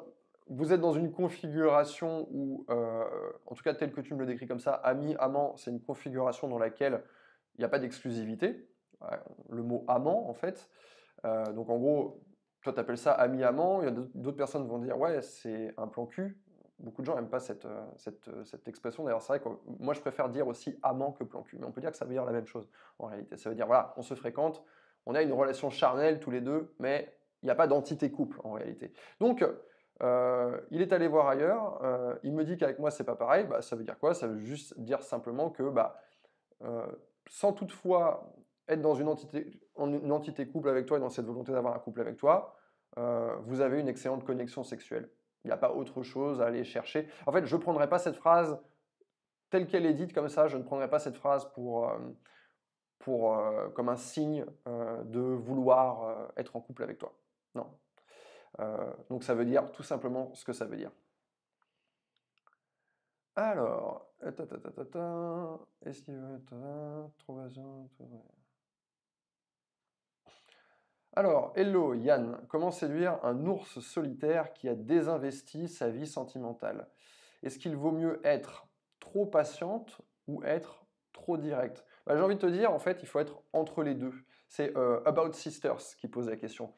vous 0.48 0.72
êtes 0.72 0.80
dans 0.80 0.92
une 0.92 1.12
configuration 1.12 2.26
où, 2.32 2.66
euh, 2.70 3.04
en 3.46 3.54
tout 3.54 3.62
cas 3.62 3.72
tel 3.74 3.92
que 3.92 4.00
tu 4.00 4.14
me 4.14 4.20
le 4.20 4.26
décris 4.26 4.46
comme 4.46 4.58
ça, 4.58 4.74
ami 4.74 5.14
amant, 5.18 5.56
c'est 5.56 5.70
une 5.70 5.80
configuration 5.80 6.48
dans 6.48 6.58
laquelle 6.58 7.02
il 7.54 7.60
n'y 7.60 7.64
a 7.64 7.68
pas 7.68 7.78
d'exclusivité. 7.78 8.68
Le 9.48 9.62
mot 9.62 9.84
amant 9.88 10.28
en 10.28 10.34
fait. 10.34 10.68
Euh, 11.24 11.44
donc 11.52 11.70
en 11.70 11.78
gros, 11.78 12.22
toi 12.62 12.72
tu 12.72 12.80
appelles 12.80 12.98
ça 12.98 13.12
ami 13.12 13.42
amant, 13.44 13.82
d'autres 14.14 14.36
personnes 14.36 14.66
vont 14.66 14.78
dire 14.78 14.98
ouais 14.98 15.22
c'est 15.22 15.72
un 15.78 15.86
plan 15.86 16.06
cul, 16.06 16.38
beaucoup 16.80 17.02
de 17.02 17.06
gens 17.06 17.14
n'aiment 17.14 17.28
pas 17.28 17.40
cette, 17.40 17.66
euh, 17.66 17.80
euh, 18.28 18.44
cette, 18.44 18.68
expression. 18.68 19.04
D'ailleurs, 19.04 19.22
c'est 19.22 19.38
vrai 19.38 19.40
que 19.40 19.48
moi, 19.78 19.94
je 19.94 20.00
préfère 20.00 20.28
dire 20.28 20.46
aussi 20.46 20.78
amant 20.82 21.12
que 21.12 21.24
plan 21.24 21.42
cul. 21.42 21.56
Mais 21.58 21.66
on 21.66 21.72
peut 21.72 21.80
dire 21.80 21.90
que 21.90 21.96
ça 21.96 22.04
veut 22.04 22.12
dire 22.12 22.24
la 22.24 22.32
même 22.32 22.46
chose 22.46 22.68
en 22.98 23.06
réalité. 23.06 23.36
Ça 23.36 23.48
veut 23.48 23.56
dire, 23.56 23.66
voilà, 23.66 23.94
on 23.96 24.02
se 24.02 24.14
fréquente, 24.14 24.62
on 25.06 25.14
a 25.14 25.22
une 25.22 25.32
relation 25.32 25.70
charnelle 25.70 26.20
tous 26.20 26.30
les 26.30 26.40
deux, 26.40 26.74
mais 26.78 27.14
il 27.42 27.46
n'y 27.46 27.50
a 27.50 27.54
pas 27.54 27.66
d'entité 27.66 28.10
couple 28.10 28.40
en 28.44 28.52
réalité. 28.52 28.92
Donc, 29.20 29.44
euh, 30.02 30.60
il 30.70 30.82
est 30.82 30.92
allé 30.92 31.08
voir 31.08 31.28
ailleurs, 31.28 31.80
il 32.22 32.32
me 32.32 32.44
dit 32.44 32.56
qu'avec 32.56 32.78
moi, 32.78 32.90
c'est 32.90 33.04
pas 33.04 33.16
pareil. 33.16 33.44
Bah, 33.44 33.62
ça 33.62 33.76
veut 33.76 33.84
dire 33.84 33.98
quoi? 33.98 34.14
Ça 34.14 34.26
veut 34.26 34.38
juste 34.38 34.78
dire 34.78 35.02
simplement 35.02 35.50
que, 35.50 35.68
bah, 35.68 36.00
sans 37.28 37.52
toutefois 37.52 38.32
être 38.68 38.82
dans 38.82 38.94
une 38.94 39.08
entité, 39.08 39.60
une 39.78 40.12
entité 40.12 40.46
couple 40.46 40.68
avec 40.68 40.86
toi 40.86 40.98
et 40.98 41.00
dans 41.00 41.10
cette 41.10 41.26
volonté 41.26 41.52
d'avoir 41.52 41.74
un 41.74 41.78
couple 41.78 42.00
avec 42.00 42.16
toi, 42.16 42.56
vous 42.96 43.60
avez 43.60 43.80
une 43.80 43.88
excellente 43.88 44.24
connexion 44.24 44.64
sexuelle. 44.64 45.08
Il 45.44 45.48
n'y 45.48 45.52
a 45.52 45.56
pas 45.56 45.72
autre 45.72 46.02
chose 46.02 46.40
à 46.40 46.46
aller 46.46 46.64
chercher. 46.64 47.08
En 47.26 47.32
fait, 47.32 47.46
je 47.46 47.56
ne 47.56 47.60
prendrai 47.60 47.88
pas 47.88 47.98
cette 47.98 48.16
phrase 48.16 48.58
telle 49.50 49.66
qu'elle 49.66 49.84
est 49.84 49.94
dite 49.94 50.12
comme 50.12 50.28
ça, 50.28 50.46
je 50.48 50.56
ne 50.56 50.62
prendrai 50.62 50.88
pas 50.88 50.98
cette 50.98 51.16
phrase 51.16 51.50
euh, 51.58 51.98
euh, 53.08 53.68
comme 53.70 53.88
un 53.88 53.96
signe 53.96 54.46
euh, 54.66 55.02
de 55.04 55.20
vouloir 55.20 56.30
être 56.36 56.56
en 56.56 56.60
couple 56.60 56.84
avec 56.84 56.98
toi. 56.98 57.12
Non. 57.54 57.66
donc 59.08 59.24
ça 59.24 59.34
veut 59.34 59.44
dire 59.44 59.72
tout 59.72 59.82
simplement 59.82 60.32
ce 60.34 60.44
que 60.44 60.52
ça 60.52 60.66
veut 60.66 60.76
dire. 60.76 60.92
Alors, 63.34 64.06
est-ce 64.22 66.02
qu'il 66.02 66.14
veut 66.14 66.40
trouver 67.18 67.48
alors, 71.16 71.52
hello 71.56 71.94
Yann, 71.94 72.38
comment 72.48 72.70
séduire 72.70 73.18
un 73.24 73.44
ours 73.44 73.80
solitaire 73.80 74.52
qui 74.52 74.68
a 74.68 74.76
désinvesti 74.76 75.66
sa 75.66 75.88
vie 75.88 76.06
sentimentale? 76.06 76.86
Est-ce 77.42 77.58
qu'il 77.58 77.74
vaut 77.74 77.90
mieux 77.90 78.20
être 78.22 78.68
trop 79.00 79.26
patiente 79.26 80.00
ou 80.28 80.44
être 80.44 80.86
trop 81.12 81.36
direct 81.36 81.84
bah, 82.06 82.16
J'ai 82.16 82.22
envie 82.22 82.36
de 82.36 82.40
te 82.40 82.46
dire, 82.46 82.72
en 82.72 82.78
fait, 82.78 83.02
il 83.02 83.08
faut 83.08 83.18
être 83.18 83.42
entre 83.52 83.82
les 83.82 83.96
deux. 83.96 84.12
C'est 84.46 84.76
euh, 84.76 85.00
About 85.04 85.32
Sisters 85.32 85.96
qui 85.98 86.06
pose 86.06 86.28
la 86.28 86.36
question. 86.36 86.72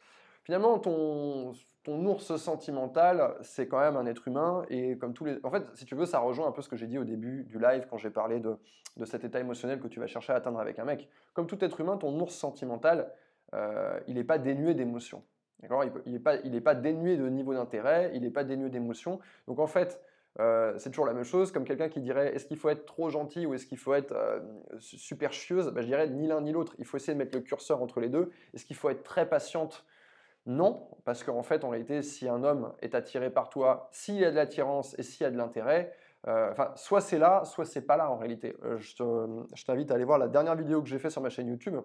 Finalement, 0.44 0.78
ton, 0.78 1.52
ours 1.86 2.36
sentimental, 2.36 3.36
c'est 3.42 3.68
quand 3.68 3.80
même 3.80 3.96
un 3.96 4.06
être 4.06 4.26
humain, 4.28 4.64
et 4.70 4.96
comme 4.96 5.12
tous 5.12 5.26
les... 5.26 5.38
En 5.44 5.50
fait, 5.50 5.64
si 5.74 5.84
tu 5.84 5.94
veux, 5.94 6.06
ça 6.06 6.20
rejoint 6.20 6.48
un 6.48 6.52
peu 6.52 6.62
ce 6.62 6.70
que 6.70 6.76
j'ai 6.76 6.86
dit 6.86 6.98
au 6.98 7.04
début 7.04 7.44
du 7.44 7.58
live, 7.58 7.86
quand 7.90 7.98
j'ai 7.98 8.10
parlé 8.10 8.40
de 8.40 8.56
cet 9.04 9.24
état 9.24 9.40
émotionnel 9.40 9.78
que 9.78 9.88
tu 9.88 10.00
vas 10.00 10.06
chercher 10.06 10.32
à 10.32 10.36
atteindre 10.36 10.58
avec 10.58 10.78
un 10.78 10.84
mec. 10.84 11.10
Comme 11.34 11.46
tout 11.46 11.62
être 11.62 11.78
humain, 11.80 11.98
ton 11.98 12.18
ours 12.18 12.34
sentimental, 12.34 13.12
euh, 13.54 14.00
il 14.06 14.14
n'est 14.14 14.24
pas 14.24 14.38
dénué 14.38 14.74
d'émotions. 14.74 15.22
Il 15.62 16.12
n'est 16.12 16.60
pas, 16.60 16.74
dénué 16.74 17.16
de 17.16 17.28
niveau 17.28 17.54
d'intérêt, 17.54 18.10
il 18.14 18.22
n'est 18.22 18.30
pas 18.30 18.42
dénué 18.42 18.68
d'émotions. 18.68 19.20
Donc 19.46 19.60
en 19.60 19.68
fait, 19.68 20.00
euh, 20.40 20.76
c'est 20.78 20.90
toujours 20.90 21.06
la 21.06 21.12
même 21.12 21.24
chose, 21.24 21.52
comme 21.52 21.64
quelqu'un 21.64 21.88
qui 21.88 22.00
dirait 22.00 22.34
est-ce 22.34 22.46
qu'il 22.46 22.56
faut 22.56 22.68
être 22.68 22.84
trop 22.84 23.10
gentil 23.10 23.46
ou 23.46 23.54
est-ce 23.54 23.66
qu'il 23.66 23.78
faut 23.78 23.94
être 23.94 24.12
euh, 24.12 24.40
super 24.80 25.32
chieuse? 25.32 25.68
Bah, 25.68 25.82
Je 25.82 25.86
dirais 25.86 26.08
ni 26.08 26.26
l'un 26.26 26.40
ni 26.40 26.50
l'autre. 26.50 26.74
Il 26.78 26.84
faut 26.84 26.96
essayer 26.96 27.12
de 27.12 27.18
mettre 27.18 27.36
le 27.36 27.42
curseur 27.44 27.80
entre 27.80 28.00
les 28.00 28.08
deux. 28.08 28.32
Est-ce 28.54 28.64
qu'il 28.64 28.74
faut 28.74 28.90
être 28.90 29.04
très 29.04 29.28
patiente? 29.28 29.84
Non, 30.46 30.88
parce 31.04 31.22
qu'en 31.22 31.44
fait, 31.44 31.62
en 31.62 31.68
réalité, 31.68 32.02
si 32.02 32.28
un 32.28 32.42
homme 32.42 32.72
est 32.80 32.96
attiré 32.96 33.30
par 33.30 33.48
toi, 33.48 33.88
s'il 33.92 34.16
y 34.16 34.24
a 34.24 34.32
de 34.32 34.36
l'attirance 34.36 34.98
et 34.98 35.04
s'il 35.04 35.22
y 35.22 35.26
a 35.26 35.30
de 35.30 35.36
l'intérêt, 35.36 35.94
enfin, 36.26 36.72
soit 36.74 37.00
c'est 37.00 37.18
là, 37.18 37.44
soit 37.44 37.64
c'est 37.64 37.82
pas 37.82 37.96
là 37.96 38.10
en 38.10 38.16
réalité. 38.16 38.56
je 38.78 39.64
t'invite 39.64 39.92
à 39.92 39.94
aller 39.94 40.04
voir 40.04 40.18
la 40.18 40.26
dernière 40.26 40.56
vidéo 40.56 40.82
que 40.82 40.88
j'ai 40.88 40.98
fait 40.98 41.10
sur 41.10 41.22
ma 41.22 41.30
chaîne 41.30 41.46
YouTube 41.46 41.76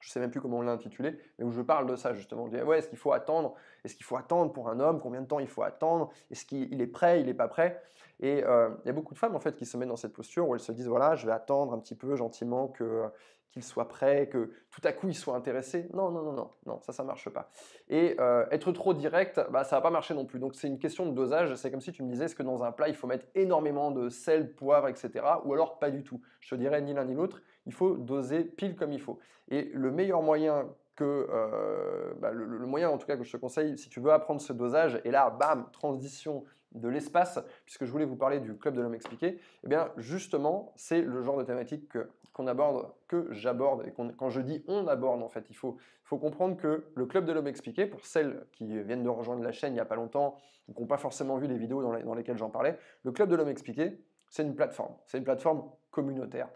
je 0.00 0.10
sais 0.10 0.20
même 0.20 0.30
plus 0.30 0.40
comment 0.40 0.58
on 0.58 0.62
l'a 0.62 0.72
intitulé, 0.72 1.18
mais 1.38 1.44
où 1.44 1.50
je 1.50 1.62
parle 1.62 1.86
de 1.86 1.96
ça 1.96 2.14
justement. 2.14 2.46
Je 2.46 2.56
dis, 2.56 2.62
ouais, 2.62 2.78
est-ce 2.78 2.88
qu'il 2.88 2.98
faut 2.98 3.12
attendre? 3.12 3.54
Est-ce 3.84 3.94
qu'il 3.94 4.04
faut 4.04 4.16
attendre 4.16 4.52
pour 4.52 4.68
un 4.68 4.80
homme? 4.80 5.00
Combien 5.00 5.20
de 5.20 5.26
temps 5.26 5.40
il 5.40 5.48
faut 5.48 5.62
attendre? 5.62 6.10
Est-ce 6.30 6.44
qu'il 6.44 6.80
est 6.80 6.86
prêt? 6.86 7.20
Il 7.20 7.26
n'est 7.26 7.34
pas 7.34 7.48
prêt? 7.48 7.82
Et 8.20 8.44
euh, 8.44 8.70
il 8.84 8.86
y 8.86 8.90
a 8.90 8.92
beaucoup 8.92 9.14
de 9.14 9.18
femmes 9.18 9.36
en 9.36 9.40
fait 9.40 9.56
qui 9.56 9.66
se 9.66 9.76
mettent 9.76 9.88
dans 9.88 9.96
cette 9.96 10.12
posture 10.12 10.48
où 10.48 10.54
elles 10.54 10.60
se 10.60 10.72
disent, 10.72 10.88
voilà, 10.88 11.14
je 11.14 11.26
vais 11.26 11.32
attendre 11.32 11.72
un 11.72 11.78
petit 11.78 11.94
peu 11.94 12.16
gentiment 12.16 12.68
que 12.68 13.04
qu'il 13.50 13.62
soit 13.62 13.88
prêt, 13.88 14.28
que 14.28 14.50
tout 14.70 14.80
à 14.84 14.92
coup 14.92 15.08
il 15.08 15.14
soit 15.14 15.34
intéressé. 15.34 15.88
Non, 15.94 16.10
non, 16.10 16.22
non, 16.22 16.32
non, 16.32 16.50
non, 16.66 16.80
ça, 16.82 16.92
ça 16.92 17.02
marche 17.02 17.28
pas. 17.30 17.50
Et 17.88 18.16
euh, 18.20 18.46
être 18.50 18.72
trop 18.72 18.92
direct, 18.92 19.40
bah, 19.50 19.64
ça 19.64 19.76
va 19.76 19.82
pas 19.82 19.90
marcher 19.90 20.14
non 20.14 20.26
plus. 20.26 20.38
Donc 20.38 20.54
c'est 20.54 20.68
une 20.68 20.78
question 20.78 21.06
de 21.06 21.12
dosage. 21.12 21.54
C'est 21.54 21.70
comme 21.70 21.80
si 21.80 21.92
tu 21.92 22.02
me 22.02 22.10
disais, 22.10 22.26
est-ce 22.26 22.36
que 22.36 22.42
dans 22.42 22.62
un 22.62 22.72
plat 22.72 22.88
il 22.88 22.94
faut 22.94 23.06
mettre 23.06 23.26
énormément 23.34 23.90
de 23.90 24.08
sel, 24.10 24.54
poivre, 24.54 24.88
etc. 24.88 25.24
Ou 25.44 25.54
alors 25.54 25.78
pas 25.78 25.90
du 25.90 26.02
tout. 26.02 26.20
Je 26.40 26.50
te 26.50 26.54
dirais 26.56 26.80
ni 26.82 26.92
l'un 26.92 27.04
ni 27.04 27.14
l'autre. 27.14 27.40
Il 27.68 27.74
faut 27.74 27.96
doser 27.96 28.42
pile 28.44 28.74
comme 28.74 28.92
il 28.92 29.00
faut. 29.00 29.18
Et 29.50 29.70
le 29.74 29.92
meilleur 29.92 30.22
moyen 30.22 30.66
que 30.98 31.28
euh, 31.30 32.12
bah, 32.18 32.32
le, 32.32 32.66
moyen 32.66 32.90
en 32.90 32.98
tout 32.98 33.06
cas 33.06 33.16
que 33.16 33.22
je 33.22 33.30
te 33.30 33.36
conseille 33.36 33.78
si 33.78 33.88
tu 33.88 34.00
veux 34.00 34.10
apprendre 34.10 34.40
ce 34.40 34.52
dosage 34.52 35.00
et 35.04 35.12
là 35.12 35.30
bam 35.30 35.68
transition 35.70 36.44
de 36.72 36.88
l'espace 36.88 37.38
puisque 37.64 37.84
je 37.84 37.92
voulais 37.92 38.04
vous 38.04 38.16
parler 38.16 38.40
du 38.40 38.56
club 38.56 38.74
de 38.74 38.80
l'homme 38.80 38.96
expliqué 38.96 39.38
eh 39.62 39.68
bien 39.68 39.92
justement 39.96 40.72
c'est 40.74 41.00
le 41.00 41.22
genre 41.22 41.38
de 41.38 41.44
thématique 41.44 41.96
qu'on 42.32 42.48
aborde 42.48 42.90
que 43.06 43.28
j'aborde 43.30 43.86
et 43.86 43.92
quand 43.92 44.28
je 44.28 44.40
dis 44.40 44.64
on 44.66 44.88
aborde 44.88 45.22
en 45.22 45.28
fait 45.28 45.46
il 45.50 45.56
faut, 45.56 45.78
comprendre 46.04 46.56
que 46.56 46.86
le 46.96 47.06
club 47.06 47.26
de 47.26 47.32
l'homme 47.32 47.46
expliqué 47.46 47.86
pour 47.86 48.04
celles 48.04 48.44
qui 48.50 48.66
viennent 48.82 49.04
de 49.04 49.08
rejoindre 49.08 49.44
la 49.44 49.52
chaîne 49.52 49.72
il 49.72 49.74
n'y 49.74 49.80
a 49.80 49.84
pas 49.84 49.94
longtemps 49.94 50.36
ou 50.66 50.72
qui 50.72 50.80
n'ont 50.80 50.88
pas 50.88 50.98
forcément 50.98 51.36
vu 51.36 51.46
les 51.46 51.58
vidéos 51.58 51.80
dans, 51.80 51.96
dans 51.96 52.14
lesquelles 52.14 52.38
j'en 52.38 52.50
parlais 52.50 52.76
le 53.04 53.12
club 53.12 53.28
de 53.28 53.36
l'homme 53.36 53.48
expliqué 53.48 54.00
c'est 54.30 54.42
une 54.42 54.56
plateforme 54.56 54.96
c'est 55.06 55.18
une 55.18 55.24
plateforme 55.24 55.62
communautaire 55.92 56.48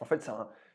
en 0.00 0.04
fait, 0.06 0.28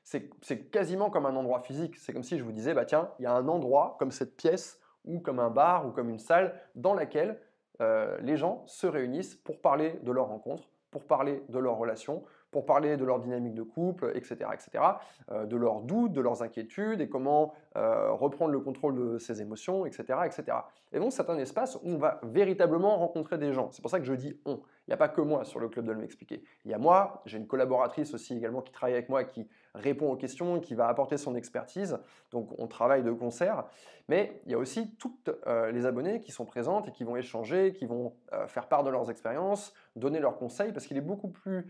c'est 0.03 0.71
quasiment 0.71 1.09
comme 1.09 1.25
un 1.25 1.35
endroit 1.35 1.59
physique. 1.59 1.97
C'est 1.97 2.13
comme 2.13 2.23
si 2.23 2.37
je 2.37 2.43
vous 2.43 2.51
disais, 2.51 2.73
bah 2.73 2.85
tiens, 2.85 3.09
il 3.19 3.23
y 3.23 3.25
a 3.25 3.33
un 3.33 3.47
endroit 3.47 3.95
comme 3.99 4.11
cette 4.11 4.37
pièce 4.37 4.79
ou 5.03 5.19
comme 5.19 5.39
un 5.39 5.49
bar 5.49 5.85
ou 5.87 5.91
comme 5.91 6.09
une 6.09 6.19
salle 6.19 6.59
dans 6.75 6.93
laquelle 6.93 7.39
euh, 7.81 8.17
les 8.21 8.37
gens 8.37 8.63
se 8.67 8.87
réunissent 8.87 9.35
pour 9.35 9.59
parler 9.59 9.99
de 10.03 10.11
leur 10.11 10.27
rencontre, 10.27 10.69
pour 10.91 11.05
parler 11.05 11.43
de 11.49 11.59
leur 11.59 11.77
relation, 11.77 12.23
pour 12.51 12.65
parler 12.65 12.95
de 12.95 13.03
leur 13.03 13.19
dynamique 13.19 13.53
de 13.53 13.63
couple, 13.63 14.11
etc., 14.15 14.35
etc., 14.53 14.83
euh, 15.31 15.45
de 15.45 15.57
leurs 15.57 15.81
doutes, 15.81 16.13
de 16.13 16.21
leurs 16.21 16.41
inquiétudes 16.41 17.01
et 17.01 17.09
comment 17.09 17.53
euh, 17.75 18.13
reprendre 18.13 18.51
le 18.51 18.61
contrôle 18.61 18.95
de 18.95 19.17
ses 19.17 19.41
émotions, 19.41 19.85
etc., 19.85 20.19
etc. 20.25 20.57
Et 20.93 20.99
donc 20.99 21.11
c'est 21.11 21.29
un 21.29 21.37
espace 21.37 21.75
où 21.75 21.81
on 21.89 21.97
va 21.97 22.21
véritablement 22.23 22.95
rencontrer 22.97 23.37
des 23.37 23.51
gens. 23.51 23.71
C'est 23.71 23.81
pour 23.81 23.91
ça 23.91 23.99
que 23.99 24.05
je 24.05 24.13
dis 24.13 24.39
on. 24.45 24.61
Il 24.87 24.91
n'y 24.91 24.93
a 24.93 24.97
pas 24.97 25.09
que 25.09 25.21
moi 25.21 25.45
sur 25.45 25.59
le 25.59 25.69
club 25.69 25.85
de 25.85 25.93
m'expliquer. 25.93 26.43
Il 26.63 26.71
y 26.71 26.73
a 26.73 26.77
moi, 26.77 27.21
j'ai 27.25 27.37
une 27.37 27.47
collaboratrice 27.47 28.13
aussi 28.13 28.35
également 28.35 28.61
qui 28.61 28.71
travaille 28.71 28.93
avec 28.93 29.09
moi, 29.09 29.23
qui 29.23 29.47
répond 29.73 30.11
aux 30.11 30.15
questions, 30.15 30.59
qui 30.59 30.75
va 30.75 30.87
apporter 30.87 31.17
son 31.17 31.35
expertise. 31.35 31.97
Donc 32.31 32.49
on 32.57 32.67
travaille 32.67 33.03
de 33.03 33.11
concert. 33.11 33.65
Mais 34.07 34.41
il 34.45 34.51
y 34.51 34.55
a 34.55 34.57
aussi 34.57 34.95
toutes 34.97 35.31
euh, 35.47 35.71
les 35.71 35.85
abonnés 35.85 36.19
qui 36.19 36.31
sont 36.31 36.45
présentes 36.45 36.87
et 36.87 36.91
qui 36.91 37.03
vont 37.03 37.15
échanger, 37.15 37.73
qui 37.73 37.85
vont 37.85 38.13
faire 38.47 38.67
part 38.67 38.83
de 38.83 38.89
leurs 38.89 39.09
expériences, 39.09 39.73
donner 39.95 40.19
leurs 40.19 40.37
conseils, 40.37 40.71
parce 40.71 40.85
qu'il 40.85 40.97
est 40.97 41.01
beaucoup 41.01 41.29
plus 41.29 41.67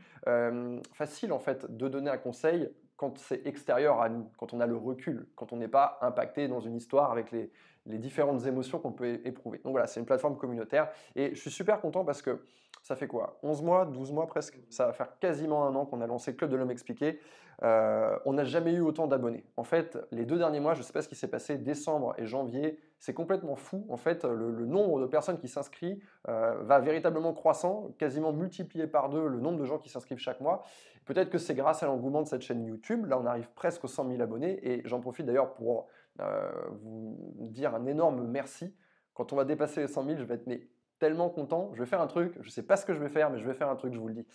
facile 0.94 1.32
en 1.32 1.40
fait 1.40 1.66
de 1.78 1.88
donner 1.88 2.10
un 2.10 2.18
conseil 2.18 2.70
quand 2.98 3.18
c'est 3.18 3.46
extérieur 3.46 4.02
à 4.02 4.10
nous, 4.10 4.30
quand 4.38 4.54
on 4.54 4.60
a 4.60 4.66
le 4.66 4.76
recul, 4.76 5.28
quand 5.36 5.52
on 5.52 5.58
n'est 5.58 5.68
pas 5.68 5.98
impacté 6.02 6.48
dans 6.48 6.62
une 6.62 6.76
histoire 6.76 7.12
avec 7.12 7.32
les, 7.32 7.52
les 7.86 7.98
différentes 7.98 8.46
émotions 8.46 8.80
qu'on 8.80 8.92
peut 8.92 9.20
éprouver. 9.26 9.60
Donc 9.64 9.72
voilà, 9.72 9.88
c'est 9.88 10.00
une 10.00 10.06
plateforme 10.06 10.38
communautaire 10.38 10.90
et 11.16 11.36
je 11.36 11.40
suis 11.40 11.52
super 11.52 11.82
content 11.82 12.04
parce 12.04 12.22
que 12.22 12.42
ça 12.86 12.96
fait 12.96 13.08
quoi? 13.08 13.40
11 13.42 13.64
mois, 13.64 13.86
12 13.86 14.12
mois 14.12 14.28
presque? 14.28 14.60
Ça 14.70 14.86
va 14.86 14.94
faire 14.94 15.18
quasiment 15.20 15.66
un 15.66 15.74
an 15.74 15.86
qu'on 15.86 16.02
a 16.02 16.08
lancé 16.08 16.36
Club 16.36 16.52
de 16.52 16.56
l'Homme 16.56 16.70
Expliqué. 16.70 17.20
Euh, 17.64 18.16
on 18.26 18.34
n'a 18.34 18.44
jamais 18.44 18.74
eu 18.74 18.82
autant 18.82 19.08
d'abonnés. 19.08 19.44
En 19.58 19.64
fait, 19.64 19.98
les 20.12 20.26
deux 20.26 20.38
derniers 20.38 20.60
mois, 20.60 20.74
je 20.74 20.80
ne 20.80 20.84
sais 20.84 20.94
pas 20.94 21.02
ce 21.02 21.08
qui 21.08 21.16
s'est 21.16 21.30
passé, 21.30 21.58
décembre 21.58 22.14
et 22.18 22.26
janvier, 22.26 22.78
c'est 23.00 23.14
complètement 23.14 23.56
fou. 23.56 23.86
En 23.90 23.98
fait, 23.98 24.24
le, 24.26 24.66
nombre 24.66 25.00
de 25.00 25.06
personnes 25.06 25.40
qui 25.40 25.48
s'inscrivent 25.48 25.98
euh, 26.28 26.56
va 26.62 26.80
véritablement 26.80 27.34
croissant, 27.34 27.90
quasiment 27.98 28.34
multiplié 28.34 28.88
par 28.88 29.10
deux 29.10 29.28
le 29.28 29.40
nombre 29.40 29.58
de 29.58 29.66
gens 29.66 29.78
qui 29.78 29.90
s'inscrivent 29.90 30.20
chaque 30.20 30.42
mois. 30.42 30.64
Peut-être 31.06 31.30
que 31.30 31.38
c'est 31.38 31.56
grâce 31.56 31.82
à 31.82 31.86
l'engouement 31.86 32.24
de 32.24 32.28
cette 32.28 32.42
chaîne 32.42 32.64
YouTube. 32.66 33.06
Là, 33.06 33.20
on 33.20 33.26
arrive 33.26 33.50
presque 33.56 33.84
aux 33.84 33.88
100 33.88 34.10
000 34.10 34.22
abonnés 34.22 34.60
et 34.68 34.82
j'en 34.86 35.00
profite 35.00 35.26
d'ailleurs 35.26 35.54
pour 35.54 35.88
vous 36.82 37.48
dire 37.50 37.76
un 37.76 37.86
énorme 37.86 38.26
merci. 38.28 38.74
Quand 39.14 39.34
on 39.34 39.36
va 39.36 39.46
dépasser 39.46 39.82
les 39.82 39.88
100 39.88 40.06
000, 40.06 40.18
je 40.18 40.24
vais 40.24 40.36
être 40.36 40.48
tellement 41.00 41.30
content, 41.30 41.72
je 41.74 41.80
vais 41.80 41.86
faire 41.86 42.02
un 42.02 42.08
truc, 42.08 42.38
je 42.42 42.50
sais 42.50 42.64
pas 42.64 42.78
ce 42.78 42.86
que 42.86 42.94
je 42.94 43.00
vais 43.00 43.10
faire, 43.10 43.30
mais 43.30 43.40
je 43.40 43.46
vais 43.46 43.54
faire 43.54 43.70
un 43.70 43.76
truc, 43.76 43.94
je 43.94 44.00
vous 44.00 44.08
le 44.08 44.14
dis. 44.14 44.28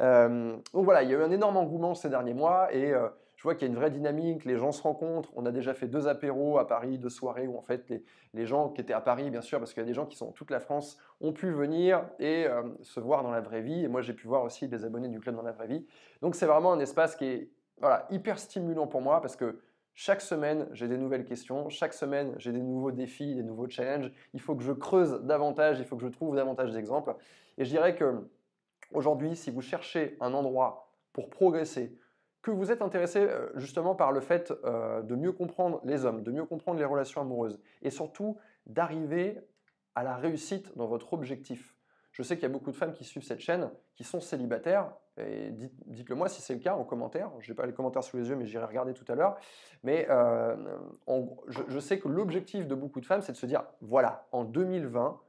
Euh, 0.00 0.56
donc 0.72 0.84
voilà, 0.84 1.02
il 1.02 1.10
y 1.10 1.14
a 1.14 1.18
eu 1.18 1.22
un 1.22 1.30
énorme 1.30 1.56
engouement 1.56 1.94
ces 1.94 2.08
derniers 2.08 2.34
mois 2.34 2.72
et 2.74 2.92
euh, 2.92 3.08
je 3.36 3.42
vois 3.42 3.54
qu'il 3.54 3.66
y 3.66 3.70
a 3.70 3.72
une 3.72 3.78
vraie 3.78 3.90
dynamique, 3.90 4.44
les 4.44 4.56
gens 4.56 4.72
se 4.72 4.82
rencontrent, 4.82 5.30
on 5.36 5.46
a 5.46 5.50
déjà 5.50 5.74
fait 5.74 5.88
deux 5.88 6.08
apéros 6.08 6.58
à 6.58 6.66
Paris, 6.66 6.98
deux 6.98 7.08
soirées 7.08 7.46
où 7.46 7.56
en 7.56 7.62
fait 7.62 7.92
les, 8.34 8.46
gens 8.46 8.68
qui 8.68 8.80
étaient 8.80 8.92
à 8.92 9.00
Paris, 9.00 9.30
bien 9.30 9.40
sûr, 9.40 9.58
parce 9.58 9.72
qu'il 9.72 9.82
y 9.82 9.84
a 9.84 9.86
des 9.86 9.94
gens 9.94 10.06
qui 10.06 10.16
sont 10.16 10.32
toute 10.32 10.50
la 10.50 10.60
France, 10.60 10.98
ont 11.20 11.32
pu 11.32 11.50
venir 11.50 12.04
et 12.18 12.46
euh, 12.46 12.62
se 12.82 13.00
voir 13.00 13.22
dans 13.22 13.30
la 13.30 13.40
vraie 13.40 13.62
vie 13.62 13.84
et 13.84 13.88
moi 13.88 14.00
j'ai 14.00 14.12
pu 14.12 14.26
voir 14.26 14.44
aussi 14.44 14.68
des 14.68 14.84
abonnés 14.84 15.08
du 15.08 15.20
club 15.20 15.36
dans 15.36 15.42
la 15.42 15.52
vraie 15.52 15.66
vie. 15.66 15.86
Donc 16.20 16.34
c'est 16.34 16.46
vraiment 16.46 16.72
un 16.72 16.80
espace 16.80 17.16
qui 17.16 17.24
est 17.24 17.50
voilà, 17.80 18.06
hyper 18.10 18.38
stimulant 18.38 18.86
pour 18.86 19.00
moi 19.00 19.20
parce 19.20 19.36
que 19.36 19.60
chaque 19.94 20.20
semaine, 20.20 20.68
j'ai 20.72 20.88
des 20.88 20.96
nouvelles 20.96 21.24
questions. 21.24 21.68
Chaque 21.68 21.92
semaine, 21.92 22.34
j'ai 22.38 22.52
des 22.52 22.62
nouveaux 22.62 22.92
défis, 22.92 23.34
des 23.34 23.42
nouveaux 23.42 23.68
challenges. 23.68 24.10
Il 24.32 24.40
faut 24.40 24.54
que 24.54 24.62
je 24.62 24.72
creuse 24.72 25.20
davantage, 25.22 25.78
il 25.78 25.84
faut 25.84 25.96
que 25.96 26.02
je 26.02 26.08
trouve 26.08 26.34
davantage 26.34 26.72
d'exemples. 26.72 27.14
Et 27.58 27.64
je 27.64 27.70
dirais 27.70 27.94
que 27.94 28.28
aujourd'hui, 28.92 29.36
si 29.36 29.50
vous 29.50 29.60
cherchez 29.60 30.16
un 30.20 30.32
endroit 30.32 30.90
pour 31.12 31.28
progresser, 31.28 31.96
que 32.40 32.50
vous 32.50 32.72
êtes 32.72 32.82
intéressé 32.82 33.20
euh, 33.20 33.50
justement 33.54 33.94
par 33.94 34.12
le 34.12 34.20
fait 34.20 34.52
euh, 34.64 35.02
de 35.02 35.14
mieux 35.14 35.32
comprendre 35.32 35.80
les 35.84 36.04
hommes, 36.04 36.22
de 36.22 36.32
mieux 36.32 36.44
comprendre 36.44 36.78
les 36.78 36.84
relations 36.84 37.20
amoureuses, 37.20 37.60
et 37.82 37.90
surtout 37.90 38.36
d'arriver 38.66 39.38
à 39.94 40.02
la 40.02 40.16
réussite 40.16 40.76
dans 40.76 40.86
votre 40.86 41.12
objectif. 41.12 41.74
Je 42.12 42.22
sais 42.22 42.36
qu'il 42.36 42.42
y 42.42 42.46
a 42.46 42.50
beaucoup 42.50 42.70
de 42.70 42.76
femmes 42.76 42.92
qui 42.92 43.04
suivent 43.04 43.24
cette 43.24 43.40
chaîne, 43.40 43.70
qui 43.94 44.04
sont 44.04 44.20
célibataires, 44.20 44.92
et 45.18 45.50
dites, 45.50 46.08
le 46.08 46.14
moi 46.14 46.28
si 46.28 46.40
c'est 46.42 46.54
le 46.54 46.60
cas 46.60 46.74
en 46.74 46.84
commentaire. 46.84 47.30
Je 47.40 47.50
n'ai 47.50 47.56
pas 47.56 47.66
les 47.66 47.72
commentaires 47.72 48.04
sous 48.04 48.18
les 48.18 48.28
yeux, 48.28 48.36
mais 48.36 48.46
j'irai 48.46 48.66
regarder 48.66 48.92
tout 48.92 49.04
à 49.08 49.14
l'heure. 49.14 49.36
Mais 49.82 50.06
euh, 50.10 50.56
je, 51.48 51.78
sais 51.78 51.98
que 51.98 52.08
l'objectif 52.08 52.66
de 52.66 52.74
beaucoup 52.74 53.00
de 53.00 53.06
femmes, 53.06 53.22
c'est 53.22 53.32
de 53.32 53.36
se 53.36 53.46
dire, 53.46 53.64
voilà, 53.80 54.26
en 54.32 54.44
2020, 54.44 55.20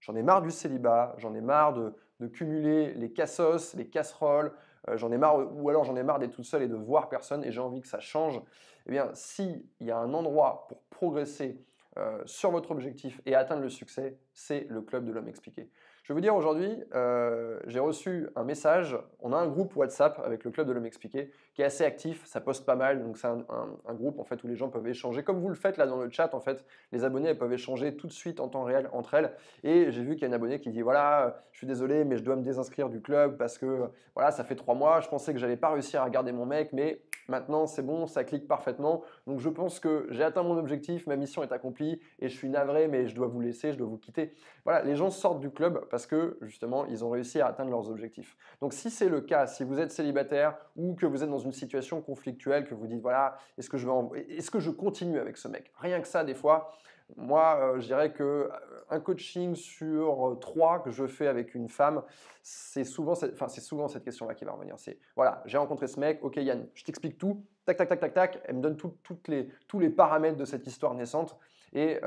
j'en 0.00 0.14
ai 0.14 0.22
marre 0.22 0.42
du 0.42 0.50
célibat, 0.50 1.14
j'en 1.18 1.34
ai 1.34 1.40
marre 1.40 1.72
de, 1.72 1.94
cumuler 2.32 2.94
les 2.94 3.12
cassos, 3.12 3.74
les 3.74 3.88
casseroles, 3.88 4.52
euh, 4.88 4.96
j'en 4.96 5.12
ai 5.12 5.18
marre, 5.18 5.52
ou 5.54 5.68
alors 5.68 5.84
j'en 5.84 5.96
ai 5.96 6.02
marre 6.02 6.18
d'être 6.18 6.32
toute 6.32 6.46
seule 6.46 6.62
et 6.62 6.68
de 6.68 6.74
voir 6.74 7.08
personne, 7.08 7.44
et 7.44 7.52
j'ai 7.52 7.60
envie 7.60 7.80
que 7.80 7.88
ça 7.88 8.00
change. 8.00 8.40
Eh 8.86 8.90
bien, 8.90 9.10
s'il 9.12 9.64
y 9.80 9.90
a 9.90 9.98
un 9.98 10.14
endroit 10.14 10.66
pour 10.68 10.82
progresser, 10.84 11.62
euh, 11.98 12.22
sur 12.26 12.50
votre 12.50 12.72
objectif 12.72 13.22
et 13.24 13.34
atteindre 13.34 13.62
le 13.62 13.70
succès, 13.70 14.18
c'est 14.34 14.66
le 14.68 14.82
club 14.82 15.06
de 15.06 15.12
l'homme 15.12 15.28
expliqué. 15.28 15.70
Je 16.06 16.12
vous 16.12 16.20
dire 16.20 16.36
aujourd'hui, 16.36 16.70
euh, 16.94 17.58
j'ai 17.66 17.80
reçu 17.80 18.28
un 18.36 18.44
message, 18.44 18.96
on 19.18 19.32
a 19.32 19.36
un 19.36 19.48
groupe 19.48 19.74
WhatsApp 19.74 20.22
avec 20.24 20.44
le 20.44 20.52
club 20.52 20.68
de 20.68 20.72
l'homme 20.72 20.86
expliqué 20.86 21.32
qui 21.52 21.62
est 21.62 21.64
assez 21.64 21.82
actif, 21.82 22.24
ça 22.26 22.40
poste 22.40 22.64
pas 22.64 22.76
mal, 22.76 23.02
donc 23.02 23.18
c'est 23.18 23.26
un, 23.26 23.94
groupe 23.94 24.20
en 24.20 24.24
fait 24.24 24.40
où 24.44 24.46
les 24.46 24.54
gens 24.54 24.68
peuvent 24.68 24.86
échanger, 24.86 25.24
comme 25.24 25.40
vous 25.40 25.48
le 25.48 25.56
faites 25.56 25.78
là 25.78 25.86
dans 25.88 25.96
le 25.96 26.08
chat 26.08 26.32
en 26.32 26.38
fait, 26.38 26.64
les 26.92 27.02
abonnés 27.02 27.34
peuvent 27.34 27.52
échanger 27.52 27.96
tout 27.96 28.06
de 28.06 28.12
suite 28.12 28.38
en 28.38 28.46
temps 28.46 28.62
réel 28.62 28.88
entre 28.92 29.14
elles, 29.14 29.32
et 29.64 29.90
j'ai 29.90 30.04
vu 30.04 30.12
qu'il 30.12 30.22
y 30.22 30.24
a 30.26 30.28
une 30.28 30.34
abonnée 30.34 30.60
qui 30.60 30.70
dit 30.70 30.80
voilà, 30.80 31.42
je 31.50 31.58
suis 31.58 31.66
désolé 31.66 32.04
mais 32.04 32.16
je 32.18 32.22
dois 32.22 32.36
me 32.36 32.42
désinscrire 32.42 32.88
du 32.88 33.00
club 33.00 33.36
parce 33.36 33.58
que 33.58 33.90
voilà, 34.14 34.30
ça 34.30 34.44
fait 34.44 34.54
trois 34.54 34.76
mois, 34.76 35.00
je 35.00 35.08
pensais 35.08 35.32
que 35.32 35.40
j'allais 35.40 35.56
pas 35.56 35.72
réussir 35.72 36.02
à 36.02 36.08
garder 36.08 36.30
mon 36.30 36.46
mec, 36.46 36.72
mais 36.72 37.00
Maintenant, 37.28 37.66
c'est 37.66 37.82
bon, 37.82 38.06
ça 38.06 38.24
clique 38.24 38.46
parfaitement. 38.46 39.02
Donc 39.26 39.40
je 39.40 39.48
pense 39.48 39.80
que 39.80 40.06
j'ai 40.10 40.22
atteint 40.22 40.42
mon 40.42 40.56
objectif, 40.56 41.06
ma 41.06 41.16
mission 41.16 41.42
est 41.42 41.52
accomplie 41.52 42.00
et 42.18 42.28
je 42.28 42.36
suis 42.36 42.48
navré, 42.48 42.88
mais 42.88 43.08
je 43.08 43.14
dois 43.14 43.26
vous 43.26 43.40
laisser, 43.40 43.72
je 43.72 43.78
dois 43.78 43.88
vous 43.88 43.98
quitter. 43.98 44.32
Voilà, 44.64 44.82
les 44.82 44.96
gens 44.96 45.10
sortent 45.10 45.40
du 45.40 45.50
club 45.50 45.86
parce 45.90 46.06
que 46.06 46.38
justement, 46.42 46.86
ils 46.86 47.04
ont 47.04 47.10
réussi 47.10 47.40
à 47.40 47.46
atteindre 47.46 47.70
leurs 47.70 47.90
objectifs. 47.90 48.36
Donc 48.60 48.72
si 48.72 48.90
c'est 48.90 49.08
le 49.08 49.20
cas, 49.20 49.46
si 49.46 49.64
vous 49.64 49.80
êtes 49.80 49.90
célibataire 49.90 50.56
ou 50.76 50.94
que 50.94 51.06
vous 51.06 51.22
êtes 51.22 51.30
dans 51.30 51.38
une 51.38 51.52
situation 51.52 52.00
conflictuelle, 52.00 52.64
que 52.64 52.74
vous 52.74 52.86
dites 52.86 53.02
voilà, 53.02 53.36
est-ce 53.58 53.70
que 53.70 53.76
je 53.76 53.86
vais, 53.86 54.20
est-ce 54.36 54.50
que 54.50 54.60
je 54.60 54.70
continue 54.70 55.18
avec 55.18 55.36
ce 55.36 55.48
mec? 55.48 55.72
Rien 55.78 56.00
que 56.00 56.08
ça, 56.08 56.24
des 56.24 56.34
fois, 56.34 56.72
moi, 57.14 57.56
euh, 57.60 57.80
je 57.80 57.86
dirais 57.86 58.12
que 58.12 58.22
euh, 58.22 58.50
un 58.90 58.98
coaching 58.98 59.54
sur 59.54 60.28
euh, 60.28 60.34
trois 60.36 60.80
que 60.82 60.90
je 60.90 61.06
fais 61.06 61.28
avec 61.28 61.54
une 61.54 61.68
femme, 61.68 62.02
c'est 62.42 62.84
souvent, 62.84 63.14
cette, 63.14 63.34
enfin, 63.34 63.48
cette 63.48 64.04
question-là 64.04 64.34
qui 64.34 64.44
va 64.44 64.52
revenir. 64.52 64.78
C'est 64.78 64.98
voilà, 65.14 65.42
j'ai 65.46 65.58
rencontré 65.58 65.86
ce 65.86 66.00
mec, 66.00 66.18
ok 66.22 66.36
Yann, 66.36 66.66
je 66.74 66.84
t'explique 66.84 67.16
tout, 67.16 67.44
tac 67.64 67.76
tac 67.76 67.88
tac 67.88 68.00
tac 68.00 68.14
tac, 68.14 68.42
elle 68.44 68.56
me 68.56 68.60
donne 68.60 68.76
toutes 68.76 69.28
les, 69.28 69.48
tous 69.68 69.78
les 69.78 69.90
paramètres 69.90 70.36
de 70.36 70.44
cette 70.44 70.66
histoire 70.66 70.94
naissante 70.94 71.38
et 71.72 72.00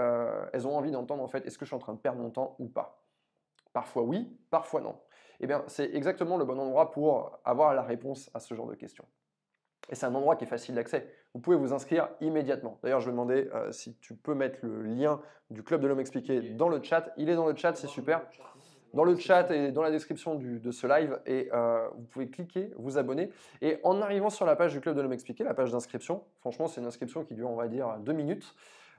elles 0.54 0.68
ont 0.68 0.76
envie 0.76 0.90
d'entendre 0.90 1.22
en 1.22 1.28
fait, 1.28 1.46
est-ce 1.46 1.58
que 1.58 1.66
je 1.66 1.70
suis 1.70 1.76
en 1.76 1.80
train 1.80 1.94
de 1.94 2.00
perdre 2.00 2.22
mon 2.22 2.32
temps 2.32 2.56
ou 2.60 2.68
pas? 2.68 3.04
Parfois 3.74 4.04
oui, 4.04 4.36
parfois 4.50 4.82
non. 4.82 5.00
Eh 5.42 5.48
bien, 5.48 5.64
c'est 5.68 5.94
exactement 5.94 6.38
le 6.38 6.46
bon 6.46 6.58
endroit 6.60 6.92
pour 6.92 7.40
avoir 7.46 7.74
la 7.74 7.84
réponse 7.84 8.30
à 8.34 8.40
ce 8.40 8.54
genre 8.56 8.68
de 8.68 8.76
questions. 8.76 9.06
Et 9.90 9.96
c'est 9.96 10.06
un 10.06 10.16
endroit 10.16 10.36
qui 10.36 10.44
est 10.44 10.48
facile 10.48 10.76
d'accès. 10.76 11.08
Vous 11.34 11.40
pouvez 11.40 11.56
vous 11.56 11.74
inscrire 11.74 12.10
immédiatement. 12.22 12.80
D'ailleurs, 12.84 13.00
je 13.00 13.06
vais 13.06 13.12
demander 13.12 13.50
euh, 13.54 13.72
si 13.72 13.96
tu 13.98 14.16
peux 14.16 14.36
mettre 14.36 14.60
le 14.64 14.84
lien 14.84 15.20
du 15.50 15.64
Club 15.64 15.82
de 15.82 15.88
l'Homme 15.88 16.00
Expliqué 16.00 16.42
dans 16.42 16.70
le 16.70 16.82
chat. 16.82 17.12
Il 17.18 17.30
est 17.30 17.36
dans 17.36 17.48
le 17.48 17.56
chat, 17.56 17.76
c'est 17.76 17.88
super. 17.88 18.22
Dans 18.94 19.04
le 19.04 19.16
chat 19.16 19.52
et 19.52 19.72
dans 19.72 19.84
la 19.84 19.92
description 19.92 20.36
de 20.36 20.72
ce 20.72 20.88
live. 20.88 21.20
Et 21.26 21.50
euh, 21.54 21.88
vous 21.96 22.04
pouvez 22.06 22.30
cliquer, 22.30 22.72
vous 22.78 22.98
abonner. 22.98 23.30
Et 23.62 23.80
en 23.84 24.02
arrivant 24.02 24.30
sur 24.30 24.46
la 24.46 24.56
page 24.56 24.74
du 24.74 24.82
Club 24.82 24.96
de 24.96 25.02
l'Homme 25.02 25.14
Expliqué, 25.14 25.44
la 25.44 25.54
page 25.54 25.72
d'inscription, 25.72 26.24
franchement, 26.40 26.68
c'est 26.68 26.82
une 26.82 26.88
inscription 26.88 27.24
qui 27.24 27.34
dure, 27.34 27.50
on 27.50 27.56
va 27.56 27.68
dire, 27.68 27.98
deux 28.00 28.14
minutes. 28.14 28.56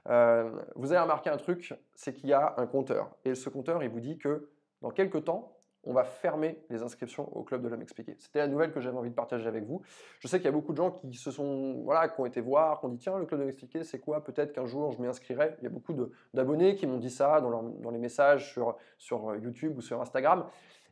Euh, 0.09 0.49
vous 0.75 0.91
allez 0.91 1.01
remarquer 1.01 1.29
un 1.29 1.37
truc, 1.37 1.73
c'est 1.93 2.13
qu'il 2.13 2.29
y 2.29 2.33
a 2.33 2.55
un 2.57 2.67
compteur. 2.67 3.11
Et 3.25 3.35
ce 3.35 3.49
compteur, 3.49 3.83
il 3.83 3.89
vous 3.89 3.99
dit 3.99 4.17
que 4.17 4.49
dans 4.81 4.89
quelques 4.89 5.25
temps, 5.25 5.57
on 5.83 5.93
va 5.93 6.03
fermer 6.03 6.59
les 6.69 6.83
inscriptions 6.83 7.35
au 7.35 7.43
club 7.43 7.61
de 7.61 7.67
l'homme 7.67 7.81
expliqué. 7.81 8.15
C'était 8.19 8.39
la 8.39 8.47
nouvelle 8.47 8.71
que 8.71 8.79
j'avais 8.79 8.97
envie 8.97 9.09
de 9.09 9.15
partager 9.15 9.47
avec 9.47 9.65
vous. 9.65 9.81
Je 10.19 10.27
sais 10.27 10.37
qu'il 10.37 10.45
y 10.45 10.49
a 10.49 10.51
beaucoup 10.51 10.73
de 10.73 10.77
gens 10.77 10.91
qui 10.91 11.13
se 11.13 11.31
sont, 11.31 11.81
voilà, 11.83 12.07
qui 12.07 12.19
ont 12.19 12.25
été 12.25 12.41
voir, 12.41 12.79
qui 12.79 12.85
ont 12.85 12.89
dit 12.89 12.97
tiens 12.97 13.17
le 13.17 13.25
club 13.25 13.39
de 13.39 13.43
l'homme 13.43 13.49
expliqué 13.49 13.83
c'est 13.83 13.99
quoi? 13.99 14.23
Peut-être 14.23 14.53
qu'un 14.53 14.65
jour 14.65 14.91
je 14.91 15.01
m'y 15.01 15.07
inscrirai. 15.07 15.55
Il 15.59 15.63
y 15.63 15.67
a 15.67 15.71
beaucoup 15.71 15.95
d'abonnés 16.33 16.75
qui 16.75 16.87
m'ont 16.87 16.97
dit 16.97 17.09
ça 17.09 17.41
dans, 17.41 17.91
les 17.91 17.97
messages 17.97 18.51
sur, 18.51 18.77
sur 18.97 19.35
YouTube 19.35 19.77
ou 19.77 19.81
sur 19.81 20.01
Instagram. 20.01 20.45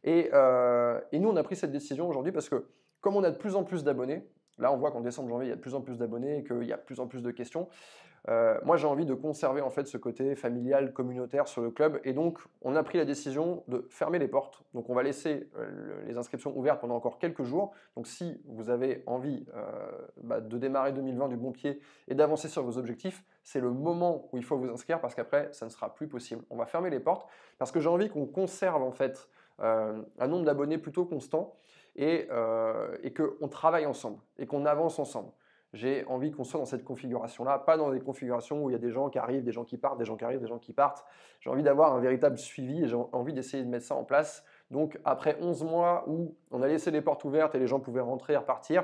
Et, 0.03 0.29
euh, 0.33 0.99
et 1.11 1.19
nous 1.19 1.29
on 1.29 1.35
a 1.35 1.43
pris 1.43 1.55
cette 1.55 1.71
décision 1.71 2.07
aujourd'hui 2.07 2.31
parce 2.31 2.49
que 2.49 2.67
comme 3.01 3.15
on 3.15 3.23
a 3.23 3.31
de 3.31 3.37
plus 3.37 3.55
en 3.55 3.63
plus 3.63 3.83
d'abonnés, 3.83 4.25
Là, 4.59 4.73
on 4.73 4.77
voit 4.77 4.91
qu'en 4.91 5.01
décembre, 5.01 5.29
janvier, 5.29 5.47
il 5.47 5.49
y 5.49 5.53
a 5.53 5.55
de 5.55 5.61
plus 5.61 5.73
en 5.73 5.81
plus 5.81 5.97
d'abonnés 5.97 6.39
et 6.39 6.43
qu'il 6.43 6.63
y 6.63 6.73
a 6.73 6.77
de 6.77 6.81
plus 6.81 6.99
en 6.99 7.07
plus 7.07 7.23
de 7.23 7.31
questions. 7.31 7.69
Euh, 8.27 8.59
moi, 8.63 8.77
j'ai 8.77 8.87
envie 8.87 9.05
de 9.05 9.13
conserver 9.13 9.61
en 9.61 9.69
fait 9.69 9.87
ce 9.87 9.97
côté 9.97 10.35
familial, 10.35 10.93
communautaire 10.93 11.47
sur 11.47 11.61
le 11.61 11.71
club. 11.71 11.99
Et 12.03 12.13
donc, 12.13 12.39
on 12.61 12.75
a 12.75 12.83
pris 12.83 12.97
la 12.97 13.05
décision 13.05 13.63
de 13.67 13.85
fermer 13.89 14.19
les 14.19 14.27
portes. 14.27 14.63
Donc, 14.73 14.89
on 14.89 14.93
va 14.93 15.03
laisser 15.03 15.49
euh, 15.57 16.03
les 16.05 16.17
inscriptions 16.17 16.55
ouvertes 16.57 16.81
pendant 16.81 16.95
encore 16.95 17.17
quelques 17.17 17.43
jours. 17.43 17.71
Donc, 17.95 18.07
si 18.07 18.41
vous 18.45 18.69
avez 18.69 19.03
envie 19.05 19.45
euh, 19.55 19.91
bah, 20.23 20.41
de 20.41 20.57
démarrer 20.57 20.91
2020 20.91 21.29
du 21.29 21.37
bon 21.37 21.51
pied 21.51 21.79
et 22.07 22.15
d'avancer 22.15 22.49
sur 22.49 22.63
vos 22.63 22.77
objectifs, 22.77 23.23
c'est 23.43 23.61
le 23.61 23.71
moment 23.71 24.29
où 24.31 24.37
il 24.37 24.43
faut 24.43 24.57
vous 24.57 24.69
inscrire 24.69 24.99
parce 24.99 25.15
qu'après, 25.15 25.49
ça 25.51 25.65
ne 25.65 25.71
sera 25.71 25.93
plus 25.93 26.07
possible. 26.07 26.43
On 26.49 26.57
va 26.57 26.65
fermer 26.65 26.89
les 26.89 26.99
portes 26.99 27.27
parce 27.57 27.71
que 27.71 27.79
j'ai 27.79 27.89
envie 27.89 28.09
qu'on 28.09 28.25
conserve 28.25 28.83
en 28.83 28.91
fait 28.91 29.29
un 29.61 30.27
nombre 30.27 30.45
d'abonnés 30.45 30.77
plutôt 30.77 31.03
constant 31.03 31.53
et, 31.97 32.29
et 33.03 33.13
qu'on 33.13 33.47
travaille 33.49 33.85
ensemble 33.85 34.19
et 34.37 34.45
qu'on 34.45 34.65
avance 34.65 34.99
ensemble. 34.99 35.31
J'ai 35.73 36.03
envie 36.05 36.31
qu'on 36.31 36.43
soit 36.43 36.59
dans 36.59 36.65
cette 36.65 36.83
configuration-là, 36.83 37.59
pas 37.59 37.77
dans 37.77 37.91
des 37.91 37.99
configurations 37.99 38.63
où 38.63 38.69
il 38.69 38.73
y 38.73 38.75
a 38.75 38.79
des 38.79 38.91
gens 38.91 39.09
qui 39.09 39.19
arrivent, 39.19 39.43
des 39.43 39.51
gens 39.51 39.65
qui 39.65 39.77
partent, 39.77 39.99
des 39.99 40.05
gens 40.05 40.17
qui 40.17 40.25
arrivent, 40.25 40.41
des 40.41 40.47
gens 40.47 40.57
qui 40.57 40.73
partent. 40.73 41.05
J'ai 41.41 41.49
envie 41.49 41.63
d'avoir 41.63 41.93
un 41.93 41.99
véritable 41.99 42.37
suivi 42.37 42.83
et 42.83 42.87
j'ai 42.87 42.97
envie 43.11 43.33
d'essayer 43.33 43.63
de 43.63 43.69
mettre 43.69 43.85
ça 43.85 43.95
en 43.95 44.03
place. 44.03 44.43
Donc 44.71 44.99
après 45.05 45.37
11 45.41 45.63
mois 45.63 46.05
où 46.07 46.35
on 46.51 46.61
a 46.63 46.67
laissé 46.67 46.89
les 46.89 47.01
portes 47.01 47.23
ouvertes 47.23 47.53
et 47.53 47.59
les 47.59 47.67
gens 47.67 47.79
pouvaient 47.79 48.01
rentrer 48.01 48.33
et 48.33 48.37
repartir, 48.37 48.83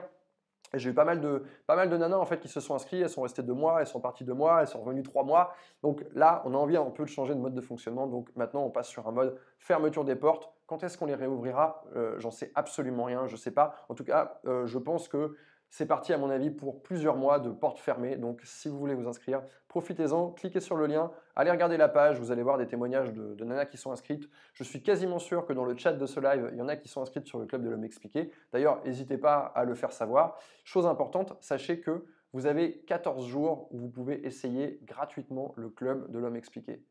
j'ai 0.74 0.90
eu 0.90 0.94
pas 0.94 1.06
mal 1.06 1.22
de 1.22 1.44
pas 1.68 1.76
mal 1.76 1.90
de 1.90 1.98
nanas 1.98 2.18
en 2.18 2.26
fait 2.26 2.40
qui 2.40 2.48
se 2.48 2.60
sont 2.60 2.76
inscrites, 2.76 3.02
elles 3.02 3.10
sont 3.10 3.22
restées 3.22 3.44
deux 3.44 3.54
mois, 3.54 3.80
elles 3.80 3.88
sont 3.88 4.02
parties 4.02 4.24
deux 4.24 4.34
mois, 4.34 4.62
elles 4.62 4.68
sont 4.68 4.82
revenues 4.82 5.04
trois 5.04 5.24
mois. 5.24 5.54
Donc 5.84 6.06
là, 6.14 6.42
on 6.46 6.54
a 6.54 6.58
envie 6.58 6.78
un 6.78 6.86
peu 6.86 7.04
de 7.04 7.10
changer 7.10 7.34
de 7.34 7.40
mode 7.40 7.54
de 7.54 7.62
fonctionnement. 7.62 8.08
Donc 8.08 8.30
maintenant, 8.36 8.64
on 8.64 8.70
passe 8.70 8.88
sur 8.88 9.08
un 9.08 9.12
mode 9.12 9.38
fermeture 9.58 10.06
des 10.06 10.16
portes. 10.16 10.52
Quand 10.68 10.84
est-ce 10.84 10.98
qu'on 10.98 11.06
les 11.06 11.16
réouvrira? 11.16 11.84
Euh, 11.96 12.20
J'en 12.20 12.32
sais 12.32 12.52
absolument 12.56 13.06
rien, 13.06 13.28
je 13.28 13.36
sais 13.36 13.52
pas. 13.52 13.76
En 13.90 13.94
tout 13.96 14.04
cas, 14.04 14.40
euh, 14.46 14.66
je 14.66 14.78
pense 14.78 15.08
que 15.08 15.36
c'est 15.70 15.86
parti, 15.86 16.14
à 16.14 16.18
mon 16.18 16.30
avis, 16.30 16.52
pour 16.52 16.82
plusieurs 16.82 17.18
mois 17.18 17.40
de 17.40 17.50
portes 17.50 17.80
fermées. 17.80 18.16
Donc, 18.16 18.42
si 18.44 18.70
vous 18.70 18.78
voulez 18.78 18.94
vous 18.94 19.08
inscrire, 19.08 19.42
profitez-en, 19.68 20.32
cliquez 20.32 20.62
sur 20.62 20.78
le 20.78 20.88
lien, 20.88 21.12
allez 21.36 21.52
regarder 21.52 21.76
la 21.78 21.90
page, 21.90 22.20
vous 22.20 22.32
allez 22.32 22.44
voir 22.44 22.58
des 22.58 22.68
témoignages 22.68 23.12
de, 23.12 23.44
nanas 23.44 23.66
qui 23.66 23.78
sont 23.78 23.92
inscrites. 23.92 24.30
Je 24.54 24.64
suis 24.64 24.82
quasiment 24.82 25.20
sûr 25.20 25.46
que 25.46 25.54
dans 25.54 25.66
le 25.66 25.76
chat 25.76 25.94
de 25.94 26.06
ce 26.06 26.20
live, 26.20 26.50
il 26.54 26.58
y 26.58 26.62
en 26.62 26.68
a 26.68 26.76
qui 26.78 26.88
sont 26.88 27.02
inscrites 27.02 27.28
sur 27.28 27.40
le 27.40 27.46
club 27.46 27.64
de 27.64 27.70
l'homme 27.70 27.84
expliqué. 27.84 28.32
D'ailleurs, 28.54 28.82
n'hésitez 28.86 29.18
pas 29.18 29.40
à 29.40 29.66
le 29.66 29.76
faire 29.76 29.92
savoir. 29.92 30.38
Chose 30.64 30.88
importante, 30.88 31.36
sachez 31.42 31.82
que 31.82 32.06
vous 32.32 32.46
avez 32.46 32.80
14 32.82 33.28
jours 33.28 33.68
où 33.72 33.78
vous 33.78 33.90
pouvez 33.90 34.26
essayer 34.26 34.80
gratuitement 34.84 35.54
le 35.58 35.70
club 35.70 36.12
de 36.12 36.20
l'homme 36.20 36.36
expliqué. 36.36 36.84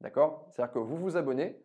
D'accord? 0.00 0.48
C'est-à-dire 0.50 0.72
que 0.72 0.78
vous 0.78 0.96
vous 0.96 1.16
abonnez, 1.16 1.60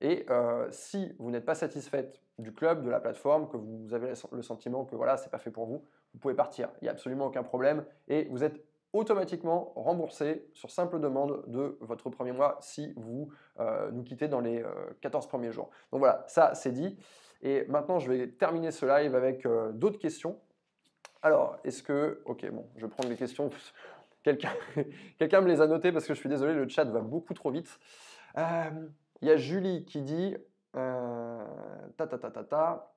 et 0.00 0.24
euh, 0.30 0.66
si 0.70 1.14
vous 1.18 1.30
n'êtes 1.30 1.44
pas 1.44 1.54
satisfaite 1.54 2.20
du 2.38 2.52
club, 2.52 2.82
de 2.82 2.88
la 2.88 3.00
plateforme, 3.00 3.48
que 3.48 3.56
vous 3.56 3.92
avez 3.92 4.12
le 4.32 4.42
sentiment 4.42 4.84
que 4.84 4.96
voilà, 4.96 5.16
c'est 5.16 5.30
pas 5.30 5.38
fait 5.38 5.50
pour 5.50 5.66
vous, 5.66 5.84
vous 6.12 6.20
pouvez 6.20 6.34
partir. 6.34 6.68
Il 6.80 6.84
n'y 6.84 6.88
a 6.88 6.92
absolument 6.92 7.26
aucun 7.26 7.42
problème 7.42 7.84
et 8.08 8.24
vous 8.30 8.44
êtes 8.44 8.62
automatiquement 8.92 9.72
remboursé 9.76 10.48
sur 10.52 10.70
simple 10.70 10.98
demande 10.98 11.44
de 11.46 11.78
votre 11.80 12.10
premier 12.10 12.32
mois 12.32 12.58
si 12.60 12.92
vous 12.96 13.30
euh, 13.60 13.90
nous 13.92 14.02
quittez 14.02 14.26
dans 14.26 14.40
les 14.40 14.64
14 15.00 15.24
euh, 15.24 15.28
premiers 15.28 15.52
jours. 15.52 15.70
Donc 15.92 16.00
voilà, 16.00 16.24
ça 16.26 16.54
c'est 16.54 16.72
dit. 16.72 16.98
Et 17.42 17.64
maintenant, 17.68 17.98
je 17.98 18.10
vais 18.10 18.28
terminer 18.28 18.70
ce 18.70 18.84
live 18.84 19.14
avec 19.14 19.46
d'autres 19.72 19.98
questions. 19.98 20.38
Alors, 21.22 21.56
est-ce 21.64 21.82
que... 21.82 22.20
Ok, 22.26 22.46
bon, 22.50 22.66
je 22.76 22.84
vais 22.84 22.90
prendre 22.90 23.08
les 23.08 23.16
questions. 23.16 23.48
Quelqu'un 24.22 25.40
me 25.40 25.48
les 25.48 25.62
a 25.62 25.66
notées 25.66 25.92
parce 25.92 26.06
que 26.06 26.12
je 26.12 26.18
suis 26.18 26.28
désolé, 26.28 26.52
le 26.52 26.68
chat 26.68 26.84
va 26.84 27.00
beaucoup 27.00 27.32
trop 27.32 27.50
vite. 27.50 27.78
Il 28.36 29.28
y 29.28 29.30
a 29.30 29.36
Julie 29.36 29.84
qui 29.84 30.02
dit 30.02 30.36
euh, 30.76 31.44
ta 31.96 32.06
ta 32.06 32.18
ta 32.18 32.30
ta 32.30 32.44
ta. 32.44 32.92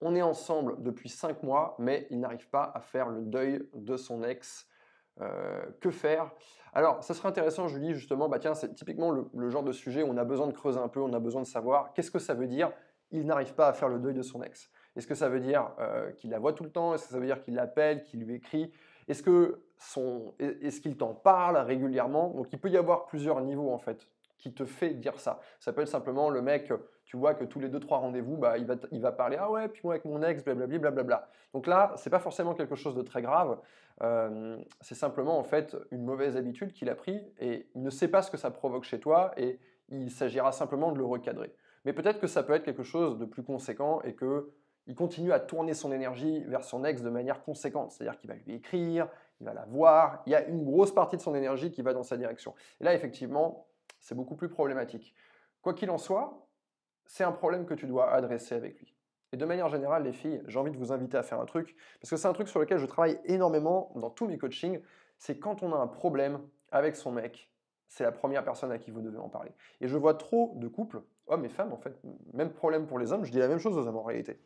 On 0.00 0.14
est 0.14 0.22
ensemble 0.22 0.82
depuis 0.82 1.08
5 1.08 1.42
mois, 1.42 1.76
mais 1.78 2.06
il 2.10 2.20
n'arrive 2.20 2.48
pas 2.48 2.70
à 2.74 2.80
faire 2.80 3.08
le 3.08 3.22
deuil 3.22 3.68
de 3.74 3.96
son 3.96 4.22
ex. 4.22 4.68
Euh, 5.22 5.64
que 5.80 5.90
faire? 5.90 6.30
Alors, 6.74 7.02
ça 7.02 7.14
serait 7.14 7.28
intéressant, 7.28 7.68
Julie, 7.68 7.94
justement, 7.94 8.28
bah 8.28 8.38
tiens, 8.38 8.52
c'est 8.52 8.74
typiquement 8.74 9.10
le, 9.10 9.48
genre 9.48 9.62
de 9.62 9.72
sujet 9.72 10.02
où 10.02 10.08
on 10.08 10.16
a 10.18 10.24
besoin 10.24 10.46
de 10.46 10.52
creuser 10.52 10.78
un 10.78 10.88
peu, 10.88 11.00
on 11.00 11.14
a 11.14 11.18
besoin 11.18 11.40
de 11.40 11.46
savoir 11.46 11.94
qu'est-ce 11.94 12.10
que 12.10 12.18
ça 12.18 12.34
veut 12.34 12.46
dire 12.46 12.70
il 13.12 13.24
n'arrive 13.24 13.54
pas 13.54 13.68
à 13.68 13.72
faire 13.72 13.88
le 13.88 13.98
deuil 13.98 14.12
de 14.12 14.20
son 14.20 14.42
ex? 14.42 14.70
Est-ce 14.94 15.06
que 15.06 15.14
ça 15.14 15.30
veut 15.30 15.40
dire 15.40 15.70
euh, 15.78 16.10
qu'il 16.12 16.30
la 16.30 16.38
voit 16.38 16.52
tout 16.52 16.64
le 16.64 16.70
temps? 16.70 16.92
Est-ce 16.92 17.06
que 17.06 17.12
ça 17.12 17.18
veut 17.18 17.26
dire 17.26 17.40
qu'il 17.40 17.54
l'appelle, 17.54 18.02
qu'il 18.02 18.20
lui 18.20 18.34
écrit? 18.34 18.72
Est-ce 19.08 19.22
que 19.22 19.62
son, 19.78 20.34
est-ce 20.38 20.80
qu'il 20.80 20.96
t'en 20.96 21.14
parle 21.14 21.56
régulièrement? 21.56 22.30
Donc, 22.30 22.52
il 22.52 22.58
peut 22.58 22.68
y 22.68 22.76
avoir 22.76 23.06
plusieurs 23.06 23.40
niveaux 23.40 23.72
en 23.72 23.78
fait 23.78 24.06
qui 24.36 24.52
te 24.52 24.66
fait 24.66 24.90
dire 24.90 25.18
ça. 25.18 25.40
Ça 25.60 25.72
peut 25.72 25.80
être 25.80 25.88
simplement 25.88 26.28
le 26.28 26.42
mec, 26.42 26.72
tu 27.06 27.16
vois 27.16 27.34
que 27.34 27.44
tous 27.44 27.60
les 27.60 27.68
deux 27.68 27.80
trois 27.80 27.98
rendez-vous, 27.98 28.36
bah, 28.36 28.58
il, 28.58 28.66
va, 28.66 28.74
il 28.90 29.00
va 29.00 29.12
parler 29.12 29.36
ah 29.40 29.50
ouais, 29.50 29.68
puis 29.68 29.80
moi 29.84 29.94
avec 29.94 30.04
mon 30.04 30.22
ex, 30.22 30.44
blablabla, 30.44 30.78
blablabla. 30.78 31.28
Donc 31.54 31.66
là, 31.66 31.94
c'est 31.96 32.10
pas 32.10 32.18
forcément 32.18 32.54
quelque 32.54 32.74
chose 32.74 32.96
de 32.96 33.02
très 33.02 33.22
grave. 33.22 33.58
Euh, 34.02 34.58
c'est 34.80 34.96
simplement 34.96 35.38
en 35.38 35.44
fait 35.44 35.76
une 35.90 36.04
mauvaise 36.04 36.36
habitude 36.36 36.72
qu'il 36.72 36.90
a 36.90 36.94
pris 36.94 37.22
et 37.38 37.68
il 37.74 37.82
ne 37.82 37.90
sait 37.90 38.08
pas 38.08 38.22
ce 38.22 38.30
que 38.30 38.36
ça 38.36 38.50
provoque 38.50 38.84
chez 38.84 39.00
toi 39.00 39.32
et 39.36 39.58
il 39.88 40.10
s'agira 40.10 40.52
simplement 40.52 40.92
de 40.92 40.98
le 40.98 41.04
recadrer. 41.04 41.54
Mais 41.84 41.92
peut-être 41.92 42.18
que 42.18 42.26
ça 42.26 42.42
peut 42.42 42.52
être 42.52 42.64
quelque 42.64 42.82
chose 42.82 43.18
de 43.18 43.24
plus 43.24 43.44
conséquent 43.44 44.02
et 44.02 44.14
que 44.14 44.52
il 44.88 44.94
continue 44.94 45.32
à 45.32 45.40
tourner 45.40 45.74
son 45.74 45.92
énergie 45.92 46.44
vers 46.44 46.64
son 46.64 46.84
ex 46.84 47.02
de 47.02 47.10
manière 47.10 47.42
conséquente. 47.42 47.92
C'est-à-dire 47.92 48.18
qu'il 48.18 48.28
va 48.28 48.36
lui 48.36 48.54
écrire, 48.54 49.08
il 49.40 49.46
va 49.46 49.54
la 49.54 49.64
voir, 49.66 50.22
il 50.26 50.32
y 50.32 50.34
a 50.34 50.46
une 50.46 50.64
grosse 50.64 50.92
partie 50.92 51.16
de 51.16 51.22
son 51.22 51.34
énergie 51.34 51.70
qui 51.70 51.82
va 51.82 51.92
dans 51.92 52.04
sa 52.04 52.16
direction. 52.16 52.54
Et 52.80 52.84
là, 52.84 52.94
effectivement, 52.94 53.66
c'est 54.00 54.14
beaucoup 54.14 54.36
plus 54.36 54.48
problématique. 54.48 55.14
Quoi 55.62 55.74
qu'il 55.74 55.90
en 55.90 55.98
soit, 55.98 56.45
c'est 57.06 57.24
un 57.24 57.32
problème 57.32 57.66
que 57.66 57.74
tu 57.74 57.86
dois 57.86 58.10
adresser 58.10 58.54
avec 58.54 58.78
lui. 58.78 58.94
Et 59.32 59.36
de 59.36 59.44
manière 59.44 59.68
générale, 59.68 60.04
les 60.04 60.12
filles, 60.12 60.42
j'ai 60.46 60.58
envie 60.58 60.70
de 60.70 60.76
vous 60.76 60.92
inviter 60.92 61.16
à 61.16 61.22
faire 61.22 61.40
un 61.40 61.46
truc, 61.46 61.76
parce 62.00 62.10
que 62.10 62.16
c'est 62.16 62.28
un 62.28 62.32
truc 62.32 62.48
sur 62.48 62.60
lequel 62.60 62.78
je 62.78 62.86
travaille 62.86 63.18
énormément 63.24 63.92
dans 63.96 64.10
tous 64.10 64.26
mes 64.26 64.38
coachings, 64.38 64.80
c'est 65.18 65.38
quand 65.38 65.62
on 65.62 65.72
a 65.72 65.76
un 65.76 65.86
problème 65.86 66.40
avec 66.70 66.96
son 66.96 67.10
mec, 67.10 67.50
c'est 67.88 68.04
la 68.04 68.12
première 68.12 68.44
personne 68.44 68.70
à 68.70 68.78
qui 68.78 68.90
vous 68.90 69.00
devez 69.00 69.18
en 69.18 69.28
parler. 69.28 69.52
Et 69.80 69.88
je 69.88 69.96
vois 69.96 70.14
trop 70.14 70.54
de 70.56 70.68
couples, 70.68 71.02
hommes 71.26 71.44
et 71.44 71.48
femmes 71.48 71.72
en 71.72 71.76
fait, 71.76 71.98
même 72.32 72.52
problème 72.52 72.86
pour 72.86 72.98
les 72.98 73.12
hommes, 73.12 73.24
je 73.24 73.32
dis 73.32 73.38
la 73.38 73.48
même 73.48 73.58
chose 73.58 73.76
aux 73.76 73.86
hommes 73.86 73.96
en 73.96 74.02
réalité. 74.02 74.40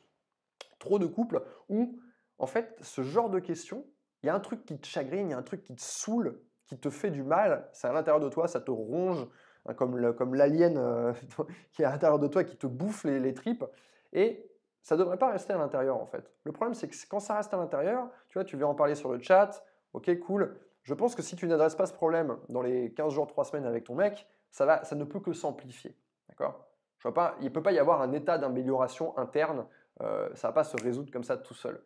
Trop 0.78 0.98
de 0.98 1.06
couples 1.06 1.42
où, 1.68 2.00
en 2.38 2.46
fait, 2.46 2.76
ce 2.80 3.02
genre 3.02 3.28
de 3.28 3.38
questions, 3.38 3.86
il 4.22 4.26
y 4.26 4.30
a 4.30 4.34
un 4.34 4.40
truc 4.40 4.64
qui 4.64 4.78
te 4.78 4.86
chagrine, 4.86 5.28
il 5.28 5.30
y 5.30 5.34
a 5.34 5.38
un 5.38 5.42
truc 5.42 5.62
qui 5.62 5.74
te 5.74 5.82
saoule, 5.82 6.40
qui 6.66 6.78
te 6.78 6.90
fait 6.90 7.10
du 7.10 7.22
mal, 7.22 7.68
c'est 7.72 7.88
à 7.88 7.92
l'intérieur 7.92 8.20
de 8.20 8.28
toi, 8.28 8.48
ça 8.48 8.60
te 8.60 8.70
ronge, 8.70 9.26
Hein, 9.66 9.74
comme 9.74 10.34
l'alien 10.34 10.76
euh, 10.78 11.12
qui 11.72 11.82
est 11.82 11.84
à 11.84 11.90
l'intérieur 11.90 12.18
de 12.18 12.26
toi, 12.28 12.44
qui 12.44 12.56
te 12.56 12.66
bouffe 12.66 13.04
les, 13.04 13.34
tripes. 13.34 13.64
Et 14.12 14.50
ça 14.82 14.94
ne 14.94 15.00
devrait 15.00 15.18
pas 15.18 15.30
rester 15.30 15.52
à 15.52 15.58
l'intérieur 15.58 16.00
en 16.00 16.06
fait. 16.06 16.32
Le 16.44 16.52
problème 16.52 16.74
c'est 16.74 16.88
que 16.88 16.96
quand 17.08 17.20
ça 17.20 17.36
reste 17.36 17.52
à 17.52 17.56
l'intérieur, 17.56 18.08
tu 18.28 18.38
vois, 18.38 18.44
tu 18.44 18.56
vas 18.56 18.66
en 18.66 18.74
parler 18.74 18.94
sur 18.94 19.12
le 19.12 19.20
chat, 19.20 19.62
ok 19.92 20.18
cool. 20.20 20.58
Je 20.82 20.94
pense 20.94 21.14
que 21.14 21.22
si 21.22 21.36
tu 21.36 21.46
n'adresses 21.46 21.74
pas 21.74 21.86
ce 21.86 21.92
problème 21.92 22.38
dans 22.48 22.62
les 22.62 22.92
15 22.94 23.12
jours, 23.12 23.26
3 23.26 23.44
semaines 23.44 23.66
avec 23.66 23.84
ton 23.84 23.94
mec, 23.94 24.26
ça, 24.50 24.64
va, 24.64 24.82
ça 24.84 24.96
ne 24.96 25.04
peut 25.04 25.20
que 25.20 25.32
s'amplifier. 25.32 25.94
D'accord? 26.28 26.66
Je 26.98 27.02
vois 27.02 27.14
pas, 27.14 27.36
Il 27.40 27.44
ne 27.44 27.50
peut 27.50 27.62
pas 27.62 27.72
y 27.72 27.78
avoir 27.78 28.00
un 28.00 28.12
état 28.12 28.38
d'amélioration 28.38 29.16
interne, 29.18 29.66
euh, 30.00 30.28
ça 30.34 30.48
ne 30.48 30.50
va 30.50 30.54
pas 30.54 30.64
se 30.64 30.82
résoudre 30.82 31.12
comme 31.12 31.24
ça 31.24 31.36
tout 31.36 31.54
seul. 31.54 31.82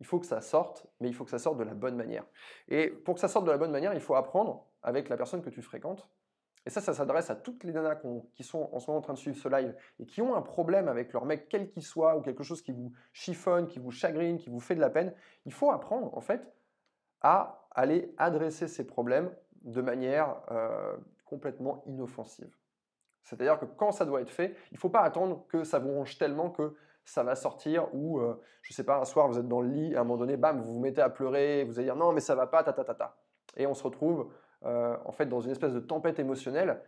Il 0.00 0.06
faut 0.06 0.18
que 0.18 0.26
ça 0.26 0.40
sorte, 0.40 0.86
mais 1.00 1.08
il 1.08 1.14
faut 1.14 1.24
que 1.24 1.30
ça 1.30 1.38
sorte 1.38 1.58
de 1.58 1.64
la 1.64 1.74
bonne 1.74 1.96
manière. 1.96 2.24
Et 2.68 2.88
pour 2.88 3.14
que 3.14 3.20
ça 3.20 3.28
sorte 3.28 3.44
de 3.44 3.50
la 3.50 3.58
bonne 3.58 3.72
manière, 3.72 3.92
il 3.92 4.00
faut 4.00 4.14
apprendre 4.14 4.66
avec 4.82 5.08
la 5.08 5.16
personne 5.16 5.42
que 5.42 5.50
tu 5.50 5.60
fréquentes 5.60 6.08
et 6.68 6.70
ça, 6.70 6.82
ça 6.82 6.92
s'adresse 6.92 7.30
à 7.30 7.34
toutes 7.34 7.64
les 7.64 7.72
nanas 7.72 7.98
qui 8.34 8.44
sont 8.44 8.68
en 8.74 8.78
ce 8.78 8.90
moment 8.90 8.98
en 8.98 9.00
train 9.00 9.14
de 9.14 9.18
suivre 9.18 9.38
ce 9.38 9.48
live 9.48 9.74
et 9.98 10.04
qui 10.04 10.20
ont 10.20 10.36
un 10.36 10.42
problème 10.42 10.86
avec 10.86 11.14
leur 11.14 11.24
mec, 11.24 11.48
quel 11.48 11.70
qu'il 11.70 11.82
soit, 11.82 12.14
ou 12.18 12.20
quelque 12.20 12.42
chose 12.42 12.60
qui 12.60 12.72
vous 12.72 12.92
chiffonne, 13.14 13.68
qui 13.68 13.78
vous 13.78 13.90
chagrine, 13.90 14.36
qui 14.36 14.50
vous 14.50 14.60
fait 14.60 14.74
de 14.74 14.80
la 14.82 14.90
peine. 14.90 15.14
Il 15.46 15.52
faut 15.54 15.70
apprendre, 15.70 16.14
en 16.14 16.20
fait, 16.20 16.46
à 17.22 17.66
aller 17.70 18.14
adresser 18.18 18.68
ces 18.68 18.86
problèmes 18.86 19.34
de 19.62 19.80
manière 19.80 20.42
euh, 20.50 20.94
complètement 21.24 21.82
inoffensive. 21.86 22.54
C'est-à-dire 23.22 23.58
que 23.58 23.64
quand 23.64 23.90
ça 23.90 24.04
doit 24.04 24.20
être 24.20 24.30
fait, 24.30 24.54
il 24.70 24.74
ne 24.74 24.78
faut 24.78 24.90
pas 24.90 25.00
attendre 25.00 25.46
que 25.48 25.64
ça 25.64 25.78
vous 25.78 25.88
ronge 25.88 26.18
tellement 26.18 26.50
que 26.50 26.76
ça 27.02 27.22
va 27.22 27.34
sortir 27.34 27.88
ou, 27.94 28.20
euh, 28.20 28.38
je 28.60 28.74
ne 28.74 28.76
sais 28.76 28.84
pas, 28.84 28.98
un 28.98 29.06
soir 29.06 29.26
vous 29.26 29.38
êtes 29.38 29.48
dans 29.48 29.62
le 29.62 29.70
lit, 29.70 29.96
à 29.96 30.00
un 30.00 30.04
moment 30.04 30.18
donné, 30.18 30.36
bam, 30.36 30.60
vous 30.60 30.74
vous 30.74 30.80
mettez 30.80 31.00
à 31.00 31.08
pleurer, 31.08 31.64
vous 31.64 31.78
allez 31.78 31.86
dire 31.86 31.96
non 31.96 32.12
mais 32.12 32.20
ça 32.20 32.34
va 32.34 32.46
pas, 32.46 32.62
ta 32.62 32.74
ta 32.74 32.84
ta 32.84 32.94
ta. 32.94 33.16
Et 33.56 33.66
on 33.66 33.72
se 33.72 33.82
retrouve 33.82 34.30
euh, 34.64 34.96
en 35.04 35.12
fait 35.12 35.26
dans 35.26 35.40
une 35.40 35.50
espèce 35.50 35.72
de 35.72 35.80
tempête 35.80 36.18
émotionnelle 36.18 36.80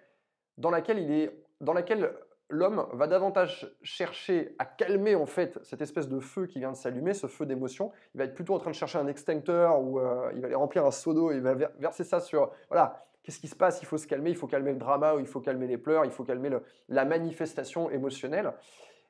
dans 0.59 0.71
laquelle 0.71 2.13
l'homme 2.49 2.87
va 2.93 3.07
davantage 3.07 3.75
chercher 3.83 4.55
à 4.59 4.65
calmer 4.65 5.15
en 5.15 5.27
fait 5.27 5.59
cette 5.63 5.81
espèce 5.81 6.09
de 6.09 6.21
feu 6.21 6.47
qui 6.47 6.59
vient 6.59 6.73
de 6.73 6.77
s'allumer, 6.77 7.15
ce 7.15 7.27
feu 7.29 7.47
d'émotion. 7.47 7.93
Il 8.15 8.19
va 8.19 8.25
être 8.25 8.35
plutôt 8.35 8.55
en 8.55 8.59
train 8.59 8.71
de 8.71 8.77
chercher 8.77 8.99
un 8.99 9.07
extincteur 9.07 9.81
ou 9.81 10.01
euh, 10.01 10.31
il 10.35 10.41
va 10.41 10.47
aller 10.47 10.55
remplir 10.55 10.85
un 10.85 10.91
seau 10.91 11.15
d'eau, 11.15 11.31
il 11.33 11.41
va 11.41 11.55
verser 11.55 12.05
ça 12.05 12.21
sur 12.21 12.51
voilà 12.69 13.07
qu'est-ce 13.23 13.39
qui 13.39 13.49
se 13.49 13.57
passe, 13.57 13.83
il 13.83 13.87
faut 13.87 13.99
se 13.99 14.07
calmer, 14.07 14.31
il 14.31 14.37
faut 14.37 14.47
calmer 14.47 14.73
le 14.73 14.79
drama 14.79 15.15
ou 15.15 15.21
il 15.21 15.27
faut 15.27 15.41
calmer 15.41 15.67
les 15.67 15.79
pleurs, 15.79 16.05
il 16.05 16.11
faut 16.11 16.25
calmer 16.25 16.51
la 16.89 17.05
manifestation 17.05 17.91
émotionnelle. 17.91 18.53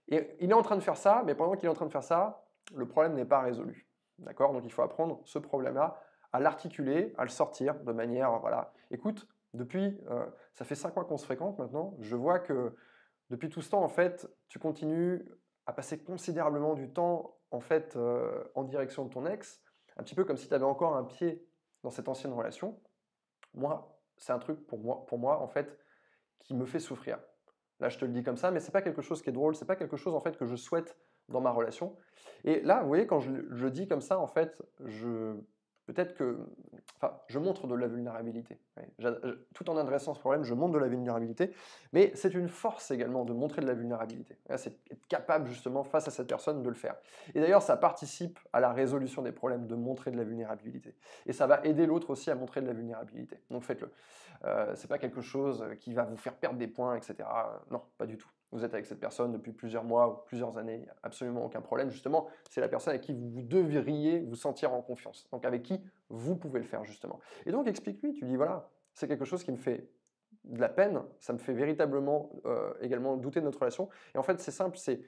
Et 0.09 0.37
il 0.41 0.51
est 0.51 0.55
en 0.55 0.63
train 0.63 0.77
de 0.77 0.83
faire 0.83 0.97
ça, 0.97 1.23
mais 1.25 1.35
pendant 1.35 1.55
qu'il 1.55 1.67
est 1.67 1.71
en 1.71 1.75
train 1.75 1.87
de 1.87 1.93
faire 1.93 2.03
ça, 2.03 2.45
le 2.75 2.87
problème 2.87 3.15
n'est 3.15 3.25
pas 3.25 3.41
résolu. 3.41 3.87
D'accord? 4.19 4.53
Donc 4.53 4.65
il 4.65 4.73
faut 4.73 4.83
apprendre 4.83 5.21
ce 5.25 5.39
problème-là 5.39 6.01
à 6.33 6.41
l'articuler, 6.41 7.13
à 7.19 7.25
le 7.25 7.29
sortir 7.29 7.81
de 7.81 7.93
manière, 7.93 8.39
voilà. 8.41 8.73
Écoute, 8.91 9.27
depuis, 9.55 10.01
euh, 10.11 10.27
ça 10.55 10.65
fait 10.65 10.75
5 10.75 10.95
mois 10.95 11.05
qu'on 11.05 11.17
se 11.17 11.25
fréquente 11.25 11.59
maintenant, 11.59 11.97
je 12.01 12.17
vois 12.17 12.39
que 12.39 12.75
depuis 13.31 13.49
tout 13.49 13.63
ce 13.63 13.71
temps, 13.71 13.83
en 13.83 13.89
fait, 13.89 14.29
tu 14.49 14.59
continues 14.59 15.29
à 15.67 15.73
passer 15.73 16.03
considérablement 16.03 16.75
du 16.75 16.93
temps, 16.93 17.37
en 17.51 17.61
fait, 17.61 17.97
euh, 17.97 18.45
en 18.55 18.65
direction 18.65 19.05
de 19.05 19.11
ton 19.11 19.27
ex, 19.27 19.61
un 19.97 20.03
petit 20.03 20.15
peu 20.15 20.25
comme 20.25 20.37
si 20.37 20.49
tu 20.49 20.55
avais 20.55 20.65
encore 20.65 20.97
un 20.97 21.05
pied 21.05 21.47
dans 21.83 21.91
cette 21.91 22.09
ancienne 22.09 22.33
relation. 22.33 22.81
Moi, 23.55 24.01
c'est 24.17 24.33
un 24.33 24.39
truc 24.39 24.67
pour 24.67 24.79
moi, 24.79 25.05
pour 25.07 25.19
moi, 25.19 25.41
en 25.41 25.49
fait, 25.49 25.79
qui 26.39 26.55
me 26.55 26.65
fait 26.65 26.81
souffrir. 26.81 27.19
Là, 27.81 27.89
je 27.89 27.99
te 27.99 28.05
le 28.05 28.13
dis 28.13 28.23
comme 28.23 28.37
ça, 28.37 28.51
mais 28.51 28.61
c'est 28.61 28.73
pas 28.73 28.83
quelque 28.83 29.03
chose 29.03 29.23
qui 29.23 29.31
est 29.31 29.33
drôle, 29.33 29.55
c'est 29.55 29.65
pas 29.65 29.77
quelque 29.77 29.97
chose 29.97 30.15
en 30.15 30.21
fait 30.21 30.37
que 30.37 30.45
je 30.45 30.55
souhaite 30.55 30.99
dans 31.29 31.41
ma 31.41 31.51
relation. 31.51 31.97
Et 32.45 32.61
là, 32.61 32.83
vous 32.83 32.89
voyez, 32.89 33.07
quand 33.07 33.21
je, 33.21 33.31
je 33.51 33.67
dis 33.69 33.89
comme 33.89 34.03
ça, 34.03 34.19
en 34.19 34.27
fait, 34.27 34.63
je 34.85 35.35
peut-être 35.93 36.15
que, 36.15 36.39
je 37.29 37.39
montre 37.39 37.67
de 37.67 37.75
la 37.75 37.87
vulnérabilité. 37.87 38.59
Tout 39.55 39.71
en 39.71 39.77
adressant 39.77 40.15
ce 40.15 40.21
problème, 40.21 40.45
je 40.45 40.55
montre 40.55 40.75
de 40.75 40.79
la 40.79 40.89
vulnérabilité, 40.89 41.53
mais 41.93 42.13
c'est 42.15 42.35
une 42.35 42.49
force 42.49 42.91
également 42.91 43.25
de 43.25 43.33
montrer 43.33 43.63
de 43.63 43.67
la 43.67 43.75
vulnérabilité. 43.75 44.37
C'est 44.57 44.77
être 44.91 45.07
capable 45.09 45.47
justement 45.47 45.83
face 45.83 46.09
à 46.09 46.11
cette 46.11 46.29
personne 46.29 46.63
de 46.63 46.69
le 46.69 46.75
faire. 46.75 46.97
Et 47.35 47.41
d'ailleurs, 47.41 47.63
ça 47.63 47.77
participe 47.77 48.39
à 48.53 48.61
la 48.61 48.73
résolution 48.73 49.23
des 49.23 49.33
problèmes 49.33 49.67
de 49.67 49.75
montrer 49.75 50.11
de 50.11 50.17
la 50.17 50.25
vulnérabilité. 50.25 50.95
Et 51.27 51.33
ça 51.33 51.47
va 51.47 51.61
aider 51.65 51.87
l'autre 51.87 52.11
aussi 52.11 52.31
à 52.31 52.35
montrer 52.35 52.61
de 52.61 52.67
la 52.67 52.75
vulnérabilité. 52.75 53.41
Donc 53.51 53.65
faites-le. 53.65 53.91
Euh, 54.45 54.73
c'est 54.75 54.89
pas 54.89 54.99
quelque 54.99 55.21
chose 55.21 55.65
qui 55.81 55.95
va 55.95 56.05
vous 56.05 56.17
faire 56.17 56.35
perdre 56.35 56.59
des 56.59 56.69
points, 56.69 56.97
etc. 56.97 57.29
Non, 57.71 57.83
pas 57.99 58.07
du 58.07 58.17
tout 58.17 58.29
vous 58.53 58.65
êtes 58.65 58.75
avec 58.75 58.87
cette 58.87 59.01
personne 59.01 59.33
depuis 59.33 59.53
plusieurs 59.53 59.85
mois 59.85 60.09
ou 60.09 60.27
plusieurs 60.27 60.59
années, 60.59 60.87
absolument 61.03 61.45
aucun 61.45 61.61
problème. 61.61 61.91
Justement, 61.91 62.29
c'est 62.49 62.61
la 62.61 62.69
personne 62.69 62.91
avec 62.91 63.03
qui 63.03 63.13
vous 63.13 63.43
devriez 63.43 64.21
vous 64.21 64.35
sentir 64.35 64.73
en 64.73 64.83
confiance. 64.83 65.29
Donc 65.31 65.45
avec 65.45 65.63
qui 65.63 65.81
vous 66.09 66.37
pouvez 66.37 66.59
le 66.59 66.67
faire 66.67 66.85
justement. 66.85 67.21
Et 67.47 67.53
donc 67.53 67.69
explique-lui, 67.69 68.15
tu 68.15 68.25
dis 68.25 68.37
voilà, 68.37 68.69
c'est 68.93 69.07
quelque 69.07 69.25
chose 69.25 69.45
qui 69.45 69.53
me 69.53 69.57
fait 69.57 69.89
de 70.45 70.61
la 70.61 70.69
peine, 70.69 71.03
ça 71.19 71.33
me 71.33 71.39
fait 71.39 71.53
véritablement 71.53 72.31
euh, 72.47 72.73
également 72.81 73.17
douter 73.17 73.41
de 73.41 73.45
notre 73.45 73.61
relation. 73.61 73.89
Et 74.15 74.19
en 74.19 74.23
fait, 74.23 74.41
c'est 74.41 74.51
simple, 74.51 74.79
c'est 74.79 75.01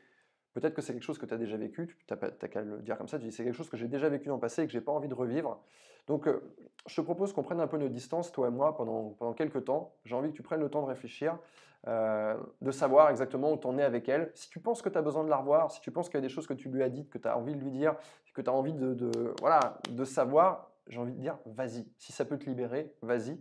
Peut-être 0.53 0.75
que 0.75 0.83
c'est 0.83 0.93
quelque 0.93 1.03
chose 1.03 1.19
que 1.19 1.27
tu 1.27 1.35
as 1.35 1.39
déjà 1.39 1.57
vécu, 1.57 1.87
tu 1.87 2.15
n'as 2.15 2.49
qu'à 2.49 2.63
le 2.63 2.79
dire 2.83 2.99
comme 2.99 3.09
ça, 3.09 3.19
tu 3.19 3.25
dis 3.25 3.33
c'est 3.33 3.45
quelque 3.45 3.57
chose 3.57 3.71
que 3.71 3.77
j'ai 3.77 3.89
déjà 3.89 4.09
vécu 4.09 4.29
dans 4.29 4.35
le 4.35 4.41
passé 4.41 4.63
et 4.63 4.67
que 4.67 4.73
j'ai 4.73 4.81
pas 4.81 4.93
envie 4.93 5.09
de 5.09 5.15
revivre. 5.15 5.63
Donc 6.07 6.27
euh, 6.27 6.41
je 6.87 6.97
te 6.97 7.01
propose 7.01 7.33
qu'on 7.33 7.43
prenne 7.43 7.61
un 7.61 7.67
peu 7.67 7.79
nos 7.79 7.89
distances, 7.89 8.33
toi 8.33 8.49
et 8.49 8.51
moi, 8.51 8.77
pendant, 8.77 9.11
pendant 9.11 9.33
quelques 9.33 9.65
temps. 9.65 9.95
J'ai 10.05 10.15
envie 10.15 10.31
que 10.31 10.37
tu 10.37 10.43
prennes 10.43 10.61
le 10.61 10.69
temps 10.69 10.83
de 10.83 10.89
réfléchir, 10.89 11.39
euh, 11.87 12.37
de 12.61 12.71
savoir 12.71 13.11
exactement 13.11 13.53
où 13.53 13.57
tu 13.57 13.67
en 13.67 13.79
es 13.79 13.83
avec 13.83 14.09
elle. 14.09 14.31
Si 14.35 14.51
tu 14.51 14.61
penses 14.61 14.83
que 14.83 14.89
tu 14.89 14.99
as 14.99 15.03
besoin 15.03 15.25
de 15.25 15.31
la 15.31 15.37
revoir, 15.37 15.71
si 15.71 15.81
tu 15.81 15.91
penses 15.91 16.09
qu'il 16.09 16.17
y 16.17 16.19
a 16.19 16.27
des 16.27 16.29
choses 16.29 16.47
que 16.47 16.55
tu 16.55 16.69
lui 16.69 16.83
as 16.83 16.89
dites, 16.89 17.09
que 17.09 17.19
tu 17.19 17.29
as 17.29 17.39
envie 17.39 17.55
de 17.55 17.61
lui 17.61 17.71
dire, 17.71 17.97
que 18.35 18.43
tu 18.43 18.51
as 18.51 18.53
envie 18.53 18.73
de, 18.73 19.35
voilà, 19.41 19.79
de 19.91 20.05
savoir, 20.05 20.71
j'ai 20.89 20.99
envie 20.99 21.13
de 21.13 21.21
dire 21.21 21.39
vas-y. 21.47 21.87
Si 21.99 22.13
ça 22.13 22.25
peut 22.25 22.39
te 22.39 22.47
libérer, 22.47 22.95
vas-y. 23.03 23.41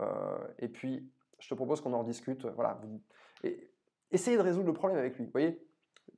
Euh, 0.00 0.38
et 0.58 0.68
puis, 0.68 1.08
je 1.38 1.48
te 1.48 1.54
propose 1.54 1.80
qu'on 1.80 1.92
en 1.92 2.00
rediscute. 2.00 2.46
Voilà. 2.46 2.80
Essayez 4.10 4.36
de 4.36 4.42
résoudre 4.42 4.66
le 4.66 4.72
problème 4.72 4.98
avec 4.98 5.18
lui. 5.18 5.26
Voyez? 5.26 5.67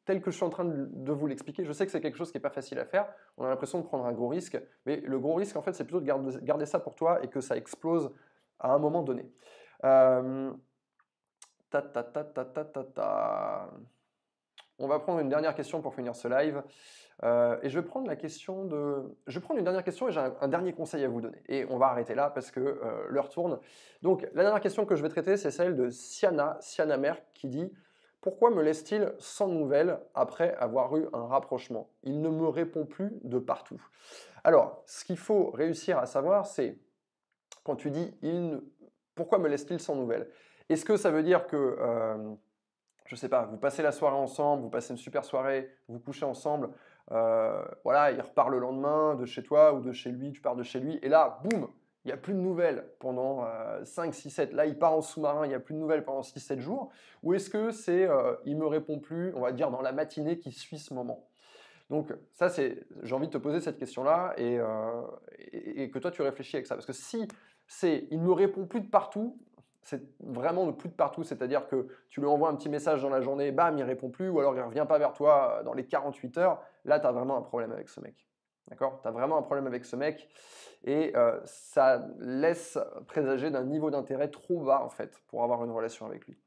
Tel 0.04 0.20
que 0.20 0.30
je 0.30 0.36
suis 0.36 0.44
en 0.44 0.50
train 0.50 0.64
de 0.64 1.12
vous 1.12 1.26
l'expliquer, 1.26 1.64
je 1.64 1.72
sais 1.72 1.86
que 1.86 1.92
c'est 1.92 2.00
quelque 2.00 2.16
chose 2.16 2.30
qui 2.30 2.38
n'est 2.38 2.42
pas 2.42 2.50
facile 2.50 2.78
à 2.78 2.84
faire. 2.84 3.06
On 3.36 3.44
a 3.44 3.48
l'impression 3.48 3.78
de 3.80 3.84
prendre 3.84 4.06
un 4.06 4.12
gros 4.12 4.28
risque, 4.28 4.60
mais 4.86 5.00
le 5.00 5.18
gros 5.18 5.34
risque, 5.34 5.56
en 5.56 5.62
fait, 5.62 5.72
c'est 5.72 5.84
plutôt 5.84 6.00
de 6.00 6.40
garder, 6.42 6.66
ça 6.66 6.78
pour 6.78 6.94
toi 6.94 7.22
et 7.22 7.28
que 7.28 7.40
ça 7.40 7.56
explose 7.56 8.12
à 8.58 8.72
un 8.72 8.78
moment 8.78 9.02
donné. 9.02 9.30
Euh, 9.84 10.52
ta, 11.70 11.82
ta, 11.82 12.02
ta, 12.02 12.24
ta, 12.24 12.44
ta, 12.44 12.64
ta, 12.64 13.70
On 14.78 14.88
va 14.88 14.98
prendre 14.98 15.20
une 15.20 15.28
dernière 15.28 15.54
question 15.54 15.80
pour 15.80 15.94
finir 15.94 16.14
ce 16.14 16.28
live. 16.28 16.62
Euh, 17.22 17.58
et 17.62 17.68
je 17.68 17.78
vais 17.78 17.84
prendre 17.84 18.06
la 18.06 18.16
question 18.16 18.64
de. 18.64 19.16
Je 19.26 19.38
vais 19.38 19.44
prendre 19.44 19.58
une 19.58 19.64
dernière 19.64 19.84
question 19.84 20.08
et 20.08 20.12
j'ai 20.12 20.20
un, 20.20 20.48
dernier 20.48 20.72
conseil 20.72 21.04
à 21.04 21.08
vous 21.08 21.20
donner. 21.20 21.42
Et 21.48 21.66
on 21.68 21.76
va 21.76 21.86
arrêter 21.86 22.14
là 22.14 22.30
parce 22.30 22.50
que 22.50 22.60
euh, 22.60 23.06
l'heure 23.08 23.28
tourne. 23.28 23.58
Donc, 24.02 24.26
la 24.32 24.42
dernière 24.42 24.60
question 24.60 24.86
que 24.86 24.96
je 24.96 25.02
vais 25.02 25.10
traiter, 25.10 25.36
c'est 25.36 25.50
celle 25.50 25.76
de 25.76 25.90
Siana, 25.90 26.56
Siana 26.60 26.96
Mer, 26.96 27.20
qui 27.34 27.48
dit 27.48 27.70
pourquoi 28.20 28.50
me 28.50 28.62
laisse-t-il 28.62 29.12
sans 29.18 29.48
nouvelles 29.48 29.98
après 30.14 30.54
avoir 30.56 30.96
eu 30.96 31.08
un 31.12 31.26
rapprochement? 31.26 31.90
Il 32.02 32.20
ne 32.20 32.28
me 32.28 32.48
répond 32.48 32.84
plus 32.84 33.12
de 33.22 33.38
partout. 33.38 33.80
Alors, 34.44 34.82
ce 34.86 35.04
qu'il 35.04 35.18
faut 35.18 35.50
réussir 35.50 35.98
à 35.98 36.06
savoir, 36.06 36.46
c'est 36.46 36.78
quand 37.64 37.76
tu 37.76 37.90
dis 37.90 38.14
il 38.22 38.60
pourquoi 39.14 39.38
me 39.38 39.48
laisse-t-il 39.48 39.80
sans 39.80 39.96
nouvelles? 39.96 40.30
Est-ce 40.70 40.84
que 40.84 40.96
ça 40.96 41.10
veut 41.10 41.22
dire 41.22 41.46
que, 41.46 41.56
euh, 41.56 42.34
je 43.04 43.16
sais 43.16 43.28
pas, 43.28 43.44
vous 43.44 43.58
passez 43.58 43.82
la 43.82 43.92
soirée 43.92 44.16
ensemble, 44.16 44.62
vous 44.62 44.70
passez 44.70 44.92
une 44.92 44.98
super 44.98 45.24
soirée, 45.24 45.70
vous 45.88 45.98
couchez 45.98 46.24
ensemble, 46.24 46.70
euh, 47.12 47.62
voilà, 47.84 48.12
il 48.12 48.20
repart 48.20 48.48
le 48.48 48.58
lendemain 48.58 49.14
de 49.16 49.26
chez 49.26 49.42
toi 49.42 49.74
ou 49.74 49.80
de 49.80 49.92
chez 49.92 50.10
lui, 50.10 50.32
tu 50.32 50.40
pars 50.40 50.56
de 50.56 50.62
chez 50.62 50.80
lui, 50.80 50.98
et 51.02 51.08
là, 51.08 51.40
boum, 51.42 51.68
il 52.04 52.08
n'y 52.08 52.12
a 52.12 52.16
plus 52.16 52.32
de 52.32 52.38
nouvelles 52.38 52.86
pendant 52.98 53.44
5, 53.84 54.14
6, 54.14 54.30
7. 54.30 54.52
Là, 54.54 54.64
il 54.64 54.78
part 54.78 54.94
en 54.94 55.02
sous-marin, 55.02 55.44
il 55.44 55.48
n'y 55.48 55.54
a 55.54 55.60
plus 55.60 55.74
de 55.74 55.78
nouvelles 55.78 56.04
pendant 56.04 56.22
6, 56.22 56.40
7 56.40 56.58
jours. 56.58 56.90
Ou 57.22 57.34
est-ce 57.34 57.50
que 57.50 57.70
c'est, 57.70 58.06
euh, 58.06 58.34
il 58.46 58.56
me 58.56 58.66
répond 58.66 58.98
plus, 58.98 59.34
on 59.34 59.40
va 59.40 59.52
dire, 59.52 59.70
dans 59.70 59.82
la 59.82 59.92
matinée 59.92 60.38
qui 60.38 60.50
suit 60.50 60.78
ce 60.78 60.94
moment? 60.94 61.28
Donc, 61.90 62.14
ça, 62.32 62.48
c'est, 62.48 62.86
j'ai 63.02 63.14
envie 63.14 63.26
de 63.26 63.32
te 63.32 63.38
poser 63.38 63.60
cette 63.60 63.76
question-là 63.76 64.32
et, 64.38 64.58
euh, 64.58 65.02
et, 65.52 65.90
que 65.90 65.98
toi, 65.98 66.10
tu 66.10 66.22
réfléchis 66.22 66.56
avec 66.56 66.66
ça. 66.66 66.74
Parce 66.74 66.86
que 66.86 66.92
si 66.92 67.28
c'est, 67.66 68.06
il 68.10 68.20
me 68.20 68.32
répond 68.32 68.64
plus 68.64 68.80
de 68.80 68.88
partout, 68.88 69.38
c'est 69.82 70.02
vraiment 70.20 70.66
de 70.66 70.72
plus 70.72 70.88
de 70.88 70.94
partout, 70.94 71.24
c'est-à-dire 71.24 71.66
que 71.66 71.88
tu 72.08 72.20
lui 72.20 72.28
envoies 72.28 72.48
un 72.48 72.54
petit 72.54 72.68
message 72.68 73.02
dans 73.02 73.08
la 73.08 73.20
journée, 73.20 73.50
bam, 73.50 73.76
il 73.76 73.82
répond 73.82 74.08
plus, 74.08 74.28
ou 74.28 74.38
alors 74.38 74.54
il 74.54 74.62
revient 74.62 74.86
pas 74.88 74.98
vers 74.98 75.12
toi 75.12 75.62
dans 75.64 75.72
les 75.72 75.84
48 75.84 76.38
heures, 76.38 76.62
là, 76.84 77.00
tu 77.00 77.06
as 77.06 77.12
vraiment 77.12 77.36
un 77.36 77.42
problème 77.42 77.72
avec 77.72 77.88
ce 77.88 78.00
mec. 78.00 78.29
D'accord? 78.70 79.00
Tu 79.02 79.08
as 79.08 79.10
vraiment 79.10 79.36
un 79.36 79.42
problème 79.42 79.66
avec 79.66 79.84
ce 79.84 79.96
mec 79.96 80.28
et 80.84 81.12
euh, 81.16 81.38
ça 81.44 82.06
laisse 82.18 82.78
présager 83.06 83.50
d'un 83.50 83.64
niveau 83.64 83.90
d'intérêt 83.90 84.28
trop 84.28 84.60
bas 84.60 84.82
en 84.82 84.88
fait 84.88 85.20
pour 85.28 85.42
avoir 85.42 85.64
une 85.64 85.70
relation 85.70 86.06
avec 86.06 86.26
lui. 86.26 86.38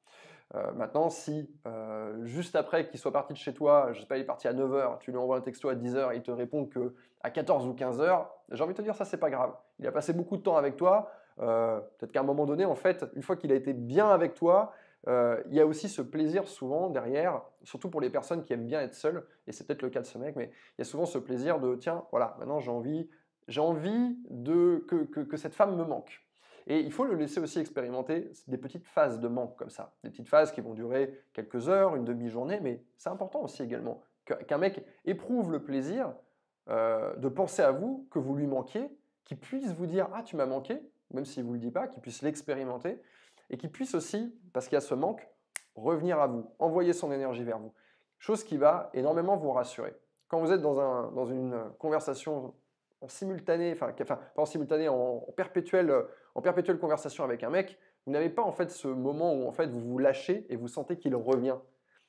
Euh, 0.55 0.71
maintenant, 0.73 1.09
si 1.09 1.49
euh, 1.65 2.25
juste 2.25 2.55
après 2.55 2.87
qu'il 2.87 2.99
soit 2.99 3.11
parti 3.11 3.33
de 3.33 3.37
chez 3.37 3.53
toi, 3.53 3.89
je 3.91 4.01
sais 4.01 4.05
pas, 4.05 4.17
il 4.17 4.21
est 4.21 4.25
parti 4.25 4.47
à 4.47 4.53
9h, 4.53 4.99
tu 4.99 5.11
lui 5.11 5.17
envoies 5.17 5.37
un 5.37 5.41
texto 5.41 5.67
à 5.69 5.75
10h, 5.75 6.15
il 6.15 6.21
te 6.21 6.31
répond 6.31 6.65
que 6.65 6.93
à 7.21 7.29
14 7.29 7.67
ou 7.67 7.73
15h, 7.73 8.25
j'ai 8.51 8.63
envie 8.63 8.73
de 8.73 8.77
te 8.77 8.81
dire 8.81 8.95
ça 8.95 9.05
c'est 9.05 9.17
pas 9.17 9.29
grave. 9.29 9.53
Il 9.79 9.87
a 9.87 9.91
passé 9.91 10.13
beaucoup 10.13 10.37
de 10.37 10.43
temps 10.43 10.57
avec 10.57 10.77
toi, 10.77 11.11
peut-être 11.37 12.11
qu'à 12.11 12.19
un 12.19 12.23
moment 12.23 12.45
donné, 12.45 12.65
en 12.65 12.75
fait, 12.75 13.05
une 13.15 13.23
fois 13.23 13.35
qu'il 13.35 13.51
a 13.51 13.55
été 13.55 13.73
bien 13.73 14.09
avec 14.09 14.35
toi, 14.35 14.73
euh, 15.07 15.41
il 15.47 15.55
y 15.55 15.59
a 15.59 15.65
aussi 15.65 15.89
ce 15.89 16.01
plaisir 16.01 16.47
souvent 16.47 16.89
derrière, 16.89 17.41
surtout 17.63 17.89
pour 17.89 18.01
les 18.01 18.09
personnes 18.09 18.43
qui 18.43 18.53
aiment 18.53 18.65
bien 18.65 18.81
être 18.81 18.95
seules, 18.95 19.25
et 19.47 19.51
c'est 19.51 19.67
peut-être 19.67 19.81
le 19.81 19.89
cas 19.89 20.01
de 20.01 20.05
ce 20.05 20.17
mec, 20.17 20.35
mais 20.35 20.51
il 20.77 20.79
y 20.79 20.81
a 20.81 20.85
souvent 20.85 21.05
ce 21.05 21.17
plaisir 21.17 21.59
de 21.59 21.75
tiens, 21.75 22.05
voilà, 22.11 22.35
maintenant 22.39 22.59
j'ai 22.59 22.71
envie, 22.71 23.09
j'ai 23.47 23.61
envie 23.61 24.17
de 24.29 24.85
que, 24.87 25.03
que, 25.23 25.37
cette 25.37 25.55
femme 25.55 25.75
me 25.75 25.83
manque. 25.83 26.25
Et 26.67 26.79
il 26.79 26.93
faut 26.93 27.03
le 27.03 27.15
laisser 27.15 27.41
aussi 27.41 27.59
expérimenter 27.59 28.31
des 28.47 28.57
petites 28.57 28.85
phases 28.85 29.19
de 29.19 29.27
manque 29.27 29.57
comme 29.57 29.69
ça, 29.69 29.93
des 30.05 30.09
petites 30.09 30.29
phases 30.29 30.53
qui 30.53 30.61
vont 30.61 30.73
durer 30.73 31.21
quelques 31.33 31.67
heures, 31.67 31.97
une 31.97 32.05
demi-journée, 32.05 32.61
mais 32.61 32.81
c'est 32.97 33.09
important 33.09 33.41
aussi 33.41 33.63
également 33.63 34.01
qu'un 34.25 34.57
mec 34.57 34.85
éprouve 35.03 35.51
le 35.51 35.61
plaisir 35.61 36.13
euh, 36.69 37.13
de 37.17 37.27
penser 37.27 37.61
à 37.61 37.71
vous, 37.71 38.07
que 38.09 38.19
vous 38.19 38.35
lui 38.35 38.47
manquiez, 38.47 38.89
qu'il 39.25 39.37
puisse 39.37 39.73
vous 39.73 39.85
dire 39.85 40.07
ah 40.13 40.23
tu 40.23 40.37
m'as 40.37 40.45
manqué, 40.45 40.79
même 41.11 41.25
s'il 41.25 41.43
vous 41.43 41.53
le 41.53 41.59
dit 41.59 41.71
pas, 41.71 41.87
qu'il 41.87 42.01
puisse 42.01 42.21
l'expérimenter 42.21 43.01
et 43.49 43.57
qui 43.57 43.67
puisse 43.67 43.95
aussi, 43.95 44.35
parce 44.53 44.67
qu'il 44.67 44.75
y 44.75 44.77
a 44.77 44.81
ce 44.81 44.93
manque, 44.93 45.27
revenir 45.75 46.19
à 46.19 46.27
vous, 46.27 46.49
envoyer 46.59 46.93
son 46.93 47.11
énergie 47.11 47.43
vers 47.43 47.59
vous. 47.59 47.73
Chose 48.19 48.43
qui 48.43 48.57
va 48.57 48.89
énormément 48.93 49.37
vous 49.37 49.51
rassurer. 49.51 49.93
Quand 50.27 50.39
vous 50.39 50.51
êtes 50.51 50.61
dans, 50.61 50.79
un, 50.79 51.11
dans 51.11 51.25
une 51.25 51.71
conversation 51.79 52.53
en 53.01 53.07
simultané, 53.07 53.73
enfin, 53.73 53.91
pas 53.91 54.19
en 54.37 54.45
simultané, 54.45 54.87
en, 54.87 55.19
perpétuelle, 55.35 55.93
en 56.35 56.41
perpétuelle 56.41 56.79
conversation 56.79 57.23
avec 57.23 57.43
un 57.43 57.49
mec, 57.49 57.77
vous 58.05 58.11
n'avez 58.11 58.29
pas 58.29 58.41
en 58.41 58.51
fait 58.51 58.71
ce 58.71 58.87
moment 58.87 59.33
où 59.33 59.45
en 59.47 59.51
fait 59.51 59.67
vous 59.67 59.81
vous 59.81 59.97
lâchez 59.97 60.45
et 60.49 60.55
vous 60.55 60.67
sentez 60.67 60.97
qu'il 60.97 61.15
revient. 61.15 61.57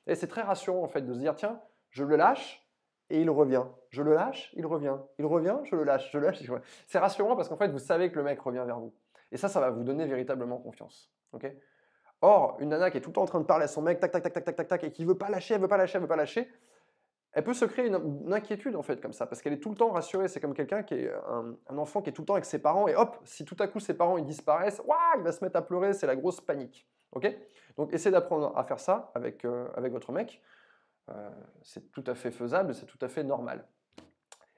Et 0.07 0.15
c'est 0.15 0.27
très 0.27 0.41
rassurant 0.41 0.83
en 0.83 0.87
fait 0.87 1.01
de 1.01 1.13
se 1.13 1.19
dire 1.19 1.35
tiens, 1.35 1.61
je 1.89 2.03
le 2.03 2.15
lâche 2.15 2.65
et 3.09 3.21
il 3.21 3.29
revient. 3.29 3.63
Je 3.89 4.01
le 4.01 4.13
lâche, 4.13 4.53
il 4.55 4.65
revient. 4.65 4.97
Il 5.19 5.25
revient, 5.25 5.57
je 5.63 5.75
le 5.75 5.83
lâche, 5.83 6.09
je 6.11 6.17
le 6.17 6.27
lâche. 6.27 6.41
C'est 6.87 6.99
rassurant 6.99 7.35
parce 7.35 7.49
qu'en 7.49 7.57
fait 7.57 7.69
vous 7.69 7.79
savez 7.79 8.09
que 8.09 8.15
le 8.15 8.23
mec 8.23 8.39
revient 8.39 8.63
vers 8.65 8.79
vous. 8.79 8.93
Et 9.35 9.37
ça, 9.37 9.49
ça 9.49 9.59
va 9.59 9.69
vous 9.69 9.83
donner 9.83 10.05
véritablement 10.05 10.57
confiance. 10.57 11.11
Or, 12.21 12.55
une 12.61 12.69
nana 12.69 12.89
qui 12.89 12.99
est 12.99 13.01
tout 13.01 13.09
le 13.09 13.15
temps 13.15 13.23
en 13.23 13.25
train 13.25 13.41
de 13.41 13.45
parler 13.45 13.65
à 13.65 13.67
son 13.67 13.81
mec, 13.81 13.99
tac, 13.99 14.09
tac, 14.09 14.23
tac, 14.23 14.31
tac, 14.31 14.45
tac, 14.45 14.55
tac, 14.55 14.67
tac, 14.69 14.83
et 14.85 14.93
qui 14.93 15.03
veut 15.03 15.17
pas 15.17 15.29
lâcher, 15.29 15.55
elle 15.55 15.59
veut 15.59 15.67
pas 15.67 15.75
lâcher, 15.75 15.97
elle 15.97 16.03
veut 16.03 16.07
pas 16.07 16.15
lâcher, 16.15 16.49
elle 17.33 17.43
peut 17.43 17.53
se 17.53 17.65
créer 17.65 17.87
une, 17.87 18.31
inquiétude 18.31 18.77
en 18.77 18.81
fait 18.81 19.01
comme 19.01 19.11
ça, 19.11 19.27
parce 19.27 19.41
qu'elle 19.41 19.51
est 19.51 19.59
tout 19.59 19.71
le 19.71 19.75
temps 19.75 19.91
rassurée. 19.91 20.29
C'est 20.29 20.39
comme 20.39 20.53
quelqu'un 20.53 20.83
qui 20.83 20.93
est 20.93 21.11
un, 21.27 21.77
enfant 21.77 22.01
qui 22.01 22.11
est 22.11 22.13
tout 22.13 22.21
le 22.21 22.27
temps 22.27 22.35
avec 22.35 22.45
ses 22.45 22.59
parents, 22.59 22.87
et 22.87 22.95
hop, 22.95 23.17
si 23.25 23.43
tout 23.43 23.57
à 23.59 23.67
coup 23.67 23.81
ses 23.81 23.93
parents 23.93 24.17
ils 24.17 24.23
disparaissent, 24.23 24.81
waouh, 24.85 25.17
il 25.17 25.23
va 25.23 25.33
se 25.33 25.43
mettre 25.43 25.57
à 25.57 25.61
pleurer, 25.61 25.91
c'est 25.91 26.07
la 26.07 26.15
grosse 26.15 26.39
panique. 26.39 26.87
Donc 27.75 27.91
essayez 27.91 28.11
d'apprendre 28.11 28.57
à 28.57 28.63
faire 28.63 28.79
ça 28.79 29.11
avec, 29.15 29.43
euh, 29.43 29.67
avec 29.75 29.91
votre 29.91 30.13
mec. 30.13 30.41
Euh, 31.09 31.29
c'est 31.61 31.91
tout 31.91 32.05
à 32.07 32.15
fait 32.15 32.31
faisable, 32.31 32.73
c'est 32.73 32.85
tout 32.85 32.99
à 33.01 33.09
fait 33.09 33.25
normal. 33.25 33.67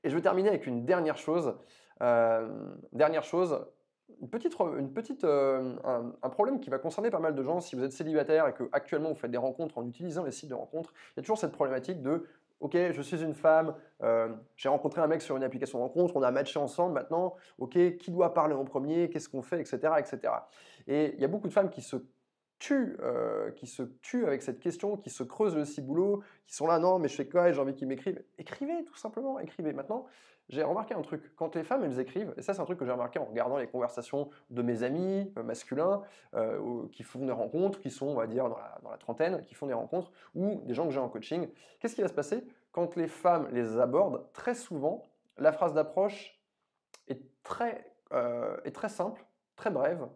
Et 0.04 0.12
je 0.12 0.16
vais 0.16 0.22
terminer 0.22 0.50
avec 0.50 0.68
une 0.68 0.86
dernière 0.86 1.18
chose. 1.18 1.58
Euh, 2.02 2.76
dernière 2.92 3.24
chose, 3.24 3.66
une 4.22 4.30
petite, 4.30 4.56
une 4.60 4.92
petite, 4.92 5.24
un, 5.24 6.14
un, 6.24 6.30
problème 6.30 6.60
qui 6.60 6.70
va 6.70 6.80
concerner 6.80 7.10
pas 7.10 7.20
mal 7.20 7.36
de 7.36 7.44
gens 7.44 7.60
si 7.60 7.76
vous 7.76 7.84
êtes 7.84 7.92
célibataire 7.92 8.48
et 8.48 8.54
que 8.54 8.64
actuellement 8.72 9.10
vous 9.10 9.16
faites 9.16 9.32
des 9.32 9.38
rencontres 9.38 9.78
en 9.78 9.86
utilisant 9.86 10.24
les 10.24 10.32
sites 10.32 10.50
de 10.50 10.56
rencontres. 10.56 10.94
Il 11.12 11.18
y 11.18 11.20
a 11.20 11.24
toujours 11.24 11.38
cette 11.38 11.52
problématique 11.52 12.02
de 12.02 12.26
Ok, 12.60 12.76
je 12.76 13.02
suis 13.04 13.22
une 13.22 13.36
femme, 13.36 13.76
euh, 14.02 14.30
j'ai 14.56 14.68
rencontré 14.68 15.00
un 15.00 15.06
mec 15.06 15.22
sur 15.22 15.38
une 15.38 15.44
application 15.44 15.78
de 15.78 15.84
rencontre, 15.84 16.16
on 16.16 16.24
a 16.24 16.32
matché 16.32 16.58
ensemble 16.58 16.96
maintenant. 16.96 17.36
Ok, 17.60 17.78
qui 17.98 18.10
doit 18.10 18.34
parler 18.34 18.56
en 18.56 18.66
premier, 18.66 19.10
qu'est-ce 19.12 19.30
qu'on 19.30 19.44
fait, 19.44 19.60
etc., 19.60 19.94
etc. 20.00 20.34
Et 20.88 21.14
il 21.14 21.22
y 21.22 21.26
a 21.26 21.28
beaucoup 21.28 21.48
de 21.48 21.54
femmes 21.54 21.70
qui 21.70 21.82
se 21.84 21.98
tuent, 22.58 22.98
euh, 23.02 23.52
qui 23.52 23.68
se 23.68 23.84
tuent 24.02 24.26
avec 24.26 24.42
cette 24.42 24.60
question, 24.60 24.98
qui 24.98 25.12
se 25.12 25.22
creusent 25.22 25.56
le 25.56 25.66
ciboulot, 25.66 26.24
qui 26.48 26.56
sont 26.56 26.66
là, 26.66 26.80
non, 26.80 26.98
mais 26.98 27.10
je 27.10 27.16
fais 27.16 27.28
quoi, 27.28 27.52
j'ai 27.52 27.62
envie 27.62 27.76
qu'ils 27.76 27.88
m'écrivent. 27.88 28.24
Écrivez, 28.40 28.84
tout 28.86 28.98
simplement, 28.98 29.38
écrivez. 29.38 29.74
Maintenant, 29.74 30.08
j'ai 30.50 30.64
remarqué 30.64 30.94
un 30.94 31.02
truc, 31.02 31.36
quand 31.36 31.56
les 31.56 31.64
femmes, 31.64 31.84
elles 31.84 32.00
écrivent, 32.00 32.34
et 32.38 32.42
ça 32.42 32.54
c'est 32.54 32.62
un 32.62 32.66
truc 32.66 32.80
que 32.80 32.86
j'ai 32.86 32.92
remarqué 32.92 33.20
en 33.20 33.26
regardant 33.26 33.58
les 33.58 33.68
conversations 33.68 34.30
de 34.50 34.62
mes 34.62 34.84
amis 34.84 35.32
euh, 35.38 35.44
masculins, 35.44 36.02
euh, 36.36 36.88
qui 36.92 37.04
font 37.04 37.26
des 37.26 37.32
rencontres, 37.32 37.80
qui 37.80 37.90
sont, 37.90 38.08
on 38.08 38.16
va 38.16 38.28
dire, 38.28 38.50
dans 38.50 38.90
la, 38.90 38.98
trentaine, 38.98 39.42
qui 39.42 39.56
font 39.56 39.68
des 39.68 39.74
rencontres, 39.74 40.12
ou 40.36 40.62
des 40.66 40.74
gens 40.74 40.86
que 40.86 40.94
j'ai 40.94 41.00
en 41.00 41.10
coaching, 41.10 41.50
qu'est-ce 41.80 41.96
qui 41.96 42.02
va 42.02 42.08
se 42.08 42.14
passer 42.14 42.46
quand 42.72 42.96
les 42.96 43.08
femmes 43.08 43.50
les 43.52 43.78
abordent? 43.78 44.26
Très 44.34 44.56
souvent, 44.56 45.04
la 45.38 45.52
phrase 45.52 45.74
d'approche 45.74 46.40
est 47.08 47.22
très, 47.44 47.94
est 48.64 48.72
très 48.72 48.90
simple, 48.90 49.26
très 49.56 49.70
brève, 49.70 50.08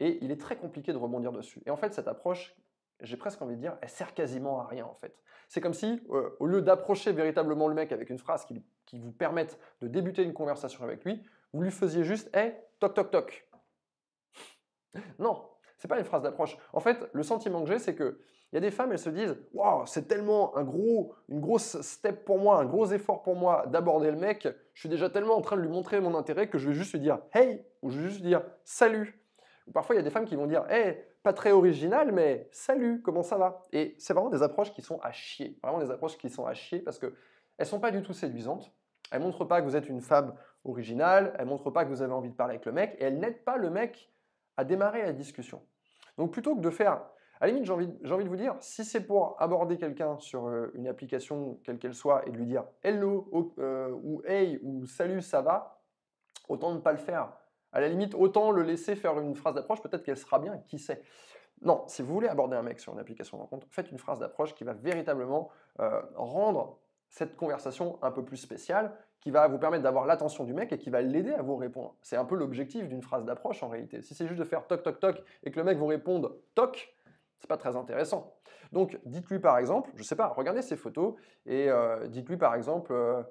et 0.00 0.18
il 0.22 0.30
est 0.30 0.40
très 0.40 0.56
compliqué 0.56 0.92
de 0.92 0.98
rebondir 0.98 1.32
dessus. 1.32 1.62
Et 1.66 1.70
en 1.70 1.76
fait, 1.76 1.94
cette 1.94 2.08
approche, 2.08 2.56
j'ai 3.00 3.16
presque 3.16 3.40
envie 3.42 3.56
de 3.56 3.60
dire, 3.60 3.76
elle 3.82 3.88
sert 3.88 4.14
quasiment 4.14 4.60
à 4.60 4.66
rien 4.66 4.86
en 4.86 4.94
fait. 4.94 5.14
C'est 5.48 5.60
comme 5.60 5.74
si, 5.74 6.02
euh, 6.10 6.30
au 6.40 6.46
lieu 6.46 6.62
d'approcher 6.62 7.12
véritablement 7.12 7.68
le 7.68 7.74
mec 7.74 7.92
avec 7.92 8.10
une 8.10 8.18
phrase 8.18 8.44
qui, 8.44 8.64
vous 8.92 9.12
permette 9.12 9.58
de 9.80 9.88
débuter 9.88 10.22
une 10.22 10.32
conversation 10.32 10.84
avec 10.84 11.04
lui, 11.04 11.20
vous 11.52 11.62
lui 11.62 11.72
faisiez 11.72 12.04
juste, 12.04 12.34
hé, 12.36 12.54
toc 12.78 12.94
toc 12.94 13.10
toc. 13.10 13.48
non, 15.18 15.48
c'est 15.78 15.88
pas 15.88 15.98
une 15.98 16.04
phrase 16.04 16.22
d'approche. 16.22 16.56
En 16.72 16.78
fait, 16.78 17.10
le 17.12 17.24
sentiment 17.24 17.64
que 17.64 17.68
j'ai, 17.68 17.80
c'est 17.80 17.96
que 17.96 18.20
il 18.52 18.54
y 18.54 18.58
a 18.58 18.60
des 18.60 18.70
femmes, 18.70 18.92
elles 18.92 19.00
se 19.00 19.10
disent, 19.10 19.36
waouh, 19.52 19.84
c'est 19.84 20.06
tellement 20.06 20.56
un 20.56 20.62
gros, 20.62 21.16
une 21.28 21.40
grosse 21.40 21.80
step 21.80 22.24
pour 22.24 22.38
moi, 22.38 22.60
un 22.60 22.64
gros 22.64 22.86
effort 22.86 23.24
pour 23.24 23.34
moi 23.34 23.66
d'aborder 23.66 24.12
le 24.12 24.16
mec. 24.16 24.46
Je 24.74 24.80
suis 24.80 24.88
déjà 24.88 25.10
tellement 25.10 25.34
en 25.34 25.40
train 25.40 25.56
de 25.56 25.62
lui 25.62 25.68
montrer 25.68 26.00
mon 26.00 26.14
intérêt 26.14 26.48
que 26.48 26.56
je 26.56 26.68
vais 26.68 26.74
juste 26.74 26.92
lui 26.92 27.00
dire, 27.00 27.18
hey, 27.32 27.64
ou 27.82 27.90
je 27.90 27.98
vais 27.98 28.04
juste 28.04 28.20
lui 28.20 28.28
dire, 28.28 28.44
salut. 28.62 29.20
Ou 29.66 29.72
parfois, 29.72 29.94
il 29.94 29.98
y 29.98 30.00
a 30.00 30.04
des 30.04 30.10
femmes 30.10 30.26
qui 30.26 30.36
vont 30.36 30.46
dire 30.46 30.64
Hey, 30.68 31.02
pas 31.24 31.32
très 31.32 31.52
original, 31.52 32.12
mais 32.12 32.48
salut, 32.52 33.00
comment 33.00 33.22
ça 33.22 33.38
va? 33.38 33.62
Et 33.72 33.96
c'est 33.98 34.12
vraiment 34.12 34.28
des 34.28 34.42
approches 34.42 34.74
qui 34.74 34.82
sont 34.82 35.00
à 35.00 35.10
chier. 35.10 35.58
Vraiment 35.62 35.78
des 35.78 35.90
approches 35.90 36.18
qui 36.18 36.28
sont 36.28 36.44
à 36.44 36.52
chier 36.52 36.80
parce 36.80 36.98
qu'elles 36.98 37.14
ne 37.58 37.64
sont 37.64 37.80
pas 37.80 37.90
du 37.90 38.02
tout 38.02 38.12
séduisantes. 38.12 38.70
Elles 39.10 39.20
ne 39.20 39.24
montrent 39.24 39.46
pas 39.46 39.62
que 39.62 39.66
vous 39.66 39.74
êtes 39.74 39.88
une 39.88 40.02
femme 40.02 40.34
originale, 40.64 41.34
elles 41.38 41.46
ne 41.46 41.50
montrent 41.50 41.70
pas 41.70 41.86
que 41.86 41.88
vous 41.88 42.02
avez 42.02 42.12
envie 42.12 42.28
de 42.28 42.34
parler 42.34 42.52
avec 42.54 42.66
le 42.66 42.72
mec, 42.72 42.94
et 42.98 43.04
elles 43.04 43.18
n'aident 43.18 43.42
pas 43.42 43.56
le 43.56 43.70
mec 43.70 44.12
à 44.58 44.64
démarrer 44.64 45.02
la 45.02 45.14
discussion. 45.14 45.62
Donc 46.18 46.30
plutôt 46.30 46.54
que 46.56 46.60
de 46.60 46.70
faire, 46.70 47.00
à 47.40 47.46
la 47.46 47.48
limite, 47.48 47.64
j'ai 47.64 47.72
envie, 47.72 47.90
envie, 48.10 48.24
de 48.24 48.28
vous 48.28 48.36
dire, 48.36 48.54
si 48.60 48.84
c'est 48.84 49.06
pour 49.06 49.40
aborder 49.40 49.78
quelqu'un 49.78 50.18
sur 50.18 50.46
euh, 50.46 50.72
une 50.74 50.86
application, 50.86 51.58
quelle 51.64 51.78
qu'elle 51.78 51.94
soit, 51.94 52.28
et 52.28 52.32
de 52.32 52.36
lui 52.36 52.46
dire 52.46 52.64
hello 52.82 53.30
euh, 53.58 53.90
ou 54.02 54.20
hey 54.26 54.58
ou 54.62 54.84
salut, 54.84 55.22
ça 55.22 55.40
va, 55.40 55.80
autant 56.50 56.74
ne 56.74 56.80
pas 56.80 56.92
le 56.92 56.98
faire 56.98 57.32
à 57.74 57.80
la 57.80 57.88
limite, 57.88 58.14
autant 58.14 58.52
le 58.52 58.62
laisser 58.62 58.94
faire 58.94 59.18
une 59.18 59.34
phrase 59.34 59.54
d'approche, 59.54 59.82
peut-être 59.82 60.04
qu'elle 60.04 60.16
sera 60.16 60.38
bien, 60.38 60.58
qui 60.68 60.78
sait. 60.78 61.02
Non, 61.60 61.82
si 61.88 62.02
vous 62.02 62.14
voulez 62.14 62.28
aborder 62.28 62.56
un 62.56 62.62
mec 62.62 62.78
sur 62.78 62.92
une 62.92 63.00
application 63.00 63.36
de 63.36 63.42
rencontre, 63.42 63.66
faites 63.68 63.90
une 63.90 63.98
phrase 63.98 64.20
d'approche 64.20 64.54
qui 64.54 64.62
va 64.62 64.74
véritablement 64.74 65.50
euh, 65.80 66.00
rendre 66.14 66.78
cette 67.10 67.36
conversation 67.36 67.98
un 68.02 68.12
peu 68.12 68.24
plus 68.24 68.36
spéciale, 68.36 68.96
qui 69.20 69.30
va 69.30 69.48
vous 69.48 69.58
permettre 69.58 69.82
d'avoir 69.82 70.06
l'attention 70.06 70.44
du 70.44 70.52
mec 70.52 70.72
et 70.72 70.78
qui 70.78 70.90
va 70.90 71.00
l'aider 71.00 71.32
à 71.32 71.42
vous 71.42 71.56
répondre. 71.56 71.96
C'est 72.02 72.16
un 72.16 72.24
peu 72.24 72.36
l'objectif 72.36 72.88
d'une 72.88 73.02
phrase 73.02 73.24
d'approche 73.24 73.62
en 73.62 73.68
réalité. 73.68 74.02
Si 74.02 74.14
c'est 74.14 74.26
juste 74.26 74.38
de 74.38 74.44
faire 74.44 74.66
toc 74.66 74.82
toc 74.82 75.00
toc 75.00 75.22
et 75.42 75.50
que 75.50 75.58
le 75.58 75.64
mec 75.64 75.78
vous 75.78 75.86
réponde 75.86 76.32
toc, 76.54 76.94
c'est 77.40 77.48
pas 77.48 77.56
très 77.56 77.74
intéressant. 77.74 78.36
Donc 78.70 79.00
dites-lui 79.04 79.40
par 79.40 79.58
exemple, 79.58 79.90
je 79.96 80.02
sais 80.02 80.16
pas, 80.16 80.28
regardez 80.28 80.62
ses 80.62 80.76
photos 80.76 81.14
et 81.46 81.70
euh, 81.70 82.06
dites-lui 82.06 82.36
par 82.36 82.54
exemple. 82.54 82.92
Euh, 82.92 83.22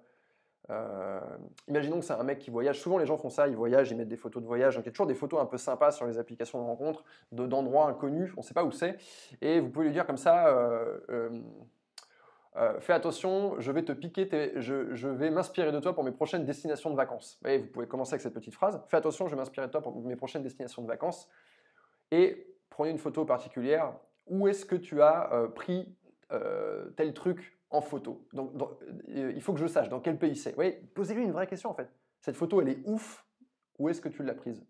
euh, 0.70 1.20
imaginons 1.68 2.00
que 2.00 2.06
c'est 2.06 2.14
un 2.14 2.24
mec 2.24 2.40
qui 2.40 2.50
voyage. 2.50 2.80
Souvent, 2.80 2.98
les 2.98 3.06
gens 3.06 3.18
font 3.18 3.30
ça, 3.30 3.48
ils 3.48 3.56
voyagent, 3.56 3.92
ils 3.92 3.98
mettent 3.98 4.08
des 4.08 4.18
photos 4.18 4.42
de 4.42 4.48
voyage. 4.48 4.76
Donc, 4.76 4.86
il 4.86 4.88
y 4.88 4.90
a 4.90 4.92
toujours 4.92 5.08
des 5.08 5.16
photos 5.16 5.42
un 5.42 5.46
peu 5.46 5.58
sympas 5.58 5.92
sur 5.92 6.06
les 6.06 6.18
applications 6.18 6.60
de 6.60 6.66
rencontres, 6.66 7.04
d'endroits 7.32 7.88
inconnus, 7.88 8.32
on 8.38 8.42
ne 8.42 8.46
sait 8.46 8.54
pas 8.54 8.64
où 8.64 8.72
c'est. 8.72 8.98
Et 9.42 9.60
vous 9.60 9.70
pouvez 9.70 9.86
lui 9.86 9.94
dire 9.94 10.06
comme 10.06 10.18
ça 10.18 10.48
euh, 10.48 11.00
euh, 11.10 12.80
Fais 12.80 12.94
attention, 12.94 13.60
je 13.60 13.72
vais 13.72 13.84
te 13.84 13.92
piquer, 13.92 14.54
je, 14.56 15.08
vais 15.08 15.32
m'inspirer 15.32 15.72
de 15.72 15.80
toi 15.80 15.94
pour 15.94 16.04
mes 16.04 16.12
prochaines 16.12 16.46
destinations 16.46 16.92
de 16.92 16.96
vacances. 16.96 17.40
Vous, 17.44 17.52
vous 17.60 17.68
pouvez 17.68 17.88
commencer 17.88 18.14
avec 18.14 18.22
cette 18.22 18.34
petite 18.34 18.54
phrase 18.54 18.82
Fais 18.88 18.98
attention, 18.98 19.28
je 19.28 19.32
vais 19.32 19.38
m'inspirer 19.38 19.68
de 19.68 19.72
toi 19.72 19.82
pour 19.82 20.00
mes 20.02 20.16
prochaines 20.16 20.44
destinations 20.44 20.82
de 20.82 20.88
vacances. 20.88 21.30
Et 22.12 22.56
prenez 22.70 22.92
une 22.92 23.00
photo 23.00 23.26
particulière. 23.26 23.94
Où 24.28 24.48
est-ce 24.48 24.66
que 24.66 24.76
tu 24.76 25.02
as 25.02 25.50
pris 25.56 25.94
tel 26.96 27.14
truc 27.14 27.58
en 27.74 27.82
photo. 27.82 28.26
Donc, 28.34 28.52
euh, 29.10 29.34
il 29.36 29.42
faut 29.42 29.52
que 29.52 29.60
je 29.60 29.68
sache 29.68 29.90
dans 29.90 30.00
quel 30.00 30.18
pays 30.18 30.36
c'est. 30.36 30.56
Oui, 30.58 30.74
posez-lui 30.94 31.24
une 31.24 31.32
vraie 31.32 31.48
question 31.48 31.72
en 31.72 31.74
fait. 31.74 31.90
Cette 32.22 32.38
photo, 32.38 32.62
elle 32.62 32.70
est 32.70 32.80
ouf. 32.86 33.26
Où 33.80 33.90
est-ce 33.90 34.00
que 34.00 34.10
tu 34.10 34.24
l'as 34.24 34.36
prise? 34.36 34.64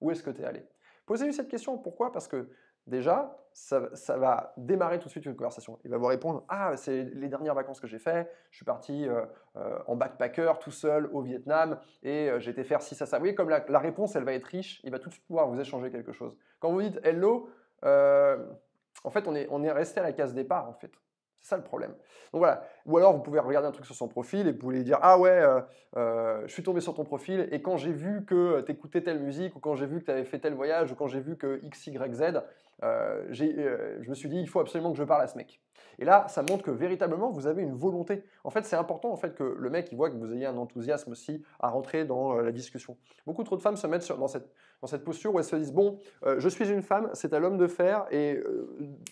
Où 0.00 0.10
est-ce 0.10 0.22
que 0.22 0.30
tu 0.30 0.42
es 0.42 0.44
allé? 0.44 0.62
Posez-lui 1.06 1.32
cette 1.32 1.48
question. 1.48 1.78
Pourquoi? 1.78 2.12
Parce 2.12 2.28
que 2.28 2.50
déjà, 2.86 3.34
ça, 3.54 3.88
va 4.18 4.52
démarrer 4.58 4.98
tout 4.98 5.06
de 5.06 5.10
suite 5.10 5.24
une 5.24 5.34
conversation. 5.34 5.78
Il 5.84 5.90
va 5.90 5.96
vous 5.96 6.06
répondre 6.06 6.44
Ah, 6.48 6.76
c'est 6.76 7.04
les 7.04 7.28
dernières 7.28 7.54
vacances 7.54 7.80
que 7.80 7.86
j'ai 7.86 7.98
fait. 7.98 8.30
Je 8.50 8.56
suis 8.56 8.66
parti 8.66 9.08
euh, 9.08 9.24
euh, 9.56 9.78
en 9.86 9.96
backpacker 9.96 10.52
tout 10.60 10.70
seul 10.70 11.08
au 11.14 11.22
Vietnam 11.22 11.80
et 12.02 12.30
j'ai 12.38 12.50
été 12.50 12.62
faire 12.62 12.82
ci, 12.82 12.94
ça, 12.94 13.06
ça. 13.06 13.16
Vous 13.16 13.22
voyez, 13.22 13.34
comme 13.34 13.48
la, 13.48 13.78
réponse, 13.78 14.14
elle 14.16 14.24
va 14.24 14.34
être 14.34 14.44
riche, 14.44 14.82
il 14.84 14.90
va 14.90 14.98
tout 14.98 15.08
de 15.08 15.14
suite 15.14 15.26
pouvoir 15.26 15.48
vous 15.48 15.58
échanger 15.58 15.90
quelque 15.90 16.12
chose. 16.12 16.36
Quand 16.58 16.70
vous 16.70 16.82
dites 16.82 17.00
Hello, 17.02 17.48
en 17.82 19.10
fait, 19.10 19.26
on 19.26 19.34
est, 19.34 19.48
on 19.50 19.62
est 19.62 19.72
resté 19.72 20.00
à 20.00 20.02
la 20.02 20.12
case 20.12 20.34
départ, 20.34 20.68
en 20.68 20.74
fait. 20.74 20.92
C'est 21.40 21.50
ça 21.50 21.56
le 21.56 21.62
problème. 21.64 21.92
Donc 22.32 22.40
voilà. 22.40 22.66
Ou 22.86 22.96
alors 22.96 23.12
vous 23.12 23.22
pouvez 23.22 23.38
regarder 23.38 23.68
un 23.68 23.72
truc 23.72 23.86
sur 23.86 23.94
son 23.94 24.08
profil 24.08 24.46
et 24.46 24.52
vous 24.52 24.58
pouvez 24.58 24.76
lui 24.76 24.84
dire 24.84 24.98
ah 25.02 25.18
ouais, 25.18 25.30
euh, 25.30 25.60
euh, 25.96 26.42
je 26.46 26.52
suis 26.52 26.62
tombé 26.62 26.80
sur 26.80 26.94
ton 26.94 27.04
profil 27.04 27.48
et 27.52 27.62
quand 27.62 27.76
j'ai 27.76 27.92
vu 27.92 28.24
que 28.24 28.60
tu 28.62 28.72
écoutais 28.72 29.02
telle 29.02 29.20
musique 29.20 29.56
ou 29.56 29.60
quand 29.60 29.74
j'ai 29.74 29.86
vu 29.86 30.00
que 30.00 30.04
tu 30.04 30.10
avais 30.10 30.24
fait 30.24 30.38
tel 30.38 30.54
voyage 30.54 30.92
ou 30.92 30.94
quand 30.94 31.06
j'ai 31.06 31.20
vu 31.20 31.36
que 31.36 31.60
x 31.62 31.86
y 31.88 32.14
z, 32.14 32.42
euh, 32.82 33.26
je 33.30 34.08
me 34.08 34.14
suis 34.14 34.28
dit 34.28 34.40
il 34.40 34.48
faut 34.48 34.60
absolument 34.60 34.92
que 34.92 34.98
je 34.98 35.04
parle 35.04 35.22
à 35.22 35.26
ce 35.26 35.36
mec. 35.36 35.60
Et 35.98 36.04
là, 36.04 36.26
ça 36.28 36.42
montre 36.42 36.62
que 36.62 36.70
véritablement 36.70 37.30
vous 37.30 37.46
avez 37.46 37.62
une 37.62 37.74
volonté. 37.74 38.24
En 38.44 38.50
fait, 38.50 38.64
c'est 38.64 38.76
important 38.76 39.12
en 39.12 39.16
fait 39.16 39.34
que 39.34 39.44
le 39.44 39.70
mec 39.70 39.88
il 39.92 39.96
voit 39.96 40.10
que 40.10 40.16
vous 40.16 40.32
ayez 40.32 40.46
un 40.46 40.56
enthousiasme 40.56 41.12
aussi 41.12 41.42
à 41.58 41.68
rentrer 41.68 42.04
dans 42.04 42.34
la 42.36 42.52
discussion. 42.52 42.96
Beaucoup 43.26 43.44
trop 43.44 43.56
de 43.56 43.62
femmes 43.62 43.76
se 43.76 43.86
mettent 43.86 44.10
dans 44.12 44.28
cette 44.28 44.50
dans 44.80 44.86
cette 44.86 45.04
posture 45.04 45.34
où 45.34 45.38
elles 45.38 45.44
se 45.44 45.56
disent 45.56 45.74
bon, 45.74 45.98
je 46.24 46.48
suis 46.48 46.70
une 46.70 46.80
femme, 46.80 47.10
c'est 47.12 47.34
à 47.34 47.38
l'homme 47.38 47.58
de 47.58 47.66
faire 47.66 48.06
et 48.10 48.42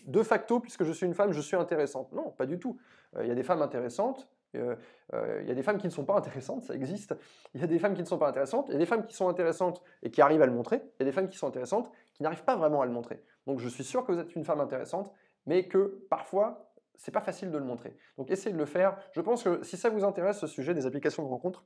de 0.06 0.22
facto 0.22 0.60
puisque 0.60 0.84
je 0.84 0.92
suis 0.92 1.04
une 1.04 1.12
femme, 1.12 1.32
je 1.32 1.42
suis 1.42 1.56
intéressante. 1.56 2.10
Non, 2.12 2.30
pas 2.30 2.46
du 2.46 2.58
tout. 2.58 2.78
Euh, 3.16 3.24
il 3.24 3.28
y 3.28 3.32
a 3.32 3.34
des 3.34 3.42
femmes 3.42 3.62
intéressantes, 3.62 4.28
euh, 4.56 4.76
euh, 5.12 5.40
il 5.42 5.48
y 5.48 5.50
a 5.50 5.54
des 5.54 5.62
femmes 5.62 5.78
qui 5.78 5.86
ne 5.86 5.92
sont 5.92 6.04
pas 6.04 6.16
intéressantes, 6.16 6.64
ça 6.64 6.74
existe. 6.74 7.14
Il 7.54 7.60
y 7.60 7.64
a 7.64 7.66
des 7.66 7.78
femmes 7.78 7.94
qui 7.94 8.00
ne 8.00 8.06
sont 8.06 8.18
pas 8.18 8.28
intéressantes, 8.28 8.66
il 8.68 8.72
y 8.72 8.76
a 8.76 8.78
des 8.78 8.86
femmes 8.86 9.06
qui 9.06 9.14
sont 9.14 9.28
intéressantes 9.28 9.82
et 10.02 10.10
qui 10.10 10.22
arrivent 10.22 10.42
à 10.42 10.46
le 10.46 10.52
montrer, 10.52 10.76
il 10.76 11.00
y 11.00 11.02
a 11.02 11.04
des 11.04 11.12
femmes 11.12 11.28
qui 11.28 11.36
sont 11.36 11.46
intéressantes 11.46 11.90
qui 12.14 12.22
n'arrivent 12.22 12.44
pas 12.44 12.56
vraiment 12.56 12.80
à 12.80 12.86
le 12.86 12.92
montrer. 12.92 13.22
Donc 13.46 13.60
je 13.60 13.68
suis 13.68 13.84
sûr 13.84 14.04
que 14.04 14.12
vous 14.12 14.18
êtes 14.18 14.34
une 14.34 14.44
femme 14.44 14.60
intéressante, 14.60 15.12
mais 15.46 15.68
que 15.68 16.06
parfois, 16.10 16.72
c'est 16.96 17.12
pas 17.12 17.20
facile 17.20 17.50
de 17.50 17.58
le 17.58 17.64
montrer. 17.64 17.96
Donc 18.16 18.30
essayez 18.30 18.52
de 18.52 18.58
le 18.58 18.66
faire. 18.66 18.96
Je 19.12 19.20
pense 19.20 19.42
que 19.42 19.62
si 19.62 19.76
ça 19.76 19.88
vous 19.88 20.04
intéresse, 20.04 20.38
ce 20.38 20.46
sujet 20.46 20.74
des 20.74 20.86
applications 20.86 21.22
de 21.22 21.28
rencontres, 21.28 21.64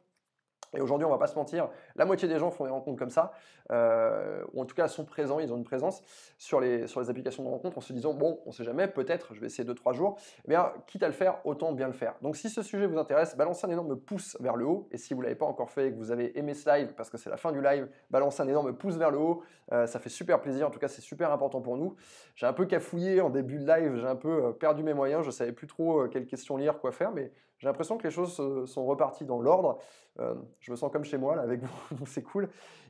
et 0.74 0.80
aujourd'hui, 0.80 1.04
on 1.04 1.10
va 1.10 1.18
pas 1.18 1.26
se 1.26 1.34
mentir, 1.34 1.68
la 1.96 2.04
moitié 2.04 2.28
des 2.28 2.38
gens 2.38 2.50
font 2.50 2.64
des 2.64 2.70
rencontres 2.70 2.98
comme 2.98 3.10
ça, 3.10 3.32
euh, 3.70 4.42
ou 4.52 4.62
en 4.62 4.64
tout 4.64 4.74
cas 4.74 4.88
sont 4.88 5.04
présents, 5.04 5.38
ils 5.38 5.52
ont 5.52 5.56
une 5.56 5.64
présence 5.64 6.02
sur 6.38 6.60
les, 6.60 6.86
sur 6.86 7.00
les 7.00 7.10
applications 7.10 7.42
de 7.42 7.48
rencontres 7.48 7.78
en 7.78 7.80
se 7.80 7.92
disant, 7.92 8.14
bon, 8.14 8.40
on 8.46 8.52
sait 8.52 8.64
jamais, 8.64 8.88
peut-être, 8.88 9.34
je 9.34 9.40
vais 9.40 9.46
essayer 9.46 9.68
2-3 9.68 9.94
jours, 9.94 10.18
eh 10.44 10.48
bien, 10.48 10.72
quitte 10.86 11.02
à 11.02 11.08
le 11.08 11.12
faire, 11.12 11.44
autant 11.44 11.72
bien 11.72 11.86
le 11.86 11.92
faire. 11.92 12.14
Donc 12.22 12.36
si 12.36 12.48
ce 12.48 12.62
sujet 12.62 12.86
vous 12.86 12.98
intéresse, 12.98 13.36
balancez 13.36 13.66
un 13.66 13.70
énorme 13.70 13.96
pouce 13.96 14.36
vers 14.40 14.56
le 14.56 14.64
haut, 14.64 14.88
et 14.90 14.98
si 14.98 15.14
vous 15.14 15.20
l'avez 15.20 15.34
pas 15.34 15.46
encore 15.46 15.70
fait 15.70 15.88
et 15.88 15.92
que 15.92 15.96
vous 15.96 16.10
avez 16.10 16.38
aimé 16.38 16.54
ce 16.54 16.68
live, 16.70 16.94
parce 16.96 17.10
que 17.10 17.18
c'est 17.18 17.30
la 17.30 17.36
fin 17.36 17.52
du 17.52 17.60
live, 17.60 17.88
balancez 18.10 18.42
un 18.42 18.48
énorme 18.48 18.72
pouce 18.72 18.96
vers 18.96 19.10
le 19.10 19.18
haut, 19.18 19.42
euh, 19.72 19.86
ça 19.86 19.98
fait 19.98 20.10
super 20.10 20.40
plaisir, 20.40 20.66
en 20.66 20.70
tout 20.70 20.78
cas 20.78 20.88
c'est 20.88 21.02
super 21.02 21.32
important 21.32 21.60
pour 21.60 21.76
nous. 21.76 21.96
J'ai 22.34 22.46
un 22.46 22.52
peu 22.52 22.66
cafouillé 22.66 23.20
en 23.20 23.30
début 23.30 23.58
de 23.58 23.66
live, 23.66 23.96
j'ai 23.96 24.06
un 24.06 24.16
peu 24.16 24.46
euh, 24.46 24.52
perdu 24.52 24.82
mes 24.82 24.94
moyens, 24.94 25.24
je 25.24 25.30
savais 25.30 25.52
plus 25.52 25.66
trop 25.66 26.08
quelles 26.08 26.26
questions 26.26 26.56
lire, 26.56 26.78
quoi 26.78 26.92
faire, 26.92 27.12
mais 27.12 27.30
j'ai 27.62 27.68
l'impression 27.68 27.96
que 27.96 28.02
les 28.02 28.10
choses 28.10 28.66
sont 28.66 28.84
reparties 28.84 29.24
dans 29.24 29.40
l'ordre. 29.40 29.78
je 30.18 30.70
me 30.72 30.76
sens 30.76 30.90
comme 30.90 31.04
chez 31.04 31.16
moi 31.16 31.36
là 31.36 31.42
avec 31.42 31.62
vous, 31.62 31.68
donc 31.96 32.08
c'est 32.08 32.22
cool. 32.22 32.48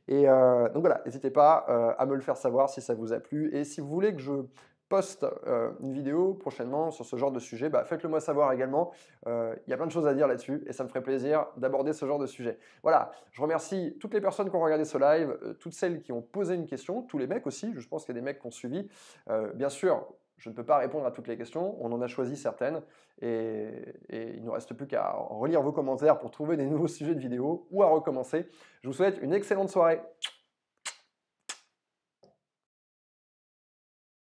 Et 0.09 0.29
euh, 0.29 0.69
donc 0.71 0.81
voilà, 0.81 1.03
n'hésitez 1.05 1.31
pas 1.31 1.67
euh, 1.69 1.93
à 1.99 2.07
me 2.07 2.15
le 2.15 2.23
faire 2.23 2.39
savoir 2.39 2.71
si 2.71 2.81
ça 2.81 2.95
vous 2.95 3.13
a 3.13 3.21
plu. 3.21 3.55
Et 3.55 3.65
si 3.65 3.83
vous 3.83 3.89
voulez 3.89 4.15
que 4.15 4.21
je 4.21 4.33
poste 4.89 5.25
euh, 5.47 5.71
une 5.81 5.93
vidéo 5.93 6.35
prochainement 6.35 6.91
sur 6.91 7.05
ce 7.05 7.17
genre 7.17 7.33
de 7.33 7.39
sujet, 7.39 7.69
bah, 7.69 7.85
faites-le 7.85 8.09
moi 8.09 8.21
savoir 8.21 8.53
également. 8.53 8.93
Il 9.27 9.71
y 9.71 9.73
a 9.73 9.77
plein 9.77 9.87
de 9.87 9.93
choses 9.93 10.07
à 10.07 10.15
dire 10.15 10.27
là-dessus 10.27 10.65
et 10.67 10.73
ça 10.73 10.85
me 10.85 10.89
ferait 10.89 11.03
plaisir 11.03 11.47
d'aborder 11.59 11.93
ce 11.93 12.07
genre 12.07 12.19
de 12.19 12.27
sujet. 12.27 12.59
Voilà, 12.83 13.13
je 13.31 13.43
remercie 13.43 13.97
toutes 14.01 14.15
les 14.15 14.21
personnes 14.21 14.51
qui 14.51 14.57
ont 14.57 14.63
regardé 14.63 14.87
ce 14.87 14.99
live, 14.99 15.39
toutes 15.61 15.75
celles 15.75 16.01
qui 16.01 16.13
ont 16.13 16.23
posé 16.23 16.55
une 16.55 16.67
question, 16.67 17.03
tous 17.03 17.19
les 17.19 17.27
mecs 17.27 17.47
aussi, 17.47 17.73
je 17.77 17.87
pense 17.89 18.05
qu'il 18.05 18.15
y 18.15 18.19
a 18.19 18.21
des 18.21 18.25
mecs 18.25 18.41
qui 18.41 18.47
ont 18.47 18.51
suivi. 18.51 18.89
bien 19.55 19.69
sûr, 19.69 20.05
je 20.43 20.49
ne 20.49 20.55
peux 20.55 20.65
pas 20.65 20.79
répondre 20.79 21.07
à 21.07 21.13
toutes 21.13 21.29
les 21.29 21.37
questions, 21.37 21.77
on 21.81 21.93
en 21.93 22.03
a 22.03 22.09
choisi 22.09 22.37
certaines, 22.37 22.83
et, 23.21 23.69
il 24.11 24.41
ne 24.41 24.47
nous 24.47 24.53
reste 24.53 24.75
plus 24.75 24.89
qu'à 24.89 25.13
relire 25.13 25.63
vos 25.63 25.71
commentaires 25.71 26.19
pour 26.19 26.33
trouver 26.33 26.57
des 26.57 26.67
nouveaux 26.67 26.89
sujets 26.99 27.15
de 27.15 27.21
vidéo 27.21 27.69
ou 27.71 27.85
à 27.85 27.87
recommencer. 27.87 28.49
Je 28.83 28.89
vous 28.89 28.93
souhaite 28.93 29.19
une 29.23 29.33
excellente 29.33 29.71
soirée. 29.71 30.01